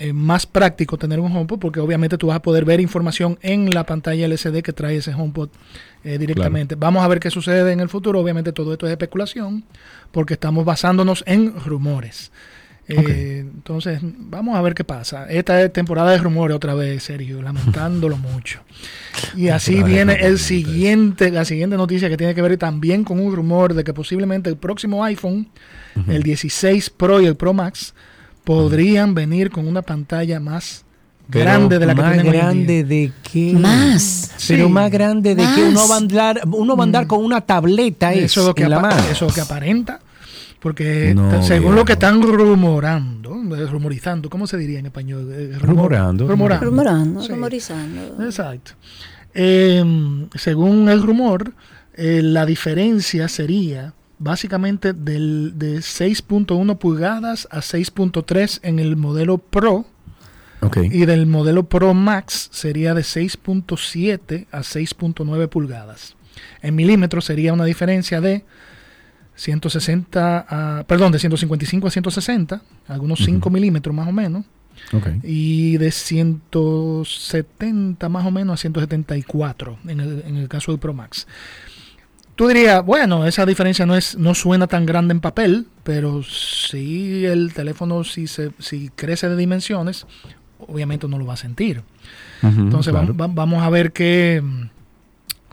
[0.00, 3.70] eh, más práctico tener un HomePod porque obviamente tú vas a poder ver información en
[3.70, 5.48] la pantalla LCD que trae ese HomePod
[6.04, 6.76] eh, directamente.
[6.76, 8.20] Vamos a ver qué sucede en el futuro.
[8.20, 9.64] Obviamente todo esto es especulación
[10.12, 12.30] porque estamos basándonos en rumores.
[12.88, 15.26] Eh, Entonces, vamos a ver qué pasa.
[15.28, 18.60] Esta es temporada de rumores otra vez, Sergio, lamentándolo mucho.
[19.36, 23.34] Y así viene el siguiente, la siguiente noticia que tiene que ver también con un
[23.34, 25.48] rumor de que posiblemente el próximo iPhone,
[26.06, 27.94] el 16 Pro y el Pro Max,
[28.44, 30.84] podrían venir con una pantalla más
[31.30, 32.84] Pero grande de la que más tienen hoy en grande día.
[32.84, 33.52] de qué?
[33.52, 34.30] Más.
[34.48, 34.72] Pero Sí.
[34.72, 38.14] más grande de que uno va a andar, uno va a andar con una tableta
[38.14, 39.02] Eso es lo que en la apa- mano.
[39.10, 40.00] eso es lo que aparenta.
[40.60, 41.74] Porque No, según viejo.
[41.76, 45.28] lo que están rumorando, eh, rumorizando, ¿cómo se diría en español?
[45.32, 46.26] Eh, rumor- Rumorando.
[46.28, 46.66] Rumorando.
[46.66, 47.28] Rumorando, Sí.
[47.28, 48.24] rumorizando.
[48.24, 48.72] Exacto.
[49.34, 49.84] Eh,
[50.34, 51.52] según el rumor,
[51.94, 59.84] eh, la diferencia sería básicamente del, de 6.1 pulgadas a 6.3 en el modelo Pro.
[60.60, 60.78] Ok.
[60.90, 66.16] Y del modelo Pro Max sería de 6.7 a 6.9 pulgadas.
[66.62, 68.44] En milímetros sería una diferencia de
[69.38, 74.44] 160 a, perdón, de 155 a 160, algunos 5 milímetros más o menos.
[74.92, 75.08] Ok.
[75.24, 80.92] Y de 170 más o menos a 174 en el, en el caso del Pro
[80.94, 81.26] Max.
[82.36, 87.24] Tú dirías, bueno, esa diferencia no es no suena tan grande en papel, pero si
[87.24, 90.06] el teléfono si se si crece de dimensiones,
[90.60, 91.82] obviamente uno lo va a sentir.
[92.42, 93.12] Entonces claro.
[93.14, 94.40] vamos, va- vamos a ver qué,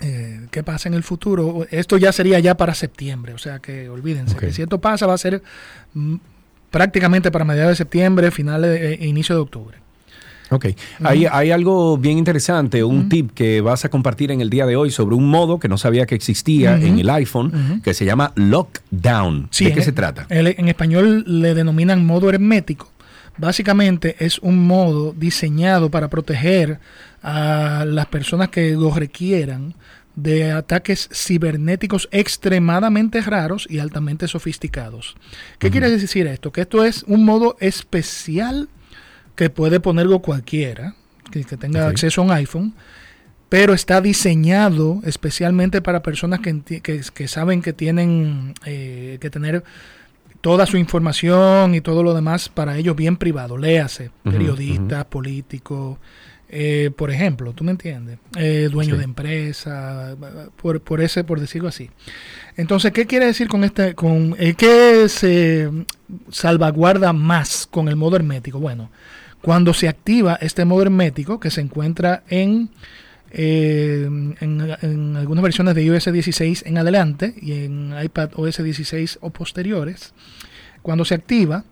[0.02, 1.66] eh, qué pasa en el futuro.
[1.72, 5.14] Esto ya sería ya para septiembre, o sea que olvídense que si esto pasa va
[5.14, 5.42] a ser
[5.94, 6.16] mm,
[6.72, 9.78] prácticamente para mediados de septiembre, finales e e inicio de octubre.
[10.52, 10.68] Ok.
[11.04, 14.76] Hay, hay algo bien interesante, un tip que vas a compartir en el día de
[14.76, 18.32] hoy sobre un modo que no sabía que existía en el iPhone, que se llama
[18.36, 19.48] Lockdown.
[19.50, 20.28] Sí, ¿De qué e- se trata?
[20.30, 22.92] el- en español le denominan modo hermético.
[23.38, 26.80] Básicamente es un modo diseñado para proteger
[27.28, 29.74] a las personas que lo requieran
[30.16, 35.16] de ataques cibernéticos extremadamente raros y altamente sofisticados.
[35.58, 36.52] ¿Qué quiere decir esto?
[36.52, 38.70] Que esto es un modo especial
[39.36, 40.96] que puede ponerlo cualquiera
[41.32, 42.74] que, que tenga acceso a un iPhone,
[43.50, 49.30] pero está diseñado especialmente para personas que, enti- que, que saben que tienen eh, que
[49.30, 49.64] tener
[50.42, 53.58] toda su información y todo lo demás para ellos bien privado.
[53.58, 55.98] Léase, periodistas, políticos,
[56.58, 58.18] eh, por ejemplo, ¿tú me entiendes?
[58.38, 59.00] Eh, dueño Sí.
[59.00, 60.16] de empresa,
[60.62, 61.90] por, por ese, por decirlo así.
[62.56, 65.70] Entonces, ¿qué quiere decir con este, con eh, qué se
[66.32, 68.60] salvaguarda más con el modo hermético?
[68.60, 68.90] Bueno,
[69.42, 72.70] cuando se activa este modo hermético que se encuentra en
[73.38, 79.30] en, en algunas versiones de iOS 16 en adelante y en iPad OS 16 o
[79.32, 80.14] posteriores,
[80.82, 81.66] cuando se activa,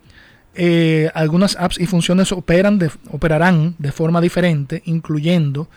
[0.55, 5.67] eh, algunas apps y funciones operan de, operarán de forma diferente, incluyendo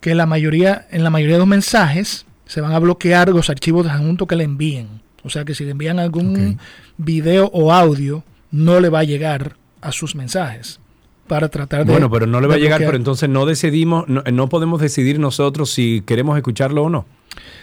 [0.00, 3.86] que la mayoría, en la mayoría de los mensajes se van a bloquear los archivos
[3.86, 4.88] adjuntos que le envíen.
[5.22, 6.58] O sea que si le envían algún
[6.96, 8.22] video o audio,
[8.52, 10.78] no le va a llegar a sus mensajes
[11.26, 11.90] para tratar de.
[11.90, 12.90] Bueno, pero no le va a de llegar, bloquear.
[12.90, 17.06] pero entonces no decidimos, no, no podemos decidir nosotros si queremos escucharlo o no.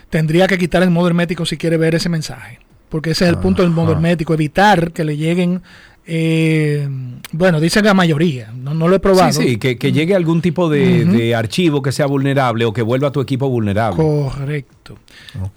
[0.10, 2.60] tendría que quitar el modo hermético si quiere ver ese mensaje.
[2.90, 5.64] Porque ese es el punto del modo hermético, evitar que le lleguen,
[6.06, 6.88] eh,
[7.32, 9.32] bueno, dicen la mayoría, no, no lo he probado.
[9.34, 13.10] Sí, sí, que, que llegue algún tipo de, archivo que sea vulnerable o que vuelva
[13.10, 14.04] a tu equipo vulnerable.
[14.04, 14.98] Correcto,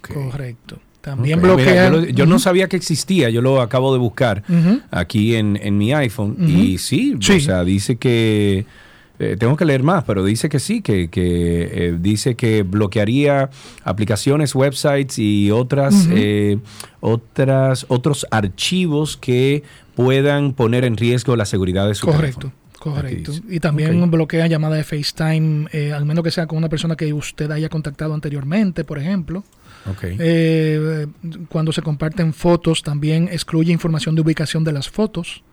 [0.01, 0.79] correcto.
[1.01, 2.11] También mira, bloquea.
[2.11, 4.43] yo, no sabía que existía, yo lo acabo de buscar
[4.91, 8.65] aquí en, en mi iPhone y sí, o sea, dice que,
[9.19, 13.49] eh, tengo que leer más, pero dice que sí, que, que, eh, dice que bloquearía
[13.83, 16.59] aplicaciones, websites y otras, eh,
[16.99, 19.63] otras, otros archivos que
[19.97, 22.53] puedan poner en riesgo la seguridad de su Correcto, teléfono.
[22.79, 23.31] correcto.
[23.49, 24.09] Y también Ok.
[24.11, 27.67] bloquea llamada de FaceTime, eh, al menos que sea con una persona que usted haya
[27.69, 29.43] contactado anteriormente, por ejemplo.
[29.89, 30.03] Ok.
[30.03, 31.07] Eh,
[31.49, 35.43] cuando se comparten fotos, también excluye información de ubicación de las fotos.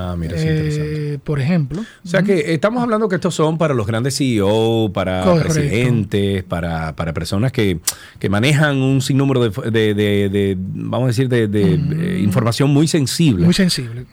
[0.00, 1.18] Ah, mira, es Eh, interesante.
[1.24, 1.82] por ejemplo.
[2.04, 5.52] O sea que estamos hablando que estos son para los grandes CEO, para Correcto.
[5.54, 7.80] presidentes, para, para personas que,
[8.20, 13.44] que manejan un sinnúmero de, de- de- de, vamos a decir, de, información muy sensible.
[13.44, 14.06] Muy sensible.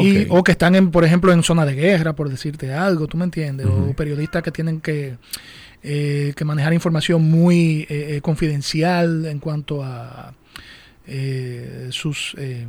[0.00, 3.16] Y- o que están, en, por ejemplo, en zona de guerra, por decirte algo, ¿tú
[3.16, 3.66] me entiendes?
[3.66, 5.16] O periodistas que tienen que,
[5.82, 10.32] eh, que manejar información muy eh, eh, confidencial en cuanto a
[11.08, 12.66] eh, sus, eh,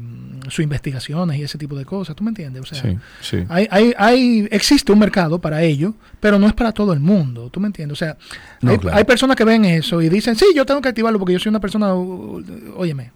[0.47, 2.61] sus investigaciones y ese tipo de cosas, ¿tú me entiendes?
[2.61, 3.43] O sea, Sí, sí.
[3.49, 7.49] Hay, hay, hay, existe un mercado para ello, pero no es para todo el mundo,
[7.49, 7.93] ¿tú me entiendes?
[7.93, 8.18] O sea,
[8.61, 8.97] No, hay, claro.
[8.97, 11.49] hay personas que ven eso y dicen, sí, yo tengo que activarlo porque yo soy
[11.49, 13.11] una persona, óyeme,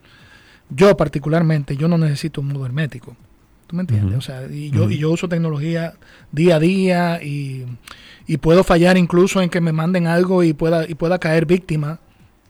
[0.69, 3.15] yo particularmente, yo no necesito un modo hermético,
[3.67, 4.17] ¿tú me entiendes?
[4.17, 5.93] O sea, y yo, y yo uso tecnología
[6.31, 7.65] día a día y,
[8.25, 11.99] y puedo fallar incluso en que me manden algo y pueda, y pueda caer víctima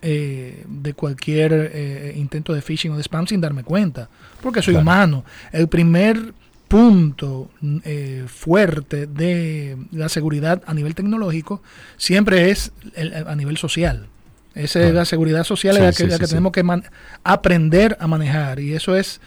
[0.01, 4.09] eh, de cualquier eh, intento de phishing o de spam sin darme cuenta,
[4.41, 4.81] porque soy Claro.
[4.83, 5.25] humano.
[5.51, 6.33] El primer
[6.67, 7.49] punto
[7.83, 11.61] eh, fuerte de la seguridad a nivel tecnológico
[11.97, 14.07] siempre es el- a nivel social.
[14.55, 16.31] Esa es la seguridad social Sí, es la que, sí, la que sí.
[16.31, 16.63] tenemos que
[17.23, 19.21] aprender a manejar y eso es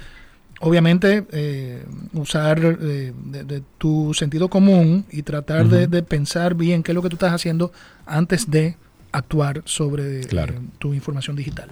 [0.60, 1.84] obviamente eh,
[2.14, 6.94] usar eh, de, de tu sentido común y tratar de, de pensar bien qué es
[6.94, 7.72] lo que tú estás haciendo
[8.06, 8.76] antes de
[9.14, 11.68] actuar sobre eh, tu información digital.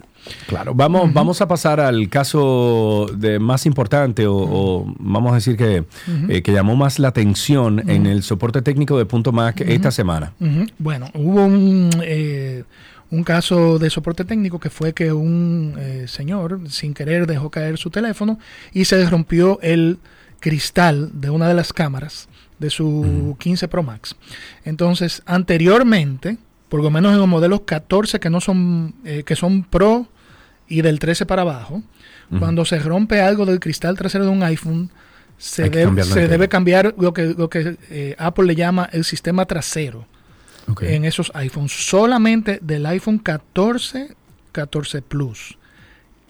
[0.47, 5.56] Claro, vamos, vamos a pasar al caso de más importante o, o vamos a decir
[5.56, 5.85] que,
[6.28, 10.32] eh, que llamó más la atención en el soporte técnico de Punto Mac esta semana.
[10.78, 12.62] Bueno, hubo un, eh,
[13.10, 17.77] un caso de soporte técnico que fue que un eh, señor sin querer dejó caer
[17.77, 18.39] su teléfono
[18.73, 19.98] y se rompió el
[20.39, 22.28] cristal de una de las cámaras
[22.60, 24.14] de su 15 Pro Max.
[24.64, 26.39] Entonces, anteriormente,
[26.73, 30.09] por lo menos en los modelos 14 que no son eh, que son Pro
[30.66, 31.82] y del 13 para abajo,
[32.39, 34.90] cuando se rompe algo del cristal trasero de un iPhone,
[35.36, 39.44] se, debe, se debe cambiar lo que, lo que eh, Apple le llama el sistema
[39.44, 40.07] trasero
[40.81, 41.73] en esos iPhones.
[41.73, 44.16] Solamente del iPhone 14,
[44.53, 45.59] 14 Plus,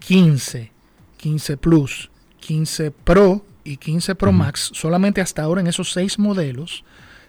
[0.01, 0.73] 15,
[1.19, 2.11] 15 Plus,
[2.41, 6.83] 15 Pro y 15 Pro Max, solamente hasta ahora en esos seis modelos,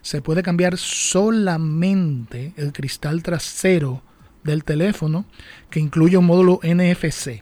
[0.04, 4.04] se puede cambiar solamente el cristal trasero
[4.44, 5.26] del teléfono
[5.70, 7.42] que incluye un módulo NFC.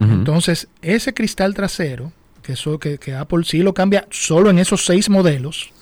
[0.00, 2.10] Entonces, ese cristal trasero,
[2.42, 5.72] que, eso, que, que Apple sí lo cambia solo en esos seis modelos,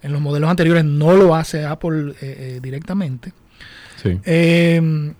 [0.00, 3.32] en los modelos anteriores no lo hace Apple eh, eh, directamente.
[4.00, 4.20] Sí.
[4.24, 5.12] Eh,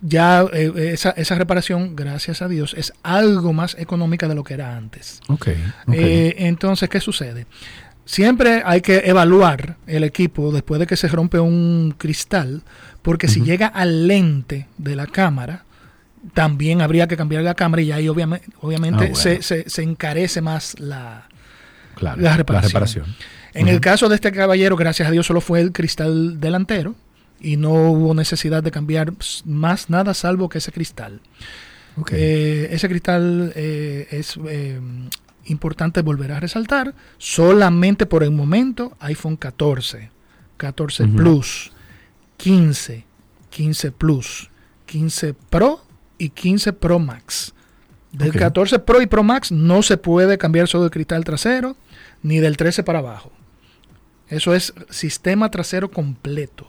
[0.00, 4.54] ya eh, esa, esa reparación, gracias a Dios, es algo más económica de lo que
[4.54, 5.20] era antes.
[5.88, 7.46] Entonces, ¿qué sucede?
[8.06, 12.62] Siempre hay que evaluar el equipo después de que se rompe un cristal,
[13.02, 15.64] porque si llega al lente de la cámara,
[16.32, 19.16] también habría que cambiar la cámara y ahí obviamente, obviamente Ah, bueno.
[19.16, 21.26] se, se- se encarece más la,
[21.96, 23.06] Claro, la la reparación.
[23.54, 26.94] En el caso de este caballero, gracias a Dios, solo fue el cristal delantero
[27.40, 29.12] y no hubo necesidad de cambiar
[29.44, 31.20] más nada salvo que ese cristal.
[32.12, 34.78] Eh, ese cristal eh, es eh,
[35.46, 36.94] importante volver a resaltar.
[37.18, 40.10] Solamente por el momento, iPhone 14,
[40.56, 41.16] 14 Ujú.
[41.16, 41.72] Plus,
[42.36, 43.04] 15,
[43.50, 44.50] 15 Plus,
[44.86, 45.80] 15 Pro
[46.18, 47.52] y 15 Pro Max.
[48.12, 48.36] Del Ok.
[48.38, 51.76] 14 Pro y Pro Max no se puede cambiar solo el cristal trasero,
[52.22, 53.32] ni del 13 para abajo.
[54.28, 56.68] Eso es sistema trasero completo.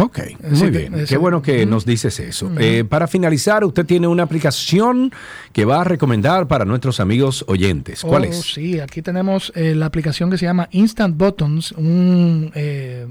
[0.00, 1.04] Ok, Así muy bien.
[1.08, 2.50] Qué bueno que nos dices eso.
[2.60, 5.10] Eh, para finalizar, usted tiene una aplicación
[5.52, 8.02] que va a recomendar para nuestros amigos oyentes.
[8.02, 8.36] ¿Cuál Oh, es?
[8.54, 13.08] Sí, aquí tenemos eh, la aplicación que se llama Instant Buttons, un, eh,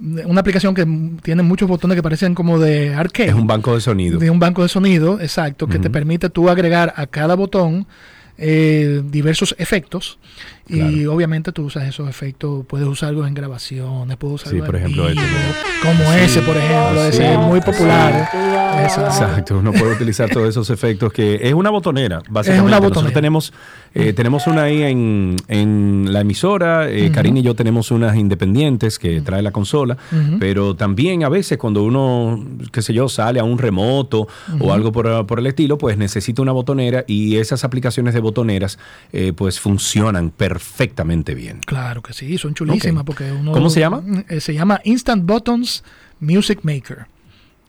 [0.00, 0.84] una aplicación que
[1.22, 3.28] tiene muchos botones que parecen como de arcade.
[3.28, 4.18] Es un banco de sonido.
[4.18, 7.86] De un banco de sonido, exacto, que te permite tú agregar a cada botón
[8.36, 10.18] eh, diversos efectos
[10.72, 14.82] y obviamente tú usas esos efectos, puedes usarlos en grabaciones, puedes usarlos Sí, por en
[14.82, 15.20] ejemplo, este-
[15.82, 18.28] como Sí, ese, por ejemplo, sí, ese es muy popular.
[18.82, 22.66] Exacto, uno puede utilizar todos esos efectos que es una botonera, básicamente.
[22.66, 23.52] una Nosotros tenemos,
[23.94, 27.10] eh, tenemos una ahí en, en la emisora, eh.
[27.12, 29.96] Karina y yo tenemos unas independientes que trae la consola,
[30.38, 32.42] pero también a veces cuando uno,
[32.72, 34.28] qué sé yo, sale a un remoto
[34.60, 38.78] o algo por, por el estilo, pues necesita una botonera y esas aplicaciones de botoneras
[39.12, 40.59] eh, pues funcionan perfectamente
[41.34, 41.60] bien.
[41.66, 43.06] Claro que sí, son chulísimas Ok.
[43.06, 43.52] porque uno...
[43.52, 44.02] ¿Cómo se llama?
[44.28, 45.82] Eh, se llama Instant Buttons
[46.20, 47.06] Music Maker.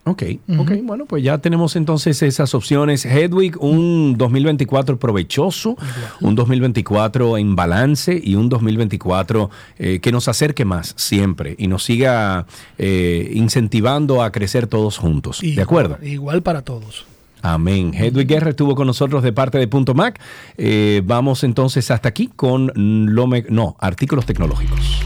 [0.04, 0.24] Ok,
[0.58, 3.04] ok, bueno, pues ya tenemos entonces esas opciones.
[3.06, 5.76] Hedwig, un 2024 provechoso,
[6.20, 9.48] un 2024 en balance y un 2024
[9.78, 12.46] eh, que nos acerque más siempre y nos siga
[12.78, 15.38] eh, incentivando a crecer todos juntos.
[15.40, 15.98] ¿De Igual- acuerdo?
[16.02, 17.06] Igual para todos.
[17.42, 17.92] Amén.
[17.94, 20.20] Hedwig Guerra estuvo con nosotros de parte de Punto Mac.
[20.56, 25.02] Eh, vamos entonces hasta aquí con lo me- no, artículos tecnológicos.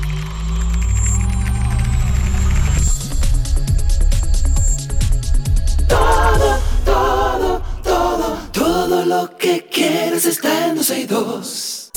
[5.88, 11.90] Todo, todo, todo, todo lo que quieres está en 12 y 2.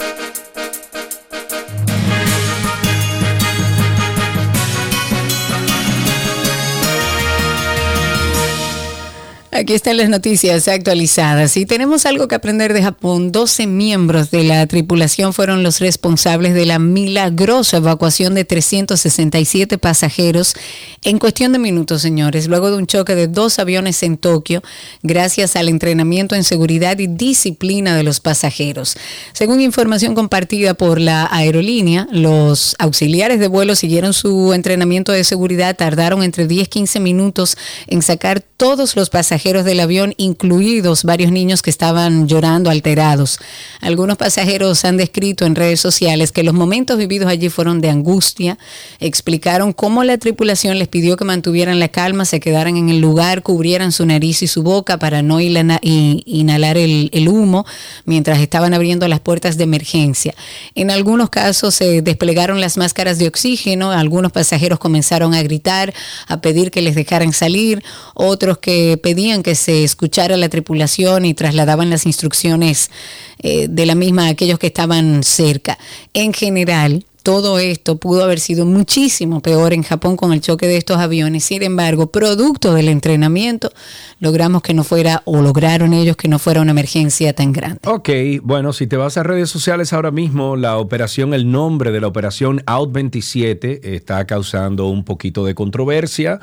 [9.59, 11.57] Aquí están las noticias actualizadas.
[11.57, 13.33] Y tenemos algo que aprender de Japón.
[13.33, 20.55] 12 miembros de la tripulación fueron los responsables de la milagrosa evacuación de 367 pasajeros
[21.03, 24.61] en cuestión de minutos, señores, luego de un choque de dos aviones en Tokio,
[25.01, 28.97] gracias al entrenamiento en seguridad y disciplina de los pasajeros.
[29.31, 35.77] Según información compartida por la aerolínea, los auxiliares de vuelo siguieron su entrenamiento de seguridad,
[35.77, 37.57] tardaron entre 10 y 15 minutos
[37.87, 43.39] en sacar todos los pasajeros del avión, incluidos varios niños que estaban llorando alterados.
[43.81, 48.57] Algunos pasajeros han descrito en redes sociales que los momentos vividos allí fueron de angustia.
[48.99, 53.41] Explicaron cómo la tripulación les pidió que mantuvieran la calma, se quedaran en el lugar,
[53.41, 57.65] cubrieran su nariz y su boca para no inhalar el humo
[58.05, 60.35] mientras estaban abriendo las puertas de emergencia.
[60.75, 65.93] En algunos casos se desplegaron las máscaras de oxígeno, algunos pasajeros comenzaron a gritar,
[66.27, 71.33] a pedir que les dejaran salir, otros que pedían que se escuchara la tripulación y
[71.33, 72.91] trasladaban las instrucciones
[73.39, 75.77] eh, de la misma a aquellos que estaban cerca.
[76.13, 80.77] En general, todo esto pudo haber sido muchísimo peor en Japón con el choque de
[80.77, 81.43] estos aviones.
[81.43, 83.71] Sin embargo, producto del entrenamiento,
[84.19, 87.79] logramos que no fuera, o lograron ellos que no fuera una emergencia tan grande.
[87.85, 88.09] Ok,
[88.41, 92.07] bueno, si te vas a redes sociales ahora mismo, la operación, el nombre de la
[92.07, 96.39] operación Out 27 está causando un poquito de controversia.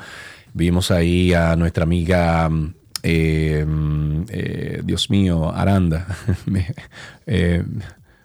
[0.53, 6.07] Vimos ahí a nuestra amiga, mm, mm, eh, Dios mío, Aranda.
[7.29, 7.61] Eh,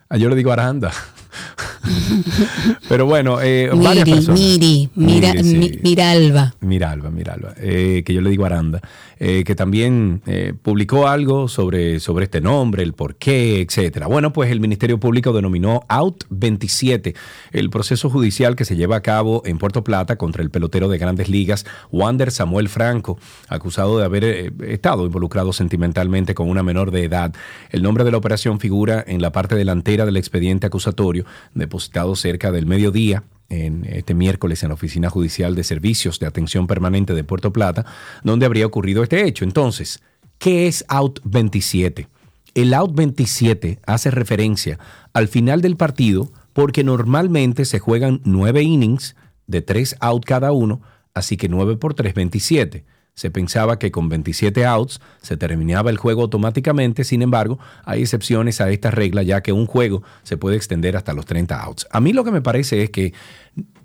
[0.09, 0.93] ah, yo le digo Aranda.
[2.89, 4.41] Pero bueno, eh, varias Miri, personas.
[4.41, 5.57] Miri, mira, Miri, sí.
[5.57, 6.55] mi- Miralba.
[6.61, 8.81] Miralba, Miralba, eh, que yo le digo Aranda,
[9.19, 14.07] eh, que también eh, publicó algo sobre, sobre este nombre, el por qué, etcétera.
[14.07, 17.15] Bueno, pues el Ministerio Público denominó Out 27
[17.53, 20.99] el proceso judicial que se lleva a cabo en Puerto Plata contra el pelotero de
[20.99, 23.19] grandes ligas, Wander Samuel Franco,
[23.49, 27.33] acusado de haber eh, estado involucrado sentimentalmente con una menor de edad.
[27.71, 31.22] El nombre de la operación figura en la parte delantera del expediente acusatorio,
[31.55, 36.67] depositado cerca del mediodía en este miércoles en la Oficina Judicial de Servicios de Atención
[36.67, 37.85] Permanente de Puerto Plata,
[38.25, 39.45] donde habría ocurrido este hecho.
[39.45, 40.01] Entonces,
[40.39, 42.09] ¿qué es Out 27?
[42.55, 44.79] El Out 27 hace referencia
[45.13, 49.17] al final del partido porque normalmente se juegan nueve innings
[49.47, 50.81] de tres out cada uno,
[51.15, 52.85] así que 9 por 3, 27.
[53.15, 58.61] Se pensaba que con 27 outs se terminaba el juego automáticamente, sin embargo, hay excepciones
[58.61, 61.87] a esta regla ya que un juego se puede extender hasta los 30 outs.
[61.91, 63.13] A mí lo que me parece es que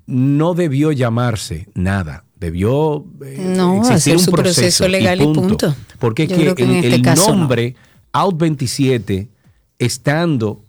[0.06, 5.76] no debió llamarse nada, debió eh, No, existir hacer un su proceso legal y punto.
[6.00, 7.40] Porque es Yo que el, este el caso no.
[7.40, 7.76] nombre
[8.14, 9.28] Out 27
[9.80, 10.64] estando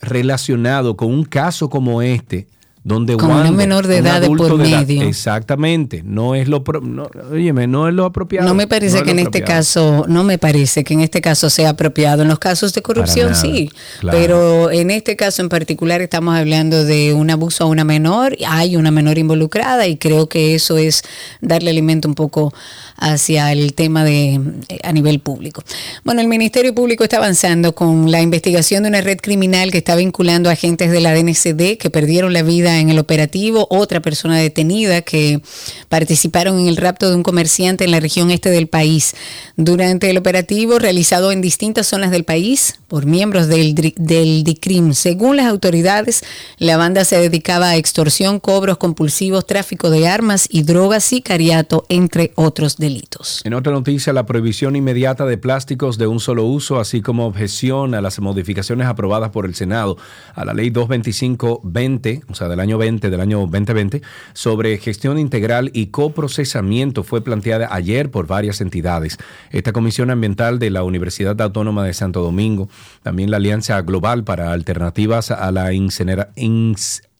[0.00, 2.48] relacionado con un caso como este,
[2.90, 5.02] donde Con una menor de edad de por medio.
[5.02, 8.46] exactamente, no es lo no, óyeme, no es lo apropiado.
[8.46, 11.70] No me parece que en este caso, no me parece que en este caso sea
[11.70, 12.22] apropiado.
[12.22, 14.18] En los casos de corrupción nada, sí, claro.
[14.18, 18.76] pero en este caso en particular estamos hablando de un abuso a una menor, hay
[18.76, 21.02] una menor involucrada y creo que eso es
[21.40, 22.52] darle alimento un poco
[22.96, 25.62] hacia el tema de eh, a nivel público.
[26.04, 29.96] Bueno, el Ministerio Público está avanzando con la investigación de una red criminal que está
[29.96, 34.38] vinculando a agentes de la DNCD que perdieron la vida en el operativo, otra persona
[34.38, 35.42] detenida que
[35.88, 39.14] participaron en el rapto de un comerciante en la región este del país.
[39.56, 45.36] Durante el operativo realizado en distintas zonas del país por miembros del, del DICRIM, según
[45.36, 46.22] las autoridades,
[46.58, 52.32] la banda se dedicaba a extorsión, cobros compulsivos, tráfico de armas y drogas, sicariato, entre
[52.36, 53.42] otros delitos.
[53.44, 57.94] En otra noticia, la prohibición inmediata de plásticos de un solo uso, así como objeción
[57.94, 59.96] a las modificaciones aprobadas por el Senado
[60.34, 64.02] a la ley 225-20, o sea, del año 20, del año 2020,
[64.34, 69.16] sobre gestión integral y coprocesamiento fue planteada ayer por varias entidades.
[69.50, 72.68] Esta Comisión Ambiental de la Universidad Autónoma de Santo Domingo,
[73.02, 76.30] también la Alianza Global para Alternativas a la Incinera-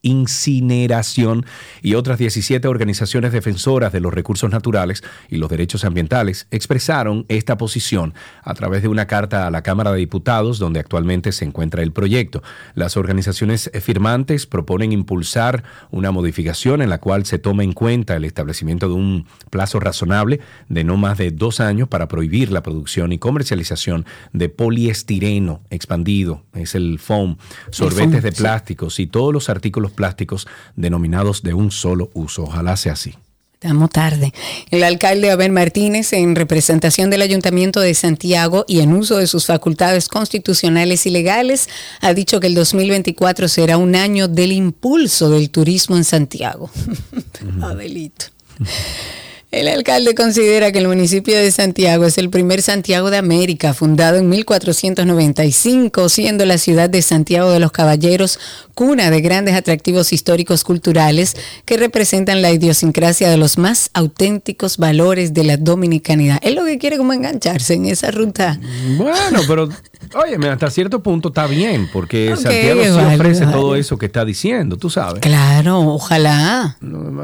[0.01, 1.45] incineración
[1.81, 7.57] y otras 17 organizaciones defensoras de los recursos naturales y los derechos ambientales expresaron esta
[7.57, 8.13] posición
[8.43, 11.91] a través de una carta a la Cámara de Diputados donde actualmente se encuentra el
[11.91, 12.41] proyecto.
[12.73, 18.25] Las organizaciones firmantes proponen impulsar una modificación en la cual se tome en cuenta el
[18.25, 23.11] establecimiento de un plazo razonable de no más de dos años para prohibir la producción
[23.11, 27.37] y comercialización de poliestireno expandido, es el foam,
[27.71, 28.41] sorbetes foam, de sí.
[28.41, 32.43] plásticos y todos los artículos plásticos denominados de un solo uso.
[32.43, 33.15] Ojalá sea así.
[33.63, 34.33] Estamos tarde.
[34.71, 39.45] El alcalde Abel Martínez, en representación del Ayuntamiento de Santiago y en uso de sus
[39.45, 41.69] facultades constitucionales y legales,
[41.99, 46.71] ha dicho que el 2024 será un año del impulso del turismo en Santiago.
[47.61, 48.25] Abelito.
[49.51, 54.15] El alcalde considera que el municipio de Santiago es el primer Santiago de América, fundado
[54.15, 58.39] en 1495, siendo la ciudad de Santiago de los Caballeros
[58.75, 65.33] cuna de grandes atractivos históricos culturales que representan la idiosincrasia de los más auténticos valores
[65.33, 66.39] de la dominicanidad.
[66.41, 68.57] Es lo que quiere como engancharse en esa ruta.
[68.97, 69.67] Bueno, pero
[70.13, 73.57] Óyeme, hasta cierto punto está bien, porque Santiago sí vale, ofrece vale.
[73.57, 75.21] todo eso que está diciendo, tú sabes.
[75.21, 76.77] Claro, ojalá.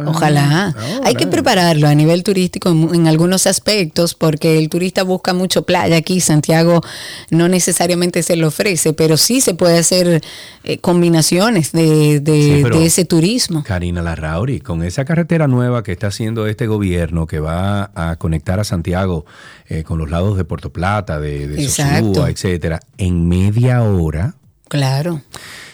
[0.06, 0.74] Ojalá.
[1.04, 5.64] Hay que prepararlo a nivel turístico en, en algunos aspectos porque el turista busca mucho
[5.64, 6.22] playa aquí.
[6.22, 6.82] Santiago
[7.30, 10.22] no necesariamente se lo ofrece, pero sí se puede hacer
[10.64, 13.64] eh, combinaciones de, de- Sí, de ese turismo.
[13.64, 18.60] Karina Larrauri, con esa carretera nueva que está haciendo este gobierno que va a conectar
[18.60, 19.26] a Santiago
[19.70, 22.08] eh, con los lados de Puerto Plata, de, de Exacto.
[22.10, 24.36] Sosúa, etcétera, en media hora
[24.70, 25.22] Claro.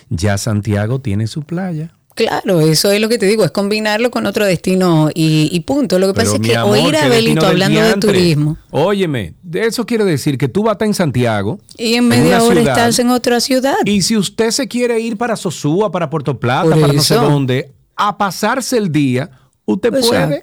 [0.09, 1.93] ya Santiago tiene su playa.
[2.15, 5.97] Claro, eso es lo que te digo, es combinarlo con otro destino y, y punto.
[5.97, 9.83] Lo que pasa es que amor, oír a Belito hablando de turismo Óyeme, de eso
[9.87, 11.59] quiere decir que tú vas a estar en Santiago.
[11.75, 13.73] y en media hora ciudad, estás en otra ciudad.
[13.85, 17.15] Y si usted se quiere ir para Sosúa, para Puerto Plata, Por para no sé
[17.15, 19.31] dónde, a pasarse el día,
[19.65, 20.41] usted puede.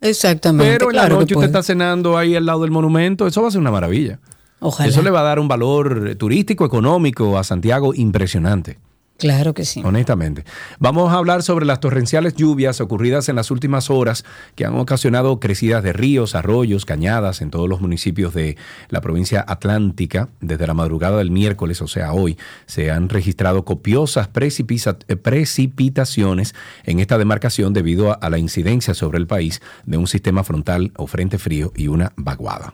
[0.00, 0.72] Exactamente.
[0.72, 3.48] Pero en claro la noche usted está cenando ahí al lado del monumento, eso va
[3.48, 4.18] a ser una maravilla.
[4.60, 4.88] Ojalá.
[4.88, 8.78] Eso le va a dar un valor turístico, económico a Santiago impresionante.
[9.20, 9.82] Claro que sí.
[9.84, 10.44] Honestamente.
[10.78, 14.24] Vamos a hablar sobre las torrenciales lluvias ocurridas en las últimas horas
[14.54, 18.56] que han ocasionado crecidas de ríos, arroyos, cañadas en todos los municipios de
[18.88, 20.30] la provincia atlántica.
[20.40, 26.98] Desde la madrugada del miércoles, o sea, hoy, se han registrado copiosas eh, precipitaciones en
[26.98, 31.36] esta demarcación debido a la incidencia sobre el país de un sistema frontal o frente
[31.36, 32.72] frío y una vaguada.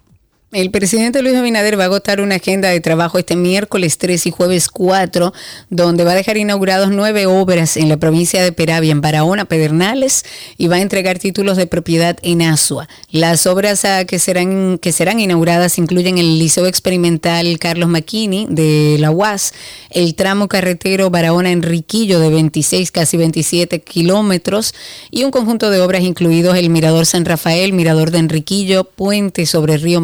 [0.52, 4.31] El presidente Luis Abinader va a agotar una agenda de trabajo este miércoles 3 y
[4.31, 5.32] jueves 4,
[5.70, 10.24] donde va a dejar inaugurados nueve obras en la provincia de Peravia, en Barahona, Pedernales,
[10.56, 12.89] y va a entregar títulos de propiedad en Asua.
[13.10, 19.10] Las obras que serán, que serán inauguradas incluyen el Liceo Experimental Carlos Maquini de la
[19.10, 19.52] UAS,
[19.90, 24.74] el tramo carretero Barahona-Enriquillo de 26, casi 27 kilómetros,
[25.10, 29.77] y un conjunto de obras incluidos el Mirador San Rafael, Mirador de Enriquillo, puente sobre
[29.77, 30.01] río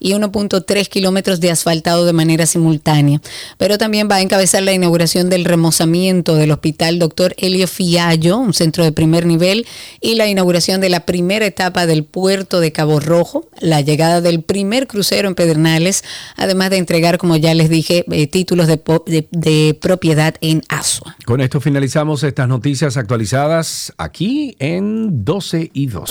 [0.00, 3.20] Y 1.3 kilómetros de asfaltado de manera simultánea.
[3.58, 7.34] Pero también va a encabezar la inauguración del remozamiento del Hospital Dr.
[7.38, 9.66] Helio Fiallo, un centro de primer nivel,
[10.00, 14.42] y la inauguración de la primera etapa del puerto de Cabo Rojo, la llegada del
[14.42, 16.04] primer crucero en Pedernales,
[16.36, 21.16] además de entregar, como ya les dije, eh, títulos de- de propiedad en Asua.
[21.24, 26.10] Con esto finalizamos estas noticias actualizadas aquí en 12 y 2.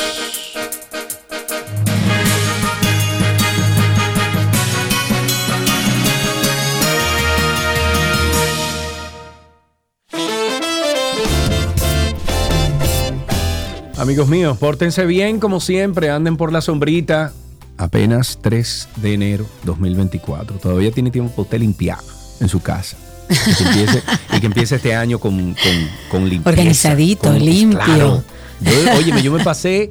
[14.05, 17.33] Amigos míos, pórtense bien como siempre, anden por la sombrita.
[17.75, 20.57] Apenas 3 de enero 2024.
[20.57, 21.97] Todavía tiene tiempo para usted limpiar
[22.39, 22.97] en su casa.
[23.31, 24.03] Y que empiece,
[24.37, 26.49] y que empiece este año con, con, con limpieza.
[26.51, 27.79] Organizadito, con- limpio.
[27.79, 28.23] claro.
[28.61, 29.89] Yo, óyeme, yo me pasé,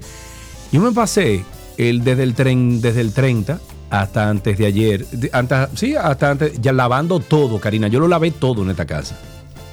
[0.70, 1.44] yo me pasé
[1.76, 3.58] el, desde, el tren, desde el 30
[3.90, 5.04] hasta antes de ayer.
[5.32, 7.88] antes- sí, hasta antes, ya lavando todo, Karina.
[7.88, 9.18] Yo lo lavé todo en esta casa.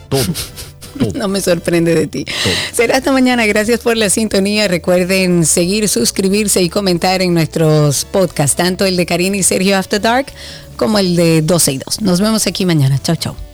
[0.10, 0.24] Todo.
[1.16, 2.26] No me sorprende de ti.
[2.74, 3.46] Será hasta mañana.
[3.46, 4.68] Gracias por la sintonía.
[4.68, 10.02] Recuerden seguir, suscribirse y comentar en nuestros podcasts, tanto el de Karina y Sergio After
[10.02, 10.28] Dark
[10.76, 12.02] como el de 12 y 2.
[12.02, 13.00] Nos vemos aquí mañana.
[13.00, 13.51] Chao, chao.